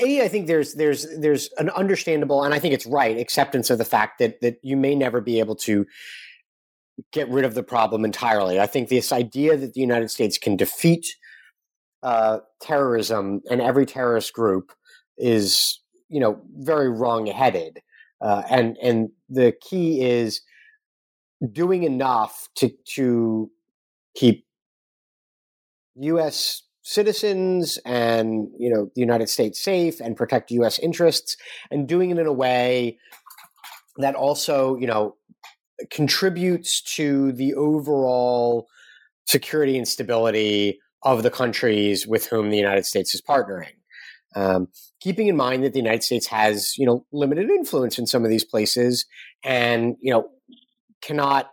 a, 0.00 0.22
I 0.22 0.28
think 0.28 0.46
there's 0.46 0.74
there's 0.74 1.06
there's 1.18 1.50
an 1.58 1.68
understandable, 1.70 2.44
and 2.44 2.54
I 2.54 2.58
think 2.58 2.74
it's 2.74 2.86
right, 2.86 3.18
acceptance 3.18 3.70
of 3.70 3.78
the 3.78 3.84
fact 3.84 4.18
that 4.20 4.40
that 4.40 4.58
you 4.62 4.76
may 4.76 4.94
never 4.94 5.20
be 5.20 5.40
able 5.40 5.56
to 5.56 5.86
get 7.12 7.28
rid 7.28 7.44
of 7.44 7.54
the 7.54 7.62
problem 7.62 8.04
entirely. 8.04 8.60
I 8.60 8.66
think 8.66 8.88
this 8.88 9.12
idea 9.12 9.56
that 9.56 9.74
the 9.74 9.80
United 9.80 10.10
States 10.10 10.38
can 10.38 10.56
defeat 10.56 11.06
uh, 12.02 12.40
terrorism 12.60 13.40
and 13.50 13.60
every 13.60 13.86
terrorist 13.86 14.32
group 14.32 14.72
is, 15.16 15.80
you 16.08 16.20
know, 16.20 16.40
very 16.58 16.90
wrong-headed, 16.90 17.80
uh, 18.20 18.42
and 18.50 18.76
and 18.82 19.08
the 19.28 19.52
key 19.60 20.02
is 20.02 20.42
doing 21.52 21.82
enough 21.82 22.48
to 22.56 22.70
to 22.94 23.50
keep 24.14 24.46
U.S 25.96 26.62
citizens 26.84 27.78
and 27.86 28.48
you 28.58 28.70
know 28.70 28.90
the 28.94 29.00
United 29.00 29.28
States 29.28 29.60
safe 29.60 30.00
and 30.00 30.16
protect 30.16 30.50
U.S. 30.52 30.78
interests, 30.78 31.36
and 31.70 31.88
doing 31.88 32.10
it 32.10 32.18
in 32.18 32.26
a 32.26 32.32
way 32.32 32.98
that 33.96 34.14
also 34.14 34.76
you 34.76 34.86
know 34.86 35.16
contributes 35.90 36.80
to 36.96 37.32
the 37.32 37.54
overall 37.54 38.68
security 39.26 39.76
and 39.76 39.88
stability 39.88 40.78
of 41.02 41.22
the 41.22 41.30
countries 41.30 42.06
with 42.06 42.26
whom 42.26 42.50
the 42.50 42.56
United 42.56 42.86
States 42.86 43.14
is 43.14 43.22
partnering. 43.22 43.74
Um, 44.36 44.68
keeping 45.00 45.28
in 45.28 45.36
mind 45.36 45.62
that 45.64 45.72
the 45.72 45.78
United 45.78 46.02
States 46.02 46.26
has, 46.26 46.76
you 46.76 46.86
know, 46.86 47.06
limited 47.12 47.50
influence 47.50 47.98
in 47.98 48.06
some 48.06 48.24
of 48.24 48.30
these 48.30 48.44
places, 48.44 49.06
and 49.44 49.96
you 50.00 50.12
know, 50.12 50.28
cannot 51.02 51.50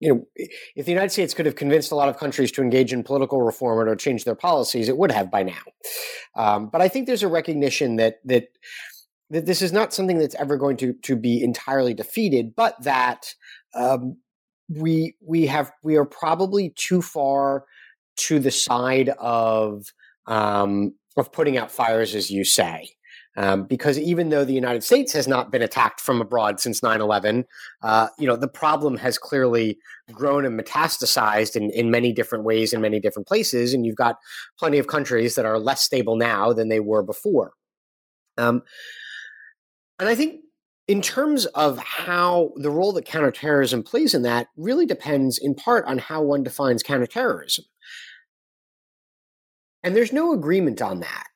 you 0.00 0.14
know, 0.14 0.24
if 0.76 0.86
the 0.86 0.92
United 0.92 1.10
States 1.10 1.34
could 1.34 1.46
have 1.46 1.56
convinced 1.56 1.90
a 1.90 1.96
lot 1.96 2.08
of 2.08 2.18
countries 2.18 2.52
to 2.52 2.62
engage 2.62 2.92
in 2.92 3.02
political 3.02 3.42
reform 3.42 3.80
or 3.80 3.84
to 3.86 3.96
change 3.96 4.24
their 4.24 4.36
policies, 4.36 4.88
it 4.88 4.96
would 4.96 5.10
have 5.10 5.30
by 5.30 5.42
now. 5.42 5.58
Um, 6.36 6.68
but 6.68 6.80
I 6.80 6.88
think 6.88 7.06
there's 7.06 7.24
a 7.24 7.28
recognition 7.28 7.96
that 7.96 8.20
that 8.24 8.48
that 9.30 9.46
this 9.46 9.62
is 9.62 9.72
not 9.72 9.92
something 9.92 10.18
that's 10.18 10.34
ever 10.36 10.56
going 10.56 10.76
to 10.78 10.94
to 11.02 11.16
be 11.16 11.42
entirely 11.42 11.94
defeated, 11.94 12.54
but 12.56 12.74
that 12.82 13.34
um, 13.74 14.16
we 14.68 15.14
we 15.20 15.46
have 15.46 15.72
we 15.82 15.96
are 15.96 16.04
probably 16.04 16.72
too 16.76 17.02
far 17.02 17.64
to 18.16 18.38
the 18.38 18.50
side 18.50 19.10
of 19.18 19.84
um, 20.26 20.94
of 21.16 21.32
putting 21.32 21.56
out 21.56 21.70
fires, 21.70 22.14
as 22.14 22.30
you 22.30 22.44
say. 22.44 22.90
Um, 23.36 23.64
because 23.66 24.00
even 24.00 24.30
though 24.30 24.44
the 24.44 24.52
United 24.52 24.82
States 24.82 25.12
has 25.12 25.28
not 25.28 25.52
been 25.52 25.62
attacked 25.62 26.00
from 26.00 26.20
abroad 26.20 26.58
since 26.58 26.80
9/11, 26.80 27.44
uh, 27.82 28.08
you 28.18 28.26
know 28.26 28.36
the 28.36 28.48
problem 28.48 28.96
has 28.96 29.16
clearly 29.16 29.78
grown 30.10 30.44
and 30.44 30.58
metastasized 30.58 31.54
in, 31.54 31.70
in 31.70 31.90
many 31.90 32.12
different 32.12 32.44
ways 32.44 32.72
in 32.72 32.80
many 32.80 32.98
different 32.98 33.28
places, 33.28 33.74
and 33.74 33.86
you've 33.86 33.94
got 33.94 34.16
plenty 34.58 34.78
of 34.78 34.86
countries 34.86 35.34
that 35.34 35.44
are 35.44 35.58
less 35.58 35.82
stable 35.82 36.16
now 36.16 36.52
than 36.52 36.68
they 36.68 36.80
were 36.80 37.02
before. 37.02 37.52
Um, 38.38 38.62
and 39.98 40.08
I 40.08 40.14
think 40.14 40.40
in 40.86 41.02
terms 41.02 41.46
of 41.46 41.78
how 41.78 42.52
the 42.56 42.70
role 42.70 42.92
that 42.92 43.04
counterterrorism 43.04 43.82
plays 43.82 44.14
in 44.14 44.22
that 44.22 44.48
really 44.56 44.86
depends 44.86 45.38
in 45.38 45.54
part 45.54 45.84
on 45.86 45.98
how 45.98 46.22
one 46.22 46.42
defines 46.42 46.82
counterterrorism. 46.82 47.64
And 49.82 49.94
there's 49.94 50.12
no 50.12 50.32
agreement 50.32 50.80
on 50.80 51.00
that 51.00 51.26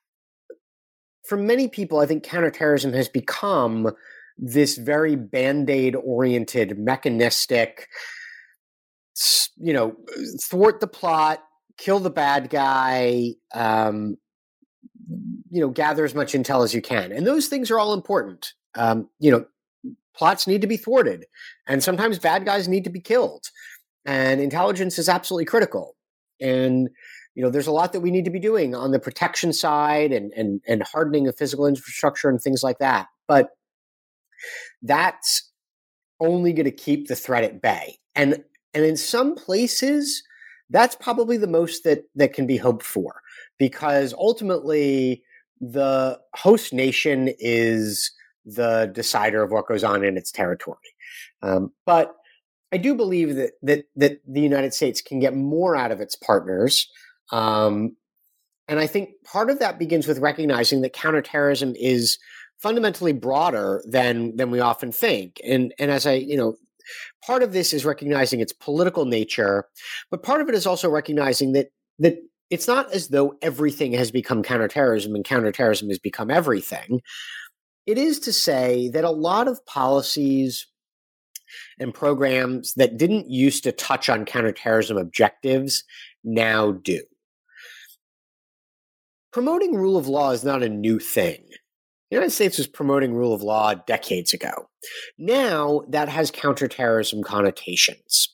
for 1.32 1.36
many 1.36 1.68
people, 1.68 1.98
I 1.98 2.06
think 2.06 2.24
counterterrorism 2.24 2.92
has 2.92 3.08
become 3.08 3.92
this 4.36 4.76
very 4.76 5.16
band 5.16 5.70
aid 5.70 5.94
oriented, 5.96 6.78
mechanistic, 6.78 7.88
you 9.56 9.72
know, 9.72 9.96
thwart 10.44 10.80
the 10.80 10.86
plot, 10.86 11.42
kill 11.78 12.00
the 12.00 12.10
bad 12.10 12.50
guy, 12.50 13.30
um, 13.54 14.16
you 15.50 15.60
know, 15.60 15.68
gather 15.68 16.04
as 16.04 16.14
much 16.14 16.32
intel 16.32 16.64
as 16.64 16.74
you 16.74 16.82
can. 16.82 17.12
And 17.12 17.26
those 17.26 17.48
things 17.48 17.70
are 17.70 17.78
all 17.78 17.94
important. 17.94 18.52
Um, 18.74 19.08
you 19.18 19.30
know, 19.30 19.44
plots 20.14 20.46
need 20.46 20.60
to 20.62 20.66
be 20.66 20.76
thwarted, 20.76 21.26
and 21.66 21.82
sometimes 21.82 22.18
bad 22.18 22.44
guys 22.44 22.68
need 22.68 22.84
to 22.84 22.90
be 22.90 23.00
killed. 23.00 23.44
And 24.04 24.40
intelligence 24.40 24.98
is 24.98 25.08
absolutely 25.08 25.44
critical. 25.44 25.96
And 26.40 26.88
you 27.34 27.42
know, 27.42 27.50
there's 27.50 27.66
a 27.66 27.72
lot 27.72 27.92
that 27.92 28.00
we 28.00 28.10
need 28.10 28.24
to 28.26 28.30
be 28.30 28.40
doing 28.40 28.74
on 28.74 28.90
the 28.90 28.98
protection 28.98 29.52
side 29.52 30.12
and 30.12 30.32
and 30.32 30.60
and 30.66 30.82
hardening 30.82 31.26
of 31.28 31.36
physical 31.36 31.66
infrastructure 31.66 32.28
and 32.28 32.40
things 32.40 32.62
like 32.62 32.78
that. 32.78 33.08
But 33.26 33.50
that's 34.82 35.50
only 36.20 36.52
going 36.52 36.64
to 36.64 36.70
keep 36.70 37.08
the 37.08 37.16
threat 37.16 37.44
at 37.44 37.62
bay. 37.62 37.98
And 38.14 38.42
and 38.74 38.84
in 38.84 38.96
some 38.96 39.34
places, 39.34 40.22
that's 40.70 40.96
probably 40.96 41.36
the 41.36 41.46
most 41.46 41.84
that 41.84 42.04
that 42.14 42.32
can 42.32 42.46
be 42.46 42.56
hoped 42.56 42.84
for 42.84 43.22
because 43.62 44.12
ultimately 44.14 45.22
the 45.60 46.18
host 46.34 46.72
nation 46.72 47.32
is 47.38 48.10
the 48.44 48.90
decider 48.92 49.42
of 49.42 49.52
what 49.52 49.68
goes 49.68 49.84
on 49.84 50.04
in 50.04 50.16
its 50.16 50.32
territory. 50.32 50.78
Um, 51.42 51.72
but 51.86 52.16
I 52.72 52.78
do 52.78 52.96
believe 52.96 53.36
that 53.36 53.52
that 53.62 53.84
that 53.94 54.20
the 54.26 54.40
United 54.40 54.74
States 54.74 55.00
can 55.00 55.20
get 55.20 55.36
more 55.36 55.76
out 55.76 55.92
of 55.92 56.00
its 56.00 56.16
partners 56.16 56.88
um, 57.30 57.96
and 58.68 58.78
I 58.80 58.86
think 58.86 59.10
part 59.24 59.50
of 59.50 59.58
that 59.58 59.78
begins 59.78 60.06
with 60.06 60.18
recognizing 60.18 60.82
that 60.82 60.92
counterterrorism 60.92 61.74
is 61.76 62.18
fundamentally 62.58 63.12
broader 63.12 63.82
than 63.88 64.36
than 64.36 64.50
we 64.50 64.60
often 64.60 64.92
think. 64.92 65.40
And 65.44 65.74
and 65.78 65.90
as 65.90 66.06
I, 66.06 66.14
you 66.14 66.36
know, 66.36 66.56
part 67.26 67.42
of 67.42 67.52
this 67.52 67.72
is 67.72 67.84
recognizing 67.84 68.40
its 68.40 68.52
political 68.52 69.04
nature, 69.04 69.66
but 70.10 70.22
part 70.22 70.40
of 70.40 70.48
it 70.48 70.54
is 70.54 70.66
also 70.66 70.88
recognizing 70.88 71.52
that 71.52 71.68
that 71.98 72.16
it's 72.52 72.68
not 72.68 72.92
as 72.92 73.08
though 73.08 73.34
everything 73.40 73.92
has 73.92 74.10
become 74.10 74.42
counterterrorism 74.42 75.14
and 75.14 75.24
counterterrorism 75.24 75.88
has 75.88 75.98
become 75.98 76.30
everything. 76.30 77.00
It 77.86 77.96
is 77.96 78.20
to 78.20 78.32
say 78.32 78.90
that 78.90 79.04
a 79.04 79.10
lot 79.10 79.48
of 79.48 79.64
policies 79.64 80.66
and 81.78 81.94
programs 81.94 82.74
that 82.74 82.98
didn't 82.98 83.30
used 83.30 83.64
to 83.64 83.72
touch 83.72 84.10
on 84.10 84.26
counterterrorism 84.26 84.98
objectives 84.98 85.82
now 86.24 86.72
do 86.72 87.00
promoting 89.32 89.74
rule 89.74 89.96
of 89.96 90.06
law 90.06 90.30
is 90.30 90.44
not 90.44 90.62
a 90.62 90.68
new 90.68 90.98
thing. 90.98 91.42
The 92.10 92.16
United 92.16 92.32
States 92.32 92.58
was 92.58 92.66
promoting 92.66 93.14
rule 93.14 93.32
of 93.32 93.42
law 93.42 93.72
decades 93.72 94.34
ago. 94.34 94.68
Now 95.16 95.84
that 95.88 96.10
has 96.10 96.30
counterterrorism 96.30 97.22
connotations. 97.22 98.31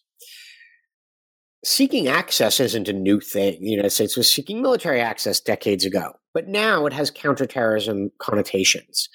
Seeking 1.65 2.07
access 2.07 2.61
isn't 2.61 2.89
a 2.89 2.93
new 2.93 3.21
thing. 3.21 3.61
The 3.61 3.71
United 3.71 3.91
States 3.91 4.17
was 4.17 4.33
seeking 4.33 4.63
military 4.63 5.01
access 5.01 5.41
decades 5.41 5.85
ago, 5.85 6.13
but 6.33 6.47
now 6.47 6.87
it 6.87 6.93
has 6.93 7.11
counterterrorism 7.11 8.11
connotations. 8.19 9.09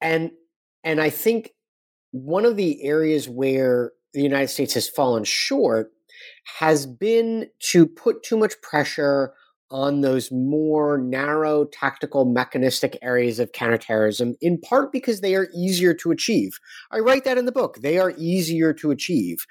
And 0.00 0.30
and 0.84 1.00
I 1.00 1.10
think 1.10 1.50
one 2.12 2.44
of 2.44 2.56
the 2.56 2.82
areas 2.84 3.28
where 3.28 3.92
the 4.14 4.22
United 4.22 4.48
States 4.48 4.74
has 4.74 4.88
fallen 4.88 5.24
short 5.24 5.90
has 6.58 6.86
been 6.86 7.48
to 7.70 7.86
put 7.86 8.22
too 8.22 8.36
much 8.36 8.60
pressure 8.62 9.34
on 9.70 10.00
those 10.00 10.30
more 10.30 10.96
narrow 10.96 11.64
tactical 11.64 12.24
mechanistic 12.24 12.96
areas 13.02 13.40
of 13.40 13.50
counterterrorism 13.52 14.36
in 14.40 14.60
part 14.60 14.92
because 14.92 15.20
they 15.20 15.34
are 15.34 15.48
easier 15.52 15.92
to 15.92 16.12
achieve 16.12 16.60
i 16.92 16.98
write 16.98 17.24
that 17.24 17.36
in 17.36 17.46
the 17.46 17.52
book 17.52 17.78
they 17.80 17.98
are 17.98 18.14
easier 18.16 18.72
to 18.72 18.92
achieve 18.92 19.44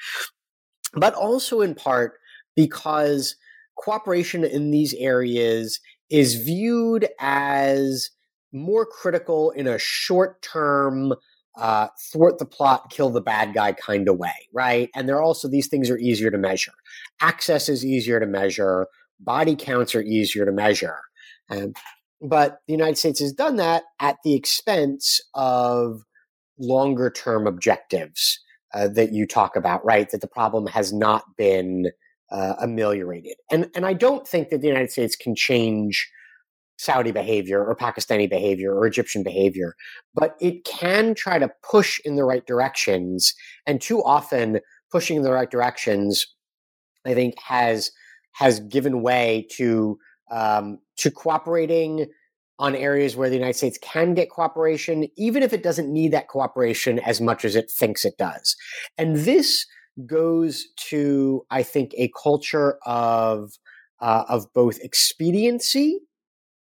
but 0.96 1.14
also 1.14 1.62
in 1.62 1.76
part 1.76 2.14
because 2.56 3.36
cooperation 3.78 4.44
in 4.44 4.72
these 4.72 4.94
areas 4.96 5.80
is 6.10 6.36
viewed 6.36 7.08
as 7.20 8.10
more 8.54 8.86
critical 8.86 9.52
in 9.52 9.68
a 9.68 9.78
short 9.78 10.42
term 10.42 11.14
uh, 11.58 11.88
thwart 12.12 12.38
the 12.38 12.46
plot, 12.46 12.90
kill 12.90 13.10
the 13.10 13.22
bad 13.22 13.54
guy 13.54 13.72
kind 13.72 14.10
of 14.10 14.18
way, 14.18 14.34
right? 14.54 14.90
And 14.94 15.08
there 15.08 15.16
are 15.16 15.24
also 15.24 15.48
these 15.48 15.68
things 15.68 15.90
are 15.90 15.98
easier 15.98 16.30
to 16.30 16.38
measure. 16.38 16.74
Access 17.22 17.70
is 17.70 17.86
easier 17.86 18.20
to 18.20 18.26
measure 18.26 18.88
body 19.20 19.56
counts 19.56 19.96
are 19.96 20.02
easier 20.02 20.46
to 20.46 20.52
measure. 20.52 20.98
Um, 21.50 21.74
but 22.22 22.60
the 22.68 22.74
United 22.74 22.98
States 22.98 23.20
has 23.20 23.34
done 23.34 23.58
that 23.58 23.84
at 24.00 24.18
the 24.24 24.34
expense 24.34 25.22
of 25.34 26.02
longer 26.58 27.10
term 27.10 27.48
objectives 27.48 28.40
uh, 28.76 28.90
that 28.90 29.14
you 29.14 29.26
talk 29.26 29.56
about, 29.56 29.84
right? 29.86 30.10
That 30.12 30.22
the 30.22 30.28
problem 30.28 30.68
has 30.68 30.92
not 30.92 31.24
been 31.38 31.92
uh, 32.30 32.56
ameliorated. 32.60 33.36
And, 33.50 33.70
and 33.74 33.86
I 33.86 33.94
don't 33.94 34.28
think 34.28 34.50
that 34.50 34.62
the 34.62 34.68
United 34.68 34.92
States 34.92 35.16
can 35.16 35.36
change 35.36 36.12
Saudi 36.78 37.12
behavior 37.12 37.66
or 37.66 37.74
Pakistani 37.76 38.30
behavior 38.30 38.76
or 38.76 38.86
Egyptian 38.86 39.24
behavior, 39.24 39.76
but 40.14 40.36
it 40.42 40.66
can 40.66 41.16
try 41.16 41.40
to 41.40 41.50
push 41.64 42.02
in 42.04 42.16
the 42.16 42.26
right 42.26 42.46
directions. 42.46 43.34
And 43.66 43.80
too 43.80 44.04
often, 44.04 44.60
pushing 44.92 45.18
in 45.18 45.24
the 45.24 45.32
right 45.32 45.50
directions, 45.50 46.26
I 47.06 47.14
think, 47.14 47.36
has 47.42 47.92
has 48.34 48.60
given 48.60 49.02
way 49.02 49.48
to 49.54 49.98
um, 50.32 50.80
to 50.98 51.12
cooperating 51.12 52.08
on 52.60 52.76
areas 52.76 53.16
where 53.16 53.30
the 53.30 53.36
United 53.36 53.58
States 53.58 53.78
can 53.82 54.14
get 54.14 54.30
cooperation, 54.30 55.08
even 55.18 55.44
if 55.44 55.52
it 55.52 55.64
doesn't 55.64 55.92
need 55.92 56.12
that 56.12 56.30
cooperation 56.30 57.00
as 57.00 57.20
much 57.20 57.44
as 57.44 57.56
it 57.56 57.70
thinks 57.70 58.06
it 58.06 58.18
does. 58.18 58.56
And 58.98 59.18
this 59.18 59.66
goes 60.06 60.66
to, 60.90 61.46
I 61.52 61.64
think, 61.64 61.94
a 61.98 62.12
culture 62.22 62.78
of 62.86 63.52
uh, 64.02 64.26
of 64.28 64.52
both 64.54 64.80
expediency, 64.80 66.00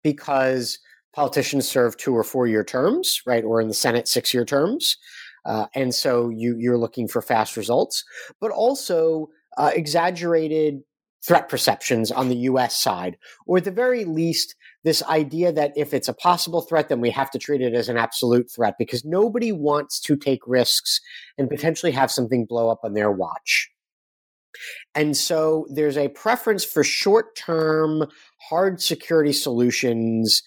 because 0.03 0.79
politicians 1.13 1.67
serve 1.67 1.97
two 1.97 2.15
or 2.15 2.23
four 2.23 2.45
year 2.45 2.63
terms, 2.63 3.21
right, 3.25 3.43
or 3.43 3.59
in 3.61 3.67
the 3.67 3.73
Senate 3.73 4.07
six 4.07 4.33
year 4.33 4.45
terms, 4.45 4.97
uh, 5.45 5.65
and 5.73 5.93
so 5.93 6.29
you 6.29 6.55
you're 6.57 6.77
looking 6.77 7.07
for 7.07 7.21
fast 7.21 7.57
results, 7.57 8.03
but 8.39 8.51
also 8.51 9.27
uh, 9.57 9.71
exaggerated 9.73 10.81
threat 11.25 11.49
perceptions 11.49 12.11
on 12.11 12.29
the 12.29 12.36
U.S. 12.36 12.79
side, 12.79 13.17
or 13.47 13.57
at 13.57 13.63
the 13.63 13.71
very 13.71 14.05
least 14.05 14.55
this 14.86 15.01
idea 15.03 15.51
that 15.51 15.73
if 15.75 15.95
it's 15.95 16.07
a 16.07 16.13
possible 16.13 16.61
threat, 16.61 16.89
then 16.89 17.01
we 17.01 17.09
have 17.09 17.31
to 17.31 17.39
treat 17.39 17.59
it 17.59 17.73
as 17.73 17.89
an 17.89 17.97
absolute 17.97 18.49
threat 18.51 18.75
because 18.77 19.03
nobody 19.03 19.51
wants 19.51 19.99
to 19.99 20.15
take 20.15 20.41
risks 20.45 21.01
and 21.39 21.49
potentially 21.49 21.91
have 21.91 22.11
something 22.11 22.45
blow 22.45 22.69
up 22.69 22.81
on 22.83 22.93
their 22.93 23.11
watch. 23.11 23.71
And 24.93 25.17
so 25.17 25.65
there's 25.71 25.97
a 25.97 26.09
preference 26.09 26.63
for 26.63 26.83
short 26.83 27.36
term, 27.36 28.05
hard 28.47 28.79
security 28.79 29.33
solutions, 29.33 30.43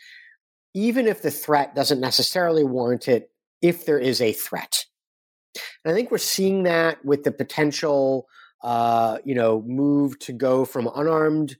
even 0.73 1.09
if 1.09 1.21
the 1.21 1.33
threat 1.33 1.75
doesn't 1.75 2.01
necessarily 2.01 2.63
warrant 2.63 3.09
it, 3.09 3.31
if 3.61 3.87
there 3.87 3.99
is 3.99 4.21
a 4.21 4.33
threat. 4.33 4.85
And 5.85 5.93
I 5.93 5.97
think 5.97 6.13
we're 6.13 6.19
seeing 6.19 6.63
that 6.63 7.05
with 7.05 7.25
the 7.25 7.33
potential, 7.33 8.29
uh, 8.63 9.19
you 9.25 9.35
know, 9.35 9.63
move 9.67 10.17
to 10.21 10.33
go 10.33 10.65
from 10.65 10.89
unarmed 10.95 11.57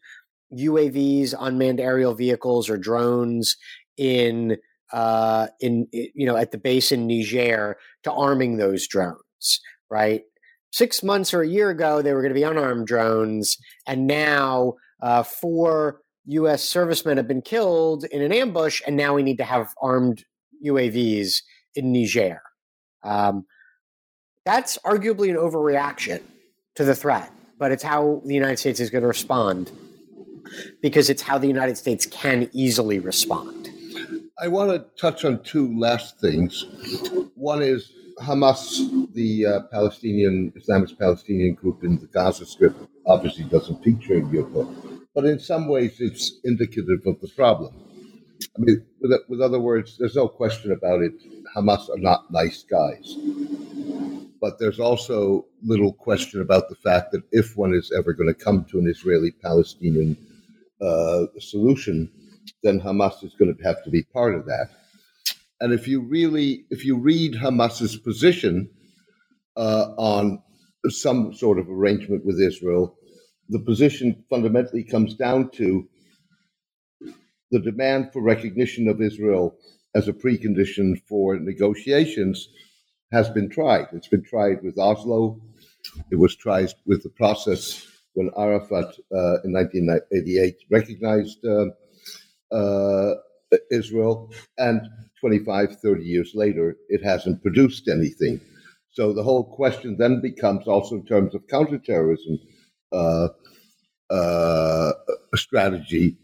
UAVs, 0.53 1.35
unmanned 1.39 1.81
aerial 1.81 2.15
vehicles, 2.15 2.69
or 2.71 2.77
drones 2.77 3.57
in 3.97 4.57
uh, 4.93 5.49
in 5.61 5.87
you 5.93 6.27
know 6.27 6.37
at 6.37 6.51
the 6.51 6.59
base 6.59 6.93
in 6.93 7.07
Niger 7.07 7.77
to 8.05 8.13
arming 8.13 8.57
those 8.57 8.87
drones, 8.87 9.61
right? 9.91 10.23
Six 10.71 11.03
months 11.03 11.33
or 11.33 11.43
a 11.43 11.49
year 11.49 11.71
ago, 11.71 12.03
they 12.03 12.13
were 12.13 12.21
going 12.23 12.35
to 12.35 12.39
be 12.39 12.43
unarmed 12.43 12.87
drones, 12.87 13.57
and 13.87 14.07
now 14.07 14.75
uh, 15.03 15.23
four 15.23 16.01
U.S. 16.27 16.63
servicemen 16.63 17.17
have 17.17 17.29
been 17.29 17.43
killed 17.43 18.05
in 18.05 18.23
an 18.23 18.33
ambush, 18.33 18.83
and 18.87 18.97
now 18.97 19.15
we 19.15 19.23
need 19.23 19.39
to 19.39 19.45
have 19.45 19.69
armed 19.81 20.25
UAVs 20.65 21.43
in 21.75 21.93
Niger. 21.93 22.43
Um, 23.03 23.47
that's 24.45 24.79
arguably 24.79 25.31
an 25.31 25.37
overreaction 25.37 26.23
to 26.75 26.85
the 26.85 26.95
threat, 26.95 27.31
but 27.59 27.73
it's 27.73 27.83
how 27.83 28.23
the 28.25 28.35
United 28.35 28.59
States 28.59 28.81
is 28.81 28.91
going 28.91 29.03
to 29.03 29.09
respond 29.09 29.71
because 30.81 31.11
it's 31.11 31.23
how 31.23 31.39
the 31.39 31.47
United 31.47 31.77
States 31.77 32.07
can 32.07 32.49
easily 32.53 32.99
respond. 32.99 33.71
I 34.41 34.49
want 34.49 34.71
to 34.71 34.85
touch 35.01 35.25
on 35.25 35.43
two 35.43 35.77
last 35.79 36.21
things. 36.21 36.65
One 37.35 37.61
is 37.63 37.93
Hamas, 38.21 39.13
the 39.15 39.47
uh, 39.47 39.61
Palestinian 39.71 40.53
Islamist 40.53 40.99
Palestinian 40.99 41.55
group 41.55 41.85
in 41.85 41.99
the 41.99 42.07
Gaza 42.07 42.47
Strip, 42.47 42.75
obviously 43.07 43.45
doesn't 43.45 43.83
feature 43.83 44.15
in 44.15 44.31
your 44.31 44.45
book, 44.45 44.69
but 45.15 45.25
in 45.25 45.39
some 45.39 45.69
ways 45.69 46.01
it's 46.01 46.39
indicative 46.45 47.01
of 47.07 47.21
the 47.21 47.29
problem. 47.29 47.75
I 48.57 48.61
mean, 48.61 48.85
with, 49.01 49.13
with 49.29 49.41
other 49.41 49.61
words, 49.61 49.97
there's 49.99 50.17
no 50.17 50.29
question 50.29 50.73
about 50.73 51.03
it. 51.03 51.13
Hamas 51.57 51.89
are 51.91 51.99
not 51.99 52.31
nice 52.31 52.63
guys. 52.63 53.17
But 54.41 54.59
there's 54.61 54.79
also 54.79 55.47
little 55.65 55.93
question 55.93 56.41
about 56.41 56.69
the 56.69 56.77
fact 56.77 57.11
that 57.13 57.23
if 57.33 57.57
one 57.57 57.75
is 57.75 57.93
ever 57.97 58.13
going 58.13 58.33
to 58.33 58.45
come 58.45 58.65
to 58.67 58.79
an 58.79 58.89
Israeli 58.89 59.33
Palestinian 59.33 60.17
uh, 60.81 61.27
solution, 61.39 62.11
then 62.63 62.81
Hamas 62.81 63.23
is 63.25 63.35
going 63.35 63.55
to 63.55 63.65
have 63.65 63.83
to 63.85 63.91
be 63.91 64.03
part 64.03 64.35
of 64.35 64.47
that. 64.47 64.69
And 65.61 65.73
if 65.73 65.89
you 65.89 66.01
really, 66.01 66.65
if 66.71 66.85
you 66.85 66.97
read 66.97 67.35
Hamas's 67.35 67.97
position 67.97 68.71
uh, 69.57 69.93
on 69.99 70.43
some 70.89 71.35
sort 71.35 71.59
of 71.59 71.69
arrangement 71.69 72.25
with 72.25 72.41
Israel, 72.41 72.97
the 73.49 73.59
position 73.59 74.25
fundamentally 74.31 74.85
comes 74.85 75.15
down 75.15 75.51
to 75.51 75.89
the 77.51 77.61
demand 77.61 78.13
for 78.13 78.23
recognition 78.23 78.89
of 78.89 79.01
Israel 79.01 79.57
as 79.95 80.07
a 80.07 80.13
precondition 80.13 81.01
for 81.09 81.39
negotiations 81.39 82.49
has 83.11 83.31
been 83.31 83.49
tried. 83.49 83.87
It's 83.93 84.09
been 84.09 84.23
tried 84.23 84.63
with 84.63 84.79
Oslo. 84.79 85.41
It 86.13 86.17
was 86.17 86.37
tried 86.37 86.73
with 86.87 87.03
the 87.03 87.09
process 87.09 87.87
when 88.19 88.31
Arafat 88.37 88.97
uh, 89.15 89.39
in 89.45 89.53
1988 89.53 90.57
recognized 90.73 91.39
uh, 91.47 91.67
uh, 92.53 93.15
Israel, 93.71 94.33
and 94.59 94.81
25, 95.21 95.81
30 95.81 96.03
years 96.03 96.33
later, 96.35 96.77
it 96.89 97.01
hasn't 97.05 97.41
produced 97.43 97.87
anything. 97.87 98.41
So 98.91 99.13
the 99.13 99.23
whole 99.23 99.45
question 99.45 99.97
then 99.97 100.21
becomes 100.21 100.67
also 100.67 100.97
in 100.97 101.07
terms 101.07 101.33
of 101.37 101.47
counterterrorism 101.47 102.41
uh, 102.91 103.29
uh, 104.11 104.93
strategy, 105.37 106.17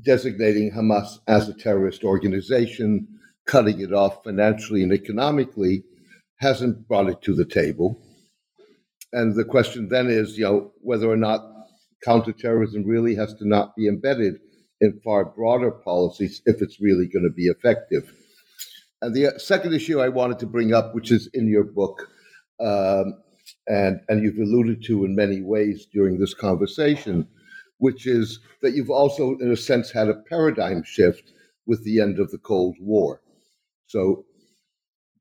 designating 0.00 0.72
Hamas 0.72 1.18
as 1.28 1.50
a 1.50 1.54
terrorist 1.54 2.02
organization, 2.02 3.06
cutting 3.46 3.78
it 3.80 3.92
off 3.92 4.24
financially 4.24 4.82
and 4.82 4.92
economically, 4.92 5.84
hasn't 6.36 6.88
brought 6.88 7.10
it 7.10 7.20
to 7.20 7.34
the 7.34 7.44
table 7.44 8.00
and 9.12 9.34
the 9.34 9.44
question 9.44 9.88
then 9.88 10.08
is, 10.08 10.38
you 10.38 10.44
know, 10.44 10.72
whether 10.80 11.10
or 11.10 11.16
not 11.16 11.40
counterterrorism 12.04 12.84
really 12.84 13.14
has 13.14 13.34
to 13.34 13.46
not 13.46 13.76
be 13.76 13.86
embedded 13.86 14.34
in 14.80 15.00
far 15.04 15.24
broader 15.24 15.70
policies 15.70 16.42
if 16.46 16.60
it's 16.60 16.80
really 16.80 17.06
going 17.06 17.24
to 17.24 17.30
be 17.30 17.46
effective. 17.46 18.12
And 19.00 19.14
the 19.14 19.38
second 19.38 19.74
issue 19.74 20.00
I 20.00 20.08
wanted 20.08 20.38
to 20.40 20.46
bring 20.46 20.74
up, 20.74 20.94
which 20.94 21.10
is 21.10 21.28
in 21.34 21.48
your 21.48 21.64
book, 21.64 22.08
um, 22.60 23.14
and 23.66 24.00
and 24.08 24.22
you've 24.22 24.38
alluded 24.38 24.82
to 24.84 25.04
in 25.04 25.14
many 25.14 25.40
ways 25.42 25.86
during 25.92 26.18
this 26.18 26.34
conversation, 26.34 27.26
which 27.78 28.06
is 28.06 28.40
that 28.62 28.74
you've 28.74 28.90
also, 28.90 29.36
in 29.38 29.50
a 29.50 29.56
sense, 29.56 29.90
had 29.90 30.08
a 30.08 30.22
paradigm 30.28 30.82
shift 30.84 31.32
with 31.66 31.84
the 31.84 32.00
end 32.00 32.18
of 32.18 32.30
the 32.30 32.38
Cold 32.38 32.76
War. 32.80 33.20
So 33.86 34.24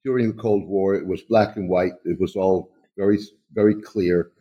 during 0.04 0.28
the 0.28 0.42
Cold 0.42 0.68
War, 0.68 0.96
it 0.96 1.06
was 1.06 1.22
black 1.24 1.58
and 1.58 1.70
white. 1.70 1.94
It 2.06 2.20
was 2.20 2.36
all 2.36 2.72
very 2.98 3.20
very 3.54 3.82
clear. 3.82 4.32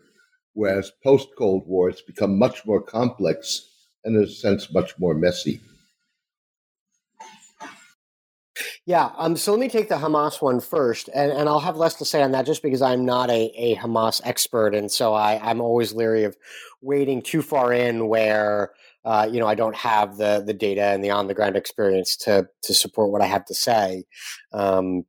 Whereas 0.53 0.93
post 1.03 1.29
Cold 1.39 1.67
War, 1.67 1.89
it's 1.89 2.03
become 2.03 2.39
much 2.39 2.67
more 2.67 2.83
complex 2.83 3.63
and, 4.05 4.17
in 4.17 4.25
a 4.25 4.27
sense, 4.27 4.73
much 4.73 4.99
more 4.99 5.15
messy. 5.15 5.61
Yeah, 8.87 9.11
um, 9.19 9.37
so 9.37 9.53
let 9.53 9.61
me 9.61 9.69
take 9.69 9.89
the 9.89 9.97
Hamas 9.97 10.43
one 10.43 10.59
first, 10.59 11.09
and, 11.15 11.31
and 11.31 11.49
I'll 11.49 11.61
have 11.61 11.77
less 11.77 11.95
to 11.97 12.05
say 12.05 12.23
on 12.23 12.33
that 12.33 12.47
just 12.47 12.63
because 12.63 12.83
I'm 12.83 13.05
not 13.05 13.31
a, 13.31 13.53
a 13.57 13.77
Hamas 13.77 14.21
expert, 14.25 14.75
and 14.75 14.91
so 14.91 15.15
I, 15.15 15.39
I'm 15.49 15.61
always 15.61 15.93
leery 15.93 16.25
of 16.25 16.37
wading 16.81 17.23
too 17.23 17.43
far 17.43 17.73
in 17.73 18.09
where 18.09 18.73
uh, 19.05 19.29
you 19.31 19.39
know 19.39 19.47
I 19.47 19.55
don't 19.55 19.77
have 19.77 20.17
the 20.17 20.43
the 20.45 20.55
data 20.55 20.83
and 20.83 21.05
the 21.05 21.11
on 21.11 21.27
the 21.27 21.35
ground 21.35 21.57
experience 21.57 22.17
to 22.19 22.49
to 22.63 22.75
support 22.75 23.11
what 23.11 23.23
I 23.23 23.27
have 23.27 23.45
to 23.47 23.55
say. 23.55 24.05
Um, 24.53 25.05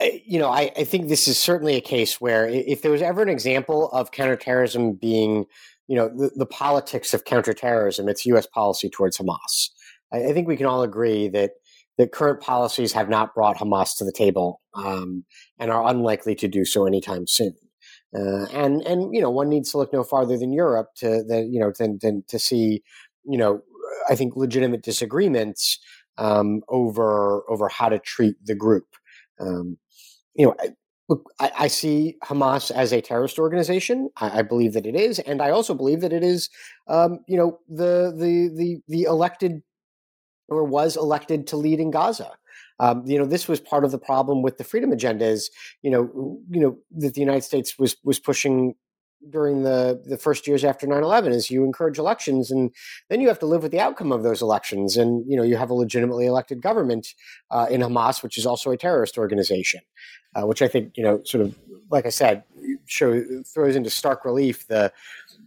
you 0.00 0.38
know, 0.38 0.48
I, 0.48 0.70
I, 0.76 0.84
think 0.84 1.08
this 1.08 1.26
is 1.26 1.38
certainly 1.38 1.76
a 1.76 1.80
case 1.80 2.20
where 2.20 2.46
if 2.46 2.82
there 2.82 2.90
was 2.90 3.02
ever 3.02 3.22
an 3.22 3.28
example 3.28 3.90
of 3.92 4.10
counterterrorism 4.10 4.92
being, 4.92 5.46
you 5.88 5.96
know, 5.96 6.08
the, 6.08 6.30
the 6.36 6.46
politics 6.46 7.14
of 7.14 7.24
counterterrorism, 7.24 8.08
it's 8.08 8.26
U.S. 8.26 8.46
policy 8.46 8.90
towards 8.90 9.16
Hamas. 9.16 9.70
I, 10.12 10.26
I, 10.26 10.32
think 10.32 10.48
we 10.48 10.56
can 10.56 10.66
all 10.66 10.82
agree 10.82 11.28
that 11.28 11.52
that 11.96 12.12
current 12.12 12.42
policies 12.42 12.92
have 12.92 13.08
not 13.08 13.34
brought 13.34 13.56
Hamas 13.56 13.96
to 13.96 14.04
the 14.04 14.12
table 14.12 14.60
um, 14.74 15.24
and 15.58 15.70
are 15.70 15.88
unlikely 15.88 16.34
to 16.36 16.48
do 16.48 16.66
so 16.66 16.86
anytime 16.86 17.26
soon. 17.26 17.54
Uh, 18.14 18.46
and 18.52 18.82
and 18.82 19.14
you 19.14 19.20
know, 19.20 19.30
one 19.30 19.48
needs 19.48 19.70
to 19.70 19.78
look 19.78 19.92
no 19.92 20.04
farther 20.04 20.36
than 20.36 20.52
Europe 20.52 20.88
to 20.96 21.22
the 21.24 21.48
you 21.50 21.58
know 21.58 21.72
than, 21.78 21.98
than 22.02 22.22
to 22.28 22.38
see 22.38 22.82
you 23.24 23.38
know 23.38 23.62
I 24.08 24.14
think 24.14 24.36
legitimate 24.36 24.82
disagreements 24.82 25.78
um, 26.18 26.62
over 26.68 27.44
over 27.50 27.68
how 27.68 27.88
to 27.88 27.98
treat 27.98 28.36
the 28.44 28.54
group. 28.54 28.84
Um, 29.40 29.78
you 30.36 30.46
know, 30.46 30.54
look, 31.08 31.30
I, 31.40 31.52
I, 31.60 31.66
see 31.68 32.16
Hamas 32.24 32.70
as 32.70 32.92
a 32.92 33.00
terrorist 33.00 33.38
organization. 33.38 34.10
I, 34.16 34.40
I, 34.40 34.42
believe 34.42 34.72
that 34.74 34.86
it 34.86 34.94
is, 34.94 35.18
and 35.20 35.40
I 35.40 35.50
also 35.50 35.74
believe 35.74 36.00
that 36.00 36.12
it 36.12 36.22
is, 36.22 36.50
um, 36.88 37.20
you 37.26 37.36
know, 37.36 37.60
the 37.68 38.12
the 38.16 38.50
the 38.54 38.80
the 38.88 39.02
elected 39.04 39.62
or 40.48 40.64
was 40.64 40.96
elected 40.96 41.46
to 41.48 41.56
lead 41.56 41.80
in 41.80 41.90
Gaza. 41.90 42.30
Um, 42.78 43.04
you 43.06 43.18
know, 43.18 43.26
this 43.26 43.48
was 43.48 43.60
part 43.60 43.84
of 43.84 43.90
the 43.90 43.98
problem 43.98 44.42
with 44.42 44.58
the 44.58 44.64
freedom 44.64 44.92
agenda. 44.92 45.26
Is 45.26 45.50
You 45.82 45.90
know, 45.90 46.38
you 46.50 46.60
know 46.60 46.78
that 46.96 47.14
the 47.14 47.20
United 47.20 47.44
States 47.44 47.78
was 47.78 47.96
was 48.04 48.18
pushing 48.18 48.74
during 49.30 49.62
the 49.62 50.00
the 50.06 50.16
first 50.16 50.46
years 50.46 50.64
after 50.64 50.86
9-11 50.86 51.32
is 51.32 51.50
you 51.50 51.64
encourage 51.64 51.98
elections 51.98 52.50
and 52.50 52.72
then 53.08 53.20
you 53.20 53.28
have 53.28 53.38
to 53.38 53.46
live 53.46 53.62
with 53.62 53.72
the 53.72 53.80
outcome 53.80 54.12
of 54.12 54.22
those 54.22 54.42
elections. 54.42 54.96
And 54.96 55.24
you 55.26 55.36
know 55.36 55.42
you 55.42 55.56
have 55.56 55.70
a 55.70 55.74
legitimately 55.74 56.26
elected 56.26 56.62
government 56.62 57.14
uh, 57.50 57.66
in 57.70 57.80
hamas 57.80 58.22
which 58.22 58.38
is 58.38 58.46
also 58.46 58.70
a 58.70 58.76
terrorist 58.76 59.18
organization 59.18 59.80
uh, 60.36 60.46
which 60.46 60.62
i 60.62 60.68
think 60.68 60.96
you 60.96 61.02
know 61.02 61.20
sort 61.24 61.44
of 61.44 61.56
like 61.90 62.06
i 62.06 62.10
said 62.10 62.44
show 62.86 63.22
throws 63.46 63.76
into 63.76 63.90
stark 63.90 64.24
relief 64.24 64.66
the 64.66 64.92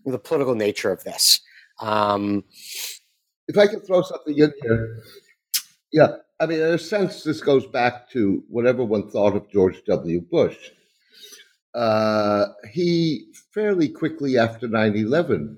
the 0.06 0.20
political 0.20 0.56
nature 0.56 0.92
of 0.92 1.04
this. 1.04 1.42
Um, 1.82 2.44
if 3.48 3.58
i 3.58 3.68
can 3.68 3.80
throw 3.82 4.02
something 4.02 4.38
in 4.38 4.52
here. 4.62 5.00
Yeah 5.92 6.16
i 6.40 6.46
mean 6.46 6.60
in 6.60 6.74
a 6.74 6.78
sense 6.78 7.24
this 7.24 7.42
goes 7.42 7.66
back 7.66 8.10
to 8.12 8.44
whatever 8.50 8.84
one 8.84 9.10
thought 9.10 9.36
of 9.36 9.50
george 9.50 9.84
w. 9.86 10.22
Bush 10.22 10.72
uh, 11.76 12.48
he 12.72 13.26
fairly 13.54 13.90
quickly 13.90 14.38
after 14.38 14.68
9 14.68 14.96
11, 14.96 15.58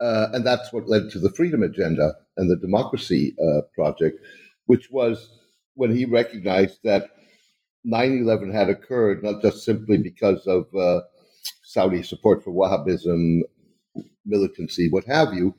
uh, 0.00 0.28
and 0.32 0.46
that's 0.46 0.72
what 0.72 0.88
led 0.88 1.10
to 1.10 1.18
the 1.18 1.30
Freedom 1.30 1.62
Agenda 1.62 2.14
and 2.36 2.50
the 2.50 2.56
Democracy 2.56 3.34
uh, 3.42 3.62
Project, 3.74 4.18
which 4.66 4.90
was 4.90 5.28
when 5.74 5.94
he 5.94 6.04
recognized 6.04 6.78
that 6.84 7.10
9 7.84 8.18
11 8.18 8.52
had 8.52 8.68
occurred 8.68 9.22
not 9.22 9.42
just 9.42 9.64
simply 9.64 9.98
because 9.98 10.46
of 10.46 10.66
uh, 10.74 11.00
Saudi 11.64 12.02
support 12.02 12.44
for 12.44 12.52
Wahhabism, 12.52 13.40
militancy, 14.26 14.88
what 14.90 15.04
have 15.04 15.34
you, 15.34 15.54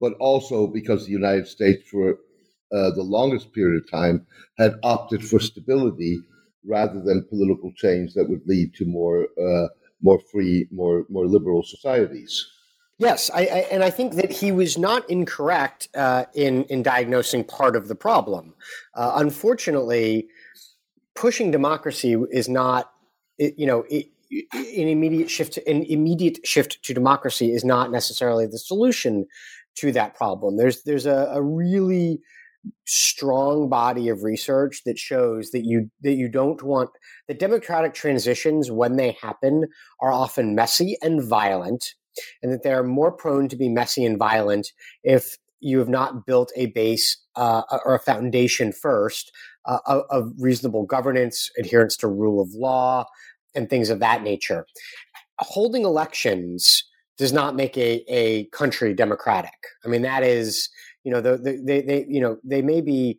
but 0.00 0.14
also 0.14 0.66
because 0.66 1.04
the 1.04 1.12
United 1.12 1.46
States, 1.46 1.88
for 1.88 2.12
uh, 2.72 2.90
the 2.90 3.02
longest 3.02 3.52
period 3.52 3.82
of 3.82 3.90
time, 3.90 4.26
had 4.58 4.74
opted 4.82 5.24
for 5.24 5.40
stability 5.40 6.20
rather 6.68 7.00
than 7.00 7.26
political 7.28 7.72
change 7.74 8.14
that 8.14 8.28
would 8.28 8.42
lead 8.46 8.74
to 8.74 8.84
more 8.84 9.28
uh, 9.40 9.68
more 10.02 10.20
free, 10.30 10.68
more 10.70 11.04
more 11.08 11.26
liberal 11.26 11.62
societies. 11.62 12.46
Yes, 12.98 13.30
I, 13.32 13.40
I, 13.42 13.58
and 13.70 13.84
I 13.84 13.90
think 13.90 14.14
that 14.14 14.32
he 14.32 14.50
was 14.50 14.76
not 14.76 15.08
incorrect 15.08 15.88
uh, 15.94 16.24
in 16.34 16.64
in 16.64 16.82
diagnosing 16.82 17.44
part 17.44 17.76
of 17.76 17.88
the 17.88 17.94
problem. 17.94 18.54
Uh, 18.94 19.12
unfortunately, 19.16 20.28
pushing 21.14 21.50
democracy 21.50 22.16
is 22.30 22.48
not, 22.48 22.92
you 23.38 23.66
know, 23.66 23.84
an 23.90 24.88
immediate 24.88 25.30
shift. 25.30 25.54
To, 25.54 25.68
an 25.68 25.84
immediate 25.84 26.44
shift 26.44 26.82
to 26.82 26.94
democracy 26.94 27.52
is 27.52 27.64
not 27.64 27.90
necessarily 27.90 28.46
the 28.46 28.58
solution 28.58 29.26
to 29.76 29.92
that 29.92 30.14
problem. 30.16 30.56
There's 30.56 30.82
there's 30.82 31.06
a, 31.06 31.30
a 31.32 31.42
really 31.42 32.20
strong 32.86 33.68
body 33.68 34.08
of 34.08 34.22
research 34.22 34.82
that 34.84 34.98
shows 34.98 35.50
that 35.50 35.64
you 35.64 35.90
that 36.02 36.14
you 36.14 36.28
don't 36.28 36.62
want 36.62 36.90
the 37.28 37.34
democratic 37.34 37.94
transitions 37.94 38.70
when 38.70 38.96
they 38.96 39.16
happen 39.20 39.64
are 40.00 40.12
often 40.12 40.54
messy 40.54 40.96
and 41.02 41.22
violent 41.22 41.94
and 42.42 42.52
that 42.52 42.62
they're 42.62 42.82
more 42.82 43.12
prone 43.12 43.48
to 43.48 43.56
be 43.56 43.68
messy 43.68 44.04
and 44.04 44.18
violent 44.18 44.72
if 45.04 45.36
you 45.60 45.78
have 45.78 45.88
not 45.88 46.26
built 46.26 46.52
a 46.56 46.66
base 46.66 47.16
uh, 47.36 47.62
or 47.84 47.94
a 47.94 48.00
foundation 48.00 48.72
first 48.72 49.32
uh, 49.66 49.78
of, 49.86 50.02
of 50.10 50.32
reasonable 50.38 50.84
governance 50.84 51.50
adherence 51.58 51.96
to 51.96 52.08
rule 52.08 52.40
of 52.40 52.48
law 52.52 53.04
and 53.54 53.68
things 53.68 53.90
of 53.90 54.00
that 54.00 54.22
nature. 54.22 54.66
Holding 55.40 55.84
elections 55.84 56.84
does 57.18 57.32
not 57.32 57.56
make 57.56 57.76
a, 57.76 58.04
a 58.08 58.44
country 58.46 58.94
democratic 58.94 59.58
i 59.84 59.88
mean 59.88 60.02
that 60.02 60.22
is 60.22 60.70
you 61.08 61.14
know, 61.14 61.22
the, 61.22 61.38
the, 61.38 61.62
they, 61.64 61.80
they, 61.80 62.04
you 62.06 62.20
know, 62.20 62.36
they 62.44 62.60
may 62.60 62.82
be 62.82 63.18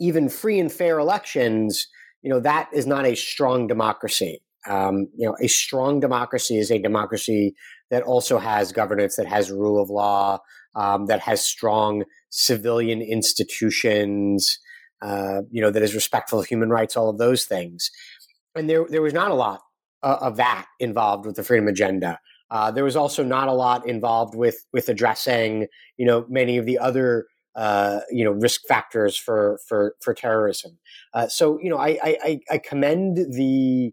even 0.00 0.28
free 0.28 0.58
and 0.58 0.72
fair 0.72 0.98
elections. 0.98 1.86
You 2.22 2.30
know, 2.30 2.40
that 2.40 2.68
is 2.72 2.88
not 2.88 3.06
a 3.06 3.14
strong 3.14 3.68
democracy. 3.68 4.42
Um, 4.68 5.06
you 5.16 5.28
know, 5.28 5.36
a 5.40 5.46
strong 5.46 6.00
democracy 6.00 6.58
is 6.58 6.72
a 6.72 6.80
democracy 6.80 7.54
that 7.90 8.02
also 8.02 8.38
has 8.38 8.72
governance, 8.72 9.14
that 9.14 9.28
has 9.28 9.48
rule 9.48 9.80
of 9.80 9.90
law, 9.90 10.40
um, 10.74 11.06
that 11.06 11.20
has 11.20 11.40
strong 11.40 12.02
civilian 12.30 13.00
institutions, 13.00 14.58
uh, 15.02 15.42
you 15.52 15.62
know, 15.62 15.70
that 15.70 15.84
is 15.84 15.94
respectful 15.94 16.40
of 16.40 16.46
human 16.46 16.70
rights, 16.70 16.96
all 16.96 17.08
of 17.08 17.18
those 17.18 17.44
things. 17.44 17.92
And 18.56 18.68
there, 18.68 18.86
there 18.88 19.02
was 19.02 19.14
not 19.14 19.30
a 19.30 19.34
lot 19.34 19.60
uh, 20.02 20.18
of 20.20 20.36
that 20.38 20.66
involved 20.80 21.26
with 21.26 21.36
the 21.36 21.44
freedom 21.44 21.68
agenda. 21.68 22.18
Uh, 22.50 22.70
there 22.70 22.84
was 22.84 22.96
also 22.96 23.24
not 23.24 23.48
a 23.48 23.52
lot 23.52 23.86
involved 23.88 24.34
with 24.34 24.64
with 24.72 24.88
addressing, 24.88 25.66
you 25.96 26.06
know, 26.06 26.24
many 26.28 26.56
of 26.56 26.66
the 26.66 26.78
other 26.78 27.26
uh, 27.56 28.00
you 28.10 28.24
know 28.24 28.32
risk 28.32 28.62
factors 28.68 29.16
for 29.16 29.58
for 29.66 29.94
for 30.00 30.14
terrorism. 30.14 30.78
Uh, 31.14 31.26
so 31.26 31.58
you 31.60 31.70
know, 31.70 31.78
I, 31.78 31.98
I 32.02 32.40
I 32.50 32.58
commend 32.58 33.16
the 33.16 33.92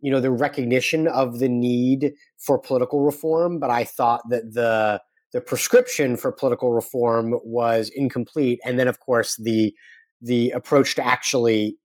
you 0.00 0.10
know 0.10 0.20
the 0.20 0.30
recognition 0.30 1.06
of 1.06 1.38
the 1.38 1.48
need 1.48 2.12
for 2.38 2.58
political 2.58 3.02
reform, 3.02 3.58
but 3.58 3.70
I 3.70 3.84
thought 3.84 4.22
that 4.30 4.54
the 4.54 5.00
the 5.32 5.40
prescription 5.40 6.16
for 6.16 6.32
political 6.32 6.72
reform 6.72 7.34
was 7.44 7.90
incomplete, 7.94 8.60
and 8.64 8.78
then 8.78 8.88
of 8.88 9.00
course 9.00 9.36
the 9.36 9.74
the 10.22 10.50
approach 10.50 10.94
to 10.94 11.06
actually 11.06 11.76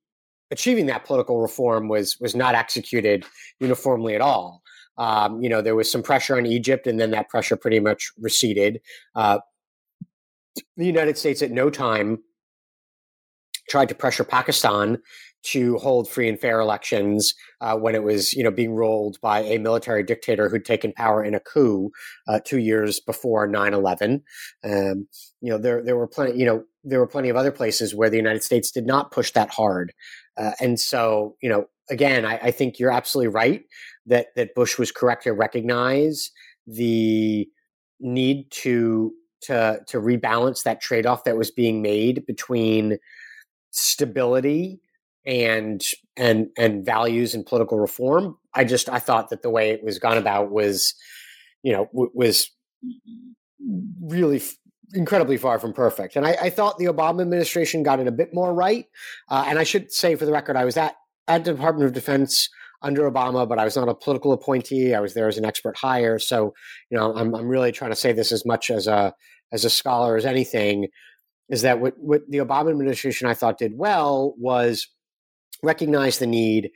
achieving 0.52 0.86
that 0.86 1.06
political 1.06 1.42
reform 1.42 1.88
was 1.88 2.18
was 2.20 2.36
not 2.36 2.56
executed 2.56 3.26
uniformly 3.60 4.16
at 4.16 4.22
all. 4.22 4.62
Um, 4.98 5.42
you 5.42 5.50
know, 5.50 5.62
there 5.62 5.76
was 5.76 5.92
some 5.92 6.04
pressure 6.04 6.38
on 6.38 6.46
Egypt, 6.46 6.88
and 6.88 7.00
then 7.00 7.12
that 7.12 7.30
pressure 7.30 7.56
pretty 7.56 7.80
much 7.80 8.12
receded. 8.20 8.82
Uh, 9.16 9.40
the 10.78 10.86
United 10.86 11.18
States 11.18 11.42
at 11.42 11.52
no 11.52 11.70
time 11.70 12.20
tried 13.70 13.90
to 13.90 13.96
pressure 13.96 14.24
Pakistan 14.24 14.98
to 15.44 15.78
hold 15.78 16.08
free 16.08 16.30
and 16.30 16.40
fair 16.40 16.60
elections 16.60 17.34
uh, 17.62 17.76
when 17.76 17.96
it 17.96 18.04
was, 18.04 18.34
you 18.34 18.44
know, 18.44 18.52
being 18.52 18.74
ruled 18.74 19.20
by 19.22 19.40
a 19.40 19.58
military 19.58 20.04
dictator 20.04 20.50
who'd 20.50 20.66
taken 20.66 20.94
power 20.94 21.24
in 21.24 21.34
a 21.34 21.40
coup 21.40 21.90
uh, 22.28 22.40
two 22.46 22.60
years 22.60 23.00
before 23.00 23.48
9/11. 23.48 24.22
Um, 24.64 25.08
you 25.42 25.50
know, 25.50 25.58
there 25.58 25.84
there 25.84 25.98
were 25.98 26.08
plenty, 26.08 26.38
you 26.38 26.46
know, 26.46 26.64
there 26.84 27.00
were 27.00 27.08
plenty 27.08 27.30
of 27.30 27.36
other 27.36 27.52
places 27.52 27.96
where 27.96 28.10
the 28.10 28.18
United 28.18 28.44
States 28.44 28.72
did 28.72 28.86
not 28.86 29.12
push 29.12 29.32
that 29.32 29.50
hard, 29.50 29.94
uh, 30.38 30.52
and 30.60 30.80
so, 30.80 31.36
you 31.42 31.50
know, 31.50 31.66
again, 31.90 32.26
I, 32.26 32.38
I 32.38 32.52
think 32.52 32.78
you're 32.80 32.92
absolutely 32.92 33.30
right 33.30 33.64
that 34.06 34.28
that 34.36 34.56
Bush 34.56 34.78
was 34.78 34.92
correct 34.92 35.24
to 35.24 35.34
recognize 35.34 36.32
the 36.68 37.48
need 38.00 38.50
to 38.52 39.14
to 39.42 39.80
to 39.88 40.00
rebalance 40.00 40.64
that 40.64 40.82
trade 40.82 41.06
off 41.06 41.24
that 41.24 41.38
was 41.38 41.52
being 41.52 41.82
made 41.82 42.26
between 42.26 42.98
stability 43.72 44.80
and 45.26 45.84
and 46.18 46.50
and 46.58 46.86
values 46.86 47.34
and 47.34 47.46
political 47.46 47.80
reform. 47.80 48.38
I 48.54 48.64
just 48.64 48.90
I 48.90 49.00
thought 49.00 49.30
that 49.30 49.42
the 49.42 49.50
way 49.50 49.72
it 49.72 49.84
was 49.84 50.00
gone 50.00 50.18
about 50.18 50.52
was, 50.52 50.94
you 51.64 51.72
know, 51.72 51.88
w- 51.94 52.12
was 52.14 52.50
really 54.02 54.38
f- 54.38 54.56
incredibly 54.94 55.38
far 55.38 55.60
from 55.60 55.74
perfect. 55.74 56.16
And 56.16 56.26
I, 56.26 56.32
I, 56.42 56.50
thought 56.50 56.78
the 56.78 56.86
Obama 56.86 57.22
administration 57.22 57.84
got 57.84 58.00
it 58.00 58.08
a 58.08 58.12
bit 58.12 58.34
more 58.34 58.54
right. 58.54 58.88
Uh, 59.30 59.46
and 59.48 59.60
I 59.60 59.64
should 59.64 59.92
say, 59.92 60.16
for 60.16 60.26
the 60.26 60.32
record, 60.32 60.56
I 60.56 60.66
was 60.66 60.78
at 60.78 60.96
at 61.28 61.46
the 61.46 61.54
Department 61.54 61.86
of 61.88 61.94
Defense 61.94 62.50
under 62.82 63.10
Obama, 63.10 63.48
but 63.48 63.60
I 63.60 63.64
was 63.64 63.76
not 63.76 63.90
a 63.90 63.96
political 63.96 64.34
appointee. 64.34 64.94
I 64.94 65.00
was 65.00 65.14
there 65.14 65.28
as 65.28 65.38
an 65.38 65.46
expert 65.46 65.78
hire. 65.78 66.20
So, 66.20 66.54
you 66.90 66.98
know, 66.98 67.14
I'm, 67.16 67.34
I'm 67.36 67.48
really 67.48 67.72
trying 67.72 67.92
to 67.92 67.96
say 67.96 68.12
this 68.12 68.32
as 68.32 68.46
much 68.46 68.70
as 68.70 68.88
a 68.88 69.14
as 69.52 69.66
a 69.66 69.70
scholar 69.70 70.16
as 70.16 70.26
anything. 70.26 70.88
Is 71.50 71.62
that 71.64 71.80
what 71.80 71.94
what 71.98 72.22
the 72.30 72.40
Obama 72.40 72.72
administration 72.72 73.28
I 73.28 73.34
thought 73.34 73.58
did 73.58 73.78
well 73.78 74.34
was 74.38 74.88
recognize 75.64 76.18
the 76.18 76.28
need 76.28 76.72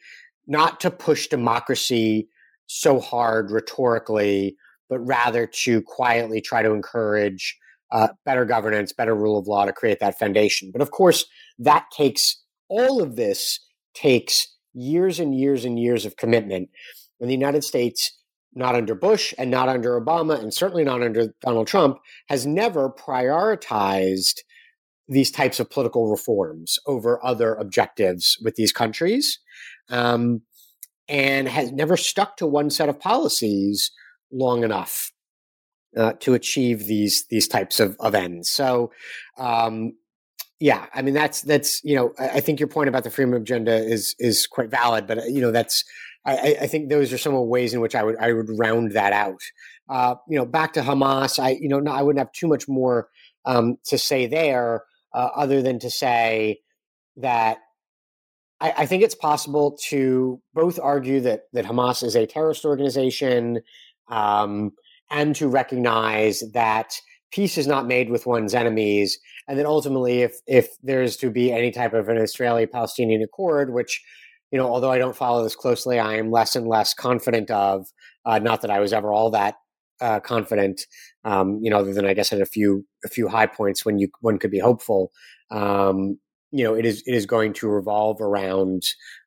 not 0.47 0.79
to 0.81 0.91
push 0.91 1.27
democracy 1.27 2.29
so 2.67 2.99
hard 2.99 3.51
rhetorically, 3.51 4.55
but 4.89 4.99
rather 4.99 5.47
to 5.47 5.81
quietly 5.81 6.41
try 6.41 6.61
to 6.61 6.71
encourage 6.71 7.57
uh, 7.91 8.09
better 8.25 8.45
governance, 8.45 8.91
better 8.91 9.15
rule 9.15 9.37
of 9.37 9.47
law 9.47 9.65
to 9.65 9.73
create 9.73 9.99
that 9.99 10.19
foundation. 10.19 10.71
But 10.71 10.81
of 10.81 10.91
course, 10.91 11.25
that 11.59 11.85
takes 11.95 12.41
all 12.67 13.01
of 13.01 13.15
this 13.15 13.59
takes 13.93 14.54
years 14.75 15.19
and 15.19 15.37
years 15.37 15.65
and 15.65 15.79
years 15.79 16.05
of 16.05 16.17
commitment. 16.17 16.69
And 17.19 17.29
the 17.29 17.33
United 17.33 17.63
States, 17.63 18.11
not 18.53 18.75
under 18.75 18.93
Bush 18.93 19.33
and 19.37 19.49
not 19.49 19.69
under 19.69 19.99
Obama, 19.99 20.39
and 20.39 20.53
certainly 20.53 20.83
not 20.83 21.01
under 21.01 21.33
Donald 21.41 21.67
Trump, 21.67 21.97
has 22.27 22.45
never 22.45 22.89
prioritized 22.89 24.39
these 25.07 25.31
types 25.31 25.59
of 25.59 25.69
political 25.69 26.09
reforms 26.09 26.79
over 26.87 27.23
other 27.23 27.53
objectives 27.55 28.37
with 28.43 28.55
these 28.55 28.71
countries, 28.71 29.39
um, 29.89 30.41
and 31.07 31.47
has 31.47 31.71
never 31.71 31.95
stuck 31.95 32.37
to 32.37 32.47
one 32.47 32.69
set 32.69 32.89
of 32.89 32.99
policies 32.99 33.91
long 34.31 34.63
enough 34.63 35.11
uh, 35.95 36.13
to 36.19 36.33
achieve 36.33 36.85
these 36.85 37.25
these 37.29 37.47
types 37.47 37.79
of, 37.79 37.95
of 37.99 38.15
ends. 38.15 38.49
So, 38.49 38.91
um, 39.37 39.93
yeah, 40.59 40.85
I 40.93 41.01
mean 41.01 41.13
that's 41.13 41.41
that's 41.41 41.83
you 41.83 41.95
know 41.95 42.13
I 42.17 42.39
think 42.39 42.59
your 42.59 42.69
point 42.69 42.89
about 42.89 43.03
the 43.03 43.11
freedom 43.11 43.33
agenda 43.33 43.75
is 43.75 44.15
is 44.19 44.47
quite 44.47 44.69
valid, 44.69 45.07
but 45.07 45.29
you 45.29 45.41
know 45.41 45.51
that's 45.51 45.83
I, 46.25 46.57
I 46.61 46.67
think 46.67 46.89
those 46.89 47.13
are 47.13 47.17
some 47.17 47.33
of 47.33 47.39
the 47.39 47.45
ways 47.45 47.73
in 47.73 47.81
which 47.81 47.95
I 47.95 48.03
would 48.03 48.17
I 48.17 48.33
would 48.33 48.49
round 48.57 48.93
that 48.93 49.13
out. 49.13 49.41
Uh, 49.87 50.15
you 50.27 50.37
know, 50.37 50.45
back 50.45 50.73
to 50.73 50.81
Hamas, 50.81 51.39
I 51.39 51.51
you 51.59 51.67
know 51.67 51.79
no, 51.79 51.91
I 51.91 52.01
wouldn't 52.01 52.19
have 52.19 52.31
too 52.31 52.47
much 52.47 52.67
more 52.67 53.09
um, 53.45 53.77
to 53.85 53.97
say 53.97 54.27
there, 54.27 54.83
uh, 55.13 55.29
other 55.35 55.61
than 55.61 55.79
to 55.79 55.89
say 55.89 56.61
that 57.17 57.57
I, 58.59 58.73
I, 58.79 58.85
think 58.85 59.03
it's 59.03 59.15
possible 59.15 59.77
to 59.89 60.41
both 60.53 60.79
argue 60.81 61.21
that 61.21 61.43
that 61.53 61.65
Hamas 61.65 62.03
is 62.03 62.15
a 62.15 62.25
terrorist 62.25 62.65
organization 62.65 63.61
um, 64.09 64.71
and 65.11 65.35
to 65.35 65.47
recognize 65.47 66.43
that 66.53 66.99
peace 67.35 67.57
is 67.57 67.67
not 67.67 67.85
made 67.85 68.09
with 68.09 68.25
one's 68.25 68.55
enemies, 68.55 69.19
and 69.47 69.59
then 69.59 69.65
ultimately, 69.65 70.21
if 70.21 70.37
if 70.47 70.69
there's 70.81 71.17
to 71.17 71.29
be 71.29 71.51
any 71.51 71.69
type 71.69 71.93
of 71.93 72.07
an 72.07 72.17
Israeli-Palestinian 72.17 73.21
accord, 73.21 73.73
which 73.73 74.01
you 74.51 74.57
know, 74.57 74.67
although 74.67 74.91
I 74.91 74.97
don't 74.97 75.15
follow 75.15 75.43
this 75.43 75.55
closely, 75.55 75.99
I 75.99 76.15
am 76.15 76.31
less 76.31 76.55
and 76.55 76.67
less 76.67 76.93
confident 76.93 77.51
of. 77.51 77.87
Uh, 78.25 78.39
not 78.39 78.61
that 78.61 78.71
I 78.71 78.79
was 78.79 78.93
ever 78.93 79.11
all 79.11 79.31
that 79.31 79.55
uh, 79.99 80.21
confident, 80.21 80.81
um, 81.25 81.59
you 81.61 81.69
know, 81.69 81.79
other 81.79 81.93
than 81.93 82.05
I 82.05 82.13
guess 82.13 82.31
at 82.31 82.41
a 82.41 82.45
few 82.45 82.85
a 83.03 83.09
few 83.09 83.27
high 83.27 83.47
points 83.47 83.85
when 83.85 83.99
you 83.99 84.07
one 84.21 84.39
could 84.39 84.51
be 84.51 84.59
hopeful. 84.59 85.11
Um, 85.51 86.17
you 86.51 86.63
know, 86.63 86.73
it 86.73 86.85
is 86.85 87.03
it 87.05 87.13
is 87.13 87.25
going 87.25 87.51
to 87.53 87.67
revolve 87.67 88.21
around 88.21 88.83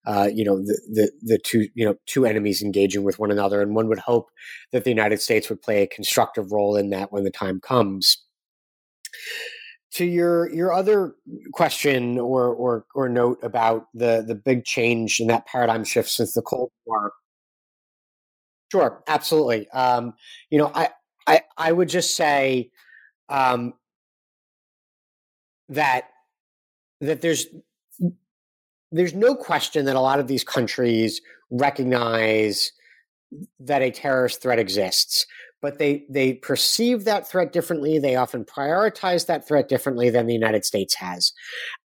uh, 0.09 0.31
you 0.33 0.43
know 0.43 0.59
the, 0.59 0.81
the 0.91 1.13
the 1.23 1.39
two 1.39 1.69
you 1.75 1.85
know 1.85 1.95
two 2.07 2.25
enemies 2.25 2.63
engaging 2.63 3.05
with 3.05 3.19
one 3.19 3.31
another, 3.31 3.61
and 3.61 3.75
one 3.75 3.89
would 3.89 3.99
hope 3.99 4.31
that 4.73 4.85
the 4.85 4.91
United 4.91 5.21
States 5.21 5.51
would 5.51 5.61
play 5.61 5.83
a 5.83 5.87
constructive 5.87 6.51
role 6.51 6.77
in 6.77 6.89
that 6.91 7.13
when 7.13 7.25
the 7.25 7.31
time 7.31 7.61
comes. 7.61 8.25
To 9.93 10.07
your 10.07 10.51
your 10.51 10.73
other 10.73 11.15
question 11.53 12.19
or 12.19 12.47
or 12.55 12.87
or 12.95 13.09
note 13.11 13.39
about 13.43 13.87
the 13.93 14.25
the 14.27 14.35
big 14.35 14.65
change 14.65 15.21
in 15.21 15.27
that 15.27 15.47
paradigm 15.47 15.85
shift 15.85 16.09
since 16.09 16.33
the 16.33 16.43
Cold 16.43 16.71
War. 16.87 17.13
Sure, 18.73 19.03
absolutely. 19.09 19.69
Um, 19.71 20.15
you 20.51 20.59
know, 20.59 20.71
I 20.75 20.89
I 21.27 21.43
I 21.59 21.73
would 21.73 21.89
just 21.91 22.17
say 22.17 22.71
um, 23.29 23.75
that 25.69 26.09
that 27.01 27.21
there's 27.21 27.47
there's 28.91 29.15
no 29.15 29.35
question 29.35 29.85
that 29.85 29.97
a 29.97 30.01
lot 30.01 30.21
of 30.21 30.29
these 30.29 30.45
countries 30.45 31.21
recognize 31.51 32.73
that 33.61 33.83
a 33.83 33.91
terrorist 33.91 34.41
threat 34.41 34.59
exists 34.59 35.27
but 35.61 35.79
they 35.79 36.05
they 36.09 36.35
perceive 36.35 37.05
that 37.05 37.29
threat 37.29 37.53
differently. 37.53 37.99
They 37.99 38.17
often 38.17 38.45
prioritize 38.45 39.27
that 39.27 39.47
threat 39.47 39.69
differently 39.69 40.11
than 40.11 40.27
the 40.27 40.35
united 40.35 40.65
states 40.65 40.95
has. 40.97 41.33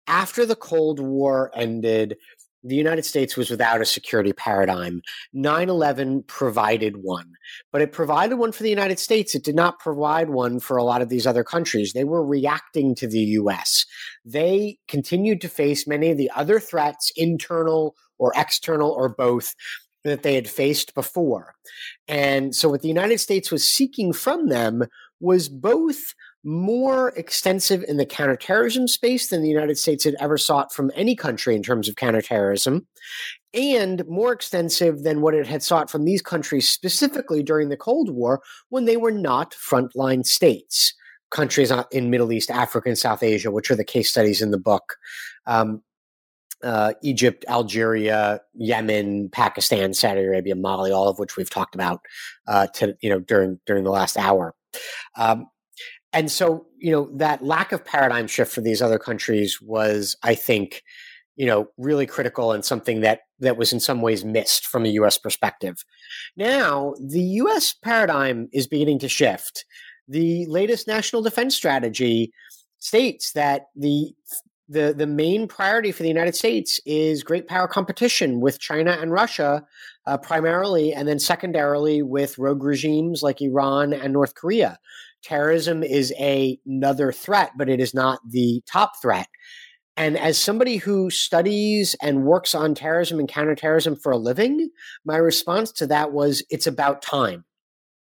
After 0.07 0.44
the 0.44 0.57
cold 0.57 1.00
war 1.00 1.50
ended 1.55 2.16
the 2.64 2.76
United 2.76 3.04
States 3.04 3.36
was 3.36 3.50
without 3.50 3.80
a 3.80 3.84
security 3.84 4.32
paradigm. 4.32 5.02
9 5.32 5.68
11 5.68 6.24
provided 6.24 6.98
one, 6.98 7.32
but 7.72 7.82
it 7.82 7.92
provided 7.92 8.36
one 8.36 8.52
for 8.52 8.62
the 8.62 8.70
United 8.70 8.98
States. 8.98 9.34
It 9.34 9.44
did 9.44 9.56
not 9.56 9.78
provide 9.78 10.30
one 10.30 10.60
for 10.60 10.76
a 10.76 10.84
lot 10.84 11.02
of 11.02 11.08
these 11.08 11.26
other 11.26 11.44
countries. 11.44 11.92
They 11.92 12.04
were 12.04 12.24
reacting 12.24 12.94
to 12.96 13.08
the 13.08 13.18
US. 13.18 13.84
They 14.24 14.78
continued 14.88 15.40
to 15.40 15.48
face 15.48 15.86
many 15.86 16.10
of 16.10 16.18
the 16.18 16.30
other 16.34 16.60
threats, 16.60 17.10
internal 17.16 17.94
or 18.18 18.32
external 18.36 18.90
or 18.90 19.08
both, 19.08 19.54
that 20.04 20.22
they 20.22 20.34
had 20.34 20.48
faced 20.48 20.94
before. 20.94 21.54
And 22.08 22.54
so, 22.54 22.68
what 22.68 22.82
the 22.82 22.88
United 22.88 23.18
States 23.18 23.50
was 23.50 23.68
seeking 23.68 24.12
from 24.12 24.48
them 24.48 24.84
was 25.20 25.48
both 25.48 26.14
more 26.45 27.11
extensive 27.11 27.84
in 27.84 27.97
the 27.97 28.07
counterterrorism 28.07 28.88
space 28.88 29.28
than 29.28 29.43
the 29.43 29.49
United 29.49 29.78
States 29.78 30.05
had 30.05 30.16
ever 30.18 30.36
sought 30.36 30.72
from 30.72 30.90
any 30.95 31.14
country 31.14 31.55
in 31.55 31.62
terms 31.62 31.88
of 31.88 31.97
counterterrorism, 31.97 32.86
and 33.55 34.07
more 34.09 34.32
extensive 34.32 35.03
than 35.03 35.20
what 35.20 35.34
it 35.34 35.47
had 35.47 35.62
sought 35.62 35.90
from 35.90 36.05
these 36.05 36.22
countries 36.22 36.68
specifically 36.68 37.43
during 37.43 37.68
the 37.68 37.76
Cold 37.76 38.11
War 38.11 38.40
when 38.70 38.86
they 38.86 38.97
were 38.97 39.12
not 39.12 39.55
frontline 39.55 40.24
states. 40.24 40.95
Countries 41.30 41.72
in 41.90 42.11
Middle 42.11 42.30
East, 42.30 42.51
Africa, 42.51 42.90
and 42.90 42.99
South 42.99 43.22
Asia, 43.22 43.51
which 43.51 43.70
are 43.70 43.76
the 43.76 43.84
case 43.84 44.11
studies 44.11 44.43
in 44.43 44.51
the 44.51 44.59
book. 44.59 44.97
Um, 45.47 45.82
uh, 46.62 46.93
Egypt, 47.03 47.45
Algeria, 47.49 48.40
Yemen, 48.55 49.30
Pakistan, 49.30 49.95
Saudi 49.95 50.20
Arabia, 50.20 50.55
Mali, 50.55 50.93
all 50.93 51.09
of 51.09 51.18
which 51.18 51.36
we've 51.36 51.51
talked 51.51 51.74
about 51.74 52.01
uh, 52.47 52.66
to, 52.74 52.95
you 53.01 53.11
know 53.11 53.18
during 53.18 53.59
during 53.66 53.82
the 53.82 53.90
last 53.90 54.16
hour. 54.16 54.55
Um, 55.16 55.47
and 56.12 56.30
so 56.30 56.66
you 56.78 56.90
know 56.90 57.10
that 57.14 57.42
lack 57.42 57.72
of 57.72 57.84
paradigm 57.84 58.26
shift 58.26 58.52
for 58.52 58.60
these 58.60 58.82
other 58.82 58.98
countries 58.98 59.60
was 59.60 60.16
i 60.22 60.34
think 60.34 60.82
you 61.36 61.46
know 61.46 61.68
really 61.76 62.06
critical 62.06 62.52
and 62.52 62.64
something 62.64 63.00
that 63.00 63.20
that 63.42 63.56
was 63.56 63.72
in 63.72 63.80
some 63.80 64.00
ways 64.00 64.24
missed 64.24 64.66
from 64.66 64.86
a 64.86 64.90
us 64.90 65.18
perspective. 65.18 65.84
Now 66.36 66.94
the 67.00 67.22
us 67.22 67.74
paradigm 67.74 68.48
is 68.52 68.66
beginning 68.66 69.00
to 69.00 69.08
shift. 69.08 69.64
The 70.08 70.46
latest 70.46 70.86
national 70.86 71.22
defense 71.22 71.54
strategy 71.56 72.32
states 72.78 73.32
that 73.32 73.66
the 73.76 74.14
the 74.68 74.94
the 74.96 75.06
main 75.06 75.48
priority 75.48 75.92
for 75.92 76.02
the 76.02 76.08
United 76.08 76.34
States 76.34 76.80
is 76.86 77.22
great 77.22 77.48
power 77.48 77.68
competition 77.68 78.40
with 78.40 78.60
China 78.60 78.92
and 78.92 79.10
Russia, 79.10 79.64
uh, 80.06 80.16
primarily, 80.18 80.92
and 80.92 81.08
then 81.08 81.18
secondarily 81.18 82.02
with 82.02 82.38
rogue 82.38 82.62
regimes 82.62 83.22
like 83.22 83.42
Iran 83.42 83.92
and 83.92 84.12
North 84.12 84.34
Korea 84.34 84.78
terrorism 85.22 85.82
is 85.82 86.12
a, 86.18 86.58
another 86.66 87.12
threat, 87.12 87.52
but 87.56 87.68
it 87.68 87.80
is 87.80 87.94
not 87.94 88.20
the 88.28 88.62
top 88.66 88.92
threat. 89.00 89.28
And 89.96 90.18
as 90.18 90.38
somebody 90.38 90.76
who 90.76 91.10
studies 91.10 91.94
and 92.00 92.24
works 92.24 92.54
on 92.54 92.74
terrorism 92.74 93.18
and 93.18 93.28
counterterrorism 93.28 93.96
for 93.96 94.12
a 94.12 94.16
living, 94.16 94.70
my 95.04 95.16
response 95.16 95.70
to 95.72 95.86
that 95.88 96.12
was 96.12 96.42
it's 96.50 96.66
about 96.66 97.02
time. 97.02 97.44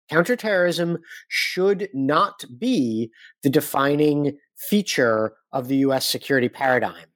Counterterrorism 0.08 0.98
should 1.28 1.88
not 1.92 2.44
be 2.58 3.10
the 3.42 3.50
defining 3.50 4.36
feature 4.56 5.32
of 5.52 5.68
the 5.68 5.76
US 5.78 6.06
security 6.06 6.48
paradigm. 6.48 7.06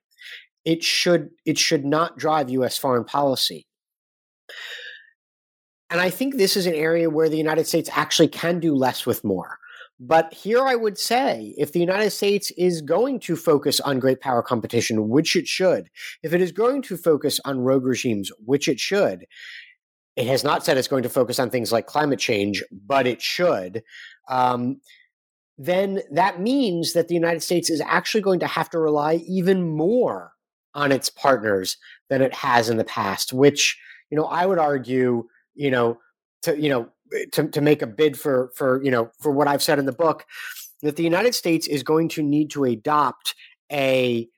It 0.65 0.83
should 0.83 1.31
it 1.47 1.59
should 1.59 1.85
not 1.85 2.19
drive 2.19 2.51
US 2.51 2.77
foreign 2.77 3.05
policy. 3.05 3.67
And 5.91 6.01
I 6.01 6.11
think 6.11 6.37
this 6.37 6.57
is 6.57 6.67
an 6.67 6.75
area 6.75 7.09
where 7.09 7.29
the 7.29 7.39
United 7.39 7.67
States 7.67 7.89
actually 7.93 8.29
can 8.29 8.61
do 8.61 8.75
less 8.75 9.07
with 9.07 9.25
more. 9.25 9.59
But 10.01 10.33
here 10.33 10.63
I 10.63 10.77
would 10.77 10.97
say 10.97 11.55
if 11.59 11.73
the 11.73 11.81
United 11.81 12.11
States 12.11 12.53
is 12.57 12.83
going 12.83 13.19
to 13.21 13.35
focus 13.35 13.81
on 13.81 13.99
great 13.99 14.21
power 14.21 14.43
competition, 14.43 15.09
which 15.09 15.35
it 15.35 15.49
should, 15.49 15.91
if 16.23 16.33
it 16.33 16.41
is 16.41 16.53
going 16.53 16.83
to 16.83 16.97
focus 16.97 17.41
on 17.45 17.61
rogue 17.61 17.85
regimes, 17.85 18.31
which 18.45 18.69
it 18.69 18.79
should, 18.79 19.27
it 20.17 20.27
has 20.27 20.45
not 20.45 20.65
said 20.65 20.77
it's 20.77 20.89
going 20.89 21.03
to 21.03 21.09
focus 21.09 21.39
on 21.39 21.51
things 21.51 21.73
like 21.73 21.87
climate 21.87 22.19
change, 22.19 22.63
but 22.87 23.07
it 23.07 23.21
should. 23.21 23.83
Um, 24.29 24.81
then 25.57 26.03
that 26.13 26.41
means 26.41 26.93
that 26.93 27.09
the 27.09 27.15
United 27.15 27.43
States 27.43 27.69
is 27.69 27.81
actually 27.81 28.21
going 28.21 28.41
to 28.41 28.47
have 28.47 28.71
to 28.71 28.79
rely 28.79 29.15
even 29.27 29.69
more 29.69 30.33
on 30.75 30.93
its 30.93 31.11
partners 31.11 31.77
than 32.09 32.23
it 32.23 32.33
has 32.35 32.69
in 32.69 32.77
the 32.77 32.85
past, 32.85 33.33
which, 33.33 33.77
you 34.11 34.17
know, 34.17 34.27
I 34.27 34.47
would 34.47 34.59
argue, 34.59 35.25
you 35.55 35.71
know, 35.73 35.99
to, 36.43 36.61
you 36.61 36.69
know, 36.69 36.89
to, 37.33 37.49
to 37.49 37.61
make 37.61 37.83
a 37.83 37.87
bid 37.87 38.19
for 38.19 38.51
for 38.55 38.83
you 38.83 38.91
know 38.91 39.11
for 39.21 39.33
what 39.33 39.49
I've 39.49 39.63
said 39.63 39.79
in 39.79 39.87
the 39.87 39.93
book 39.93 40.27
that 40.83 40.97
the 40.97 41.03
United 41.03 41.35
States 41.35 41.67
is 41.67 41.83
going 41.83 42.09
to 42.11 42.23
need 42.23 42.51
to 42.51 42.65
adopt 42.65 43.35
a 43.73 44.29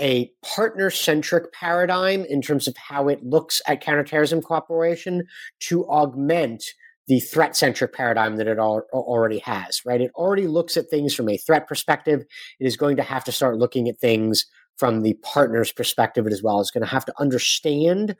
a 0.00 0.32
partner 0.42 0.90
centric 0.90 1.52
paradigm 1.52 2.24
in 2.24 2.42
terms 2.42 2.66
of 2.66 2.76
how 2.76 3.08
it 3.08 3.22
looks 3.24 3.60
at 3.66 3.80
counterterrorism 3.80 4.42
cooperation 4.42 5.22
to 5.60 5.86
augment 5.86 6.64
the 7.08 7.20
threat 7.20 7.56
centric 7.56 7.92
paradigm 7.92 8.36
that 8.36 8.46
it 8.46 8.58
al- 8.58 8.86
already 8.92 9.38
has, 9.40 9.80
right? 9.84 10.00
It 10.00 10.10
already 10.14 10.46
looks 10.46 10.76
at 10.76 10.88
things 10.88 11.14
from 11.14 11.28
a 11.28 11.36
threat 11.36 11.68
perspective. 11.68 12.24
It 12.58 12.66
is 12.66 12.76
going 12.76 12.96
to 12.96 13.02
have 13.02 13.24
to 13.24 13.32
start 13.32 13.58
looking 13.58 13.88
at 13.88 13.98
things 13.98 14.46
from 14.76 15.02
the 15.02 15.14
partner's 15.22 15.72
perspective 15.72 16.26
as 16.26 16.42
well. 16.42 16.60
It's 16.60 16.70
going 16.70 16.84
to 16.84 16.90
have 16.90 17.04
to 17.04 17.14
understand 17.20 18.16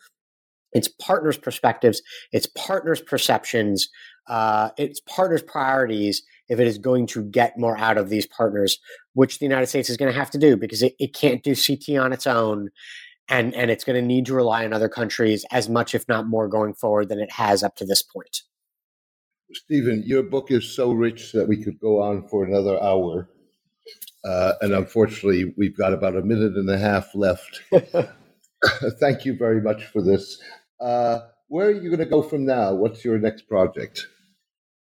its 0.72 0.88
partners' 0.88 1.38
perspectives, 1.38 2.02
its 2.32 2.46
partners' 2.46 3.00
perceptions, 3.00 3.88
uh, 4.28 4.70
its 4.76 5.00
partners' 5.00 5.42
priorities 5.42 6.22
if 6.48 6.60
it 6.60 6.66
is 6.66 6.78
going 6.78 7.06
to 7.06 7.22
get 7.22 7.58
more 7.58 7.78
out 7.78 7.96
of 7.96 8.08
these 8.08 8.26
partners, 8.26 8.78
which 9.14 9.38
the 9.38 9.46
United 9.46 9.66
States 9.66 9.88
is 9.88 9.96
going 9.96 10.12
to 10.12 10.18
have 10.18 10.30
to 10.30 10.38
do 10.38 10.56
because 10.56 10.82
it, 10.82 10.94
it 10.98 11.14
can't 11.14 11.42
do 11.42 11.54
CT 11.54 11.98
on 11.98 12.12
its 12.12 12.26
own. 12.26 12.70
And, 13.28 13.54
and 13.54 13.70
it's 13.70 13.84
going 13.84 14.00
to 14.00 14.06
need 14.06 14.26
to 14.26 14.34
rely 14.34 14.64
on 14.64 14.72
other 14.72 14.88
countries 14.88 15.46
as 15.50 15.68
much, 15.68 15.94
if 15.94 16.06
not 16.08 16.26
more, 16.26 16.48
going 16.48 16.74
forward 16.74 17.08
than 17.08 17.20
it 17.20 17.30
has 17.32 17.62
up 17.62 17.76
to 17.76 17.86
this 17.86 18.02
point. 18.02 18.42
Stephen, 19.54 20.02
your 20.04 20.22
book 20.22 20.50
is 20.50 20.74
so 20.74 20.92
rich 20.92 21.32
that 21.32 21.48
we 21.48 21.62
could 21.62 21.78
go 21.78 22.02
on 22.02 22.26
for 22.28 22.44
another 22.44 22.82
hour. 22.82 23.28
Uh, 24.24 24.52
and 24.60 24.72
unfortunately, 24.72 25.54
we've 25.56 25.76
got 25.76 25.92
about 25.92 26.16
a 26.16 26.22
minute 26.22 26.56
and 26.56 26.68
a 26.68 26.78
half 26.78 27.14
left. 27.14 27.62
Thank 29.00 29.24
you 29.24 29.36
very 29.36 29.60
much 29.60 29.86
for 29.86 30.02
this. 30.02 30.40
Uh, 30.82 31.20
where 31.48 31.68
are 31.68 31.72
you 31.72 31.88
going 31.88 31.98
to 31.98 32.06
go 32.06 32.22
from 32.22 32.44
now? 32.44 32.74
What's 32.74 33.04
your 33.04 33.18
next 33.18 33.42
project? 33.48 34.06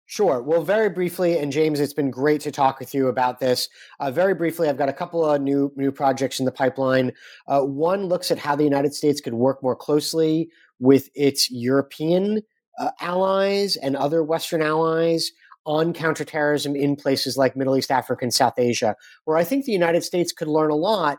Sure. 0.07 0.41
Well, 0.43 0.61
very 0.61 0.89
briefly, 0.89 1.37
and 1.37 1.51
James, 1.51 1.79
it's 1.79 1.93
been 1.93 2.11
great 2.11 2.41
to 2.41 2.51
talk 2.51 2.79
with 2.79 2.93
you 2.93 3.07
about 3.07 3.39
this. 3.39 3.69
Uh, 3.99 4.11
very 4.11 4.35
briefly, 4.35 4.69
I've 4.69 4.77
got 4.77 4.89
a 4.89 4.93
couple 4.93 5.25
of 5.25 5.41
new 5.41 5.71
new 5.75 5.91
projects 5.91 6.39
in 6.39 6.45
the 6.45 6.51
pipeline. 6.51 7.11
Uh, 7.47 7.61
one 7.61 8.05
looks 8.05 8.29
at 8.29 8.37
how 8.37 8.55
the 8.55 8.63
United 8.63 8.93
States 8.93 9.19
could 9.19 9.33
work 9.33 9.63
more 9.63 9.75
closely 9.75 10.49
with 10.79 11.09
its 11.15 11.49
European 11.49 12.41
uh, 12.77 12.91
allies 13.01 13.77
and 13.77 13.95
other 13.95 14.23
Western 14.23 14.61
allies 14.61 15.31
on 15.65 15.91
counterterrorism 15.91 16.75
in 16.75 16.95
places 16.95 17.35
like 17.35 17.55
Middle 17.55 17.75
East, 17.75 17.89
Africa, 17.89 18.25
and 18.25 18.33
South 18.33 18.59
Asia, 18.59 18.95
where 19.23 19.37
I 19.37 19.43
think 19.43 19.65
the 19.65 19.71
United 19.71 20.03
States 20.03 20.31
could 20.31 20.47
learn 20.47 20.69
a 20.69 20.75
lot 20.75 21.17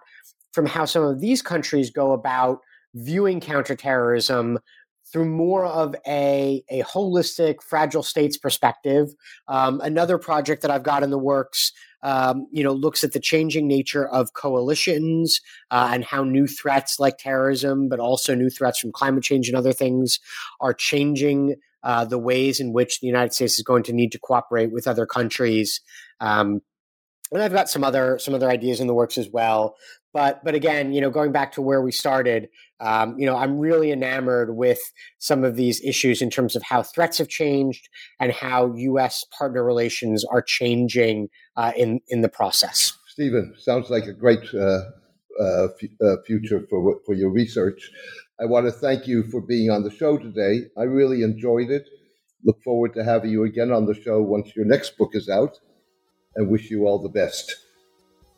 from 0.53 0.67
how 0.67 0.85
some 0.85 1.03
of 1.03 1.21
these 1.21 1.43
countries 1.43 1.91
go 1.91 2.13
about 2.13 2.61
viewing 2.95 3.41
counterterrorism 3.41 4.59
through 5.13 5.25
more 5.25 5.65
of 5.65 5.95
a, 6.07 6.65
a 6.69 6.83
holistic 6.83 7.63
fragile 7.63 8.03
states 8.03 8.37
perspective. 8.37 9.15
Um, 9.47 9.81
another 9.83 10.19
project 10.19 10.63
that 10.63 10.71
I've 10.71 10.83
got 10.83 11.03
in 11.03 11.11
the 11.11 11.19
works, 11.19 11.73
um, 12.03 12.47
you 12.51 12.65
know, 12.65 12.73
looks 12.73 13.05
at 13.05 13.13
the 13.13 13.21
changing 13.21 13.69
nature 13.69 14.09
of 14.09 14.33
coalitions 14.33 15.41
uh, 15.71 15.91
and 15.93 16.05
how 16.05 16.25
new 16.25 16.47
threats 16.47 16.99
like 16.99 17.19
terrorism, 17.19 17.89
but 17.89 18.01
also 18.01 18.35
new 18.35 18.51
threats 18.51 18.79
from 18.79 18.93
climate 18.93 19.23
change 19.23 19.49
and 19.49 19.57
other 19.57 19.73
things, 19.73 20.19
are 20.61 20.75
changing 20.75 21.55
uh, 21.85 22.05
the 22.05 22.19
ways 22.19 22.59
in 22.59 22.73
which 22.73 22.99
the 22.99 23.07
United 23.07 23.33
States 23.33 23.59
is 23.59 23.65
going 23.65 23.85
to 23.85 23.93
need 23.93 24.11
to 24.11 24.19
cooperate 24.19 24.73
with 24.73 24.89
other 24.89 25.07
countries. 25.07 25.81
Um, 26.21 26.61
and 27.33 27.43
I've 27.43 27.53
got 27.53 27.69
some 27.69 27.85
other 27.85 28.19
some 28.19 28.35
other 28.35 28.49
ideas 28.51 28.81
in 28.81 28.87
the 28.87 28.95
works 28.95 29.19
as 29.19 29.29
well. 29.29 29.77
But 30.13 30.45
but 30.45 30.55
again, 30.55 30.93
you 30.93 31.01
know, 31.01 31.11
going 31.11 31.33
back 31.33 31.53
to 31.53 31.63
where 31.63 31.83
we 31.83 31.93
started, 31.93 32.49
um, 32.81 33.19
you 33.19 33.27
know, 33.27 33.37
I'm 33.37 33.59
really 33.59 33.93
enamored 33.93 34.57
with 34.57 34.81
some 35.19 35.45
of 35.45 35.57
these 35.57 35.83
issues 35.85 36.23
in 36.23 36.31
terms 36.31 36.57
of 36.57 36.63
how 36.63 36.83
threats 36.83 37.19
have 37.19 37.29
changed 37.29 37.89
and 38.21 38.33
how 38.33 38.75
U.S. 38.75 39.25
partner 39.37 39.65
relations 39.65 40.25
are 40.25 40.43
changing 40.43 41.29
uh, 41.57 41.73
in 41.77 42.01
in 42.09 42.23
the 42.23 42.29
process. 42.29 42.93
Stephen, 43.09 43.55
sounds 43.59 43.91
like 43.91 44.05
a 44.05 44.13
great 44.13 44.43
uh, 44.55 44.81
uh, 45.41 45.69
f- 45.83 45.91
uh, 46.03 46.17
future 46.27 46.67
for 46.71 46.99
for 47.05 47.15
your 47.15 47.31
research. 47.31 47.91
I 48.41 48.45
want 48.45 48.67
to 48.67 48.73
thank 48.73 49.07
you 49.07 49.23
for 49.25 49.41
being 49.41 49.71
on 49.71 49.83
the 49.83 49.91
show 49.91 50.19
today. 50.19 50.67
I 50.77 50.83
really 50.83 51.23
enjoyed 51.23 51.71
it. 51.71 51.89
Look 52.45 52.63
forward 52.63 52.95
to 52.95 53.05
having 53.05 53.31
you 53.31 53.45
again 53.45 53.73
on 53.73 53.87
the 53.87 53.95
show 53.95 54.21
once 54.21 54.55
your 54.55 54.67
next 54.67 54.99
book 54.99 55.11
is 55.15 55.29
out, 55.29 55.59
and 56.37 56.49
wish 56.49 56.71
you 56.71 56.87
all 56.87 56.99
the 56.99 57.09
best. 57.09 57.57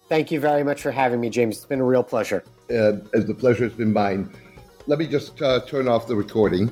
Thank 0.08 0.30
you 0.30 0.40
very 0.40 0.64
much 0.64 0.80
for 0.80 0.90
having 0.90 1.20
me, 1.20 1.28
James. 1.28 1.56
It's 1.56 1.66
been 1.66 1.80
a 1.80 1.84
real 1.84 2.02
pleasure. 2.02 2.42
Uh, 2.70 2.96
the 3.12 3.36
pleasure 3.38 3.64
has 3.64 3.74
been 3.74 3.92
mine. 3.92 4.34
Let 4.86 4.98
me 4.98 5.06
just 5.06 5.40
uh, 5.42 5.60
turn 5.66 5.86
off 5.86 6.06
the 6.06 6.16
recording. 6.16 6.70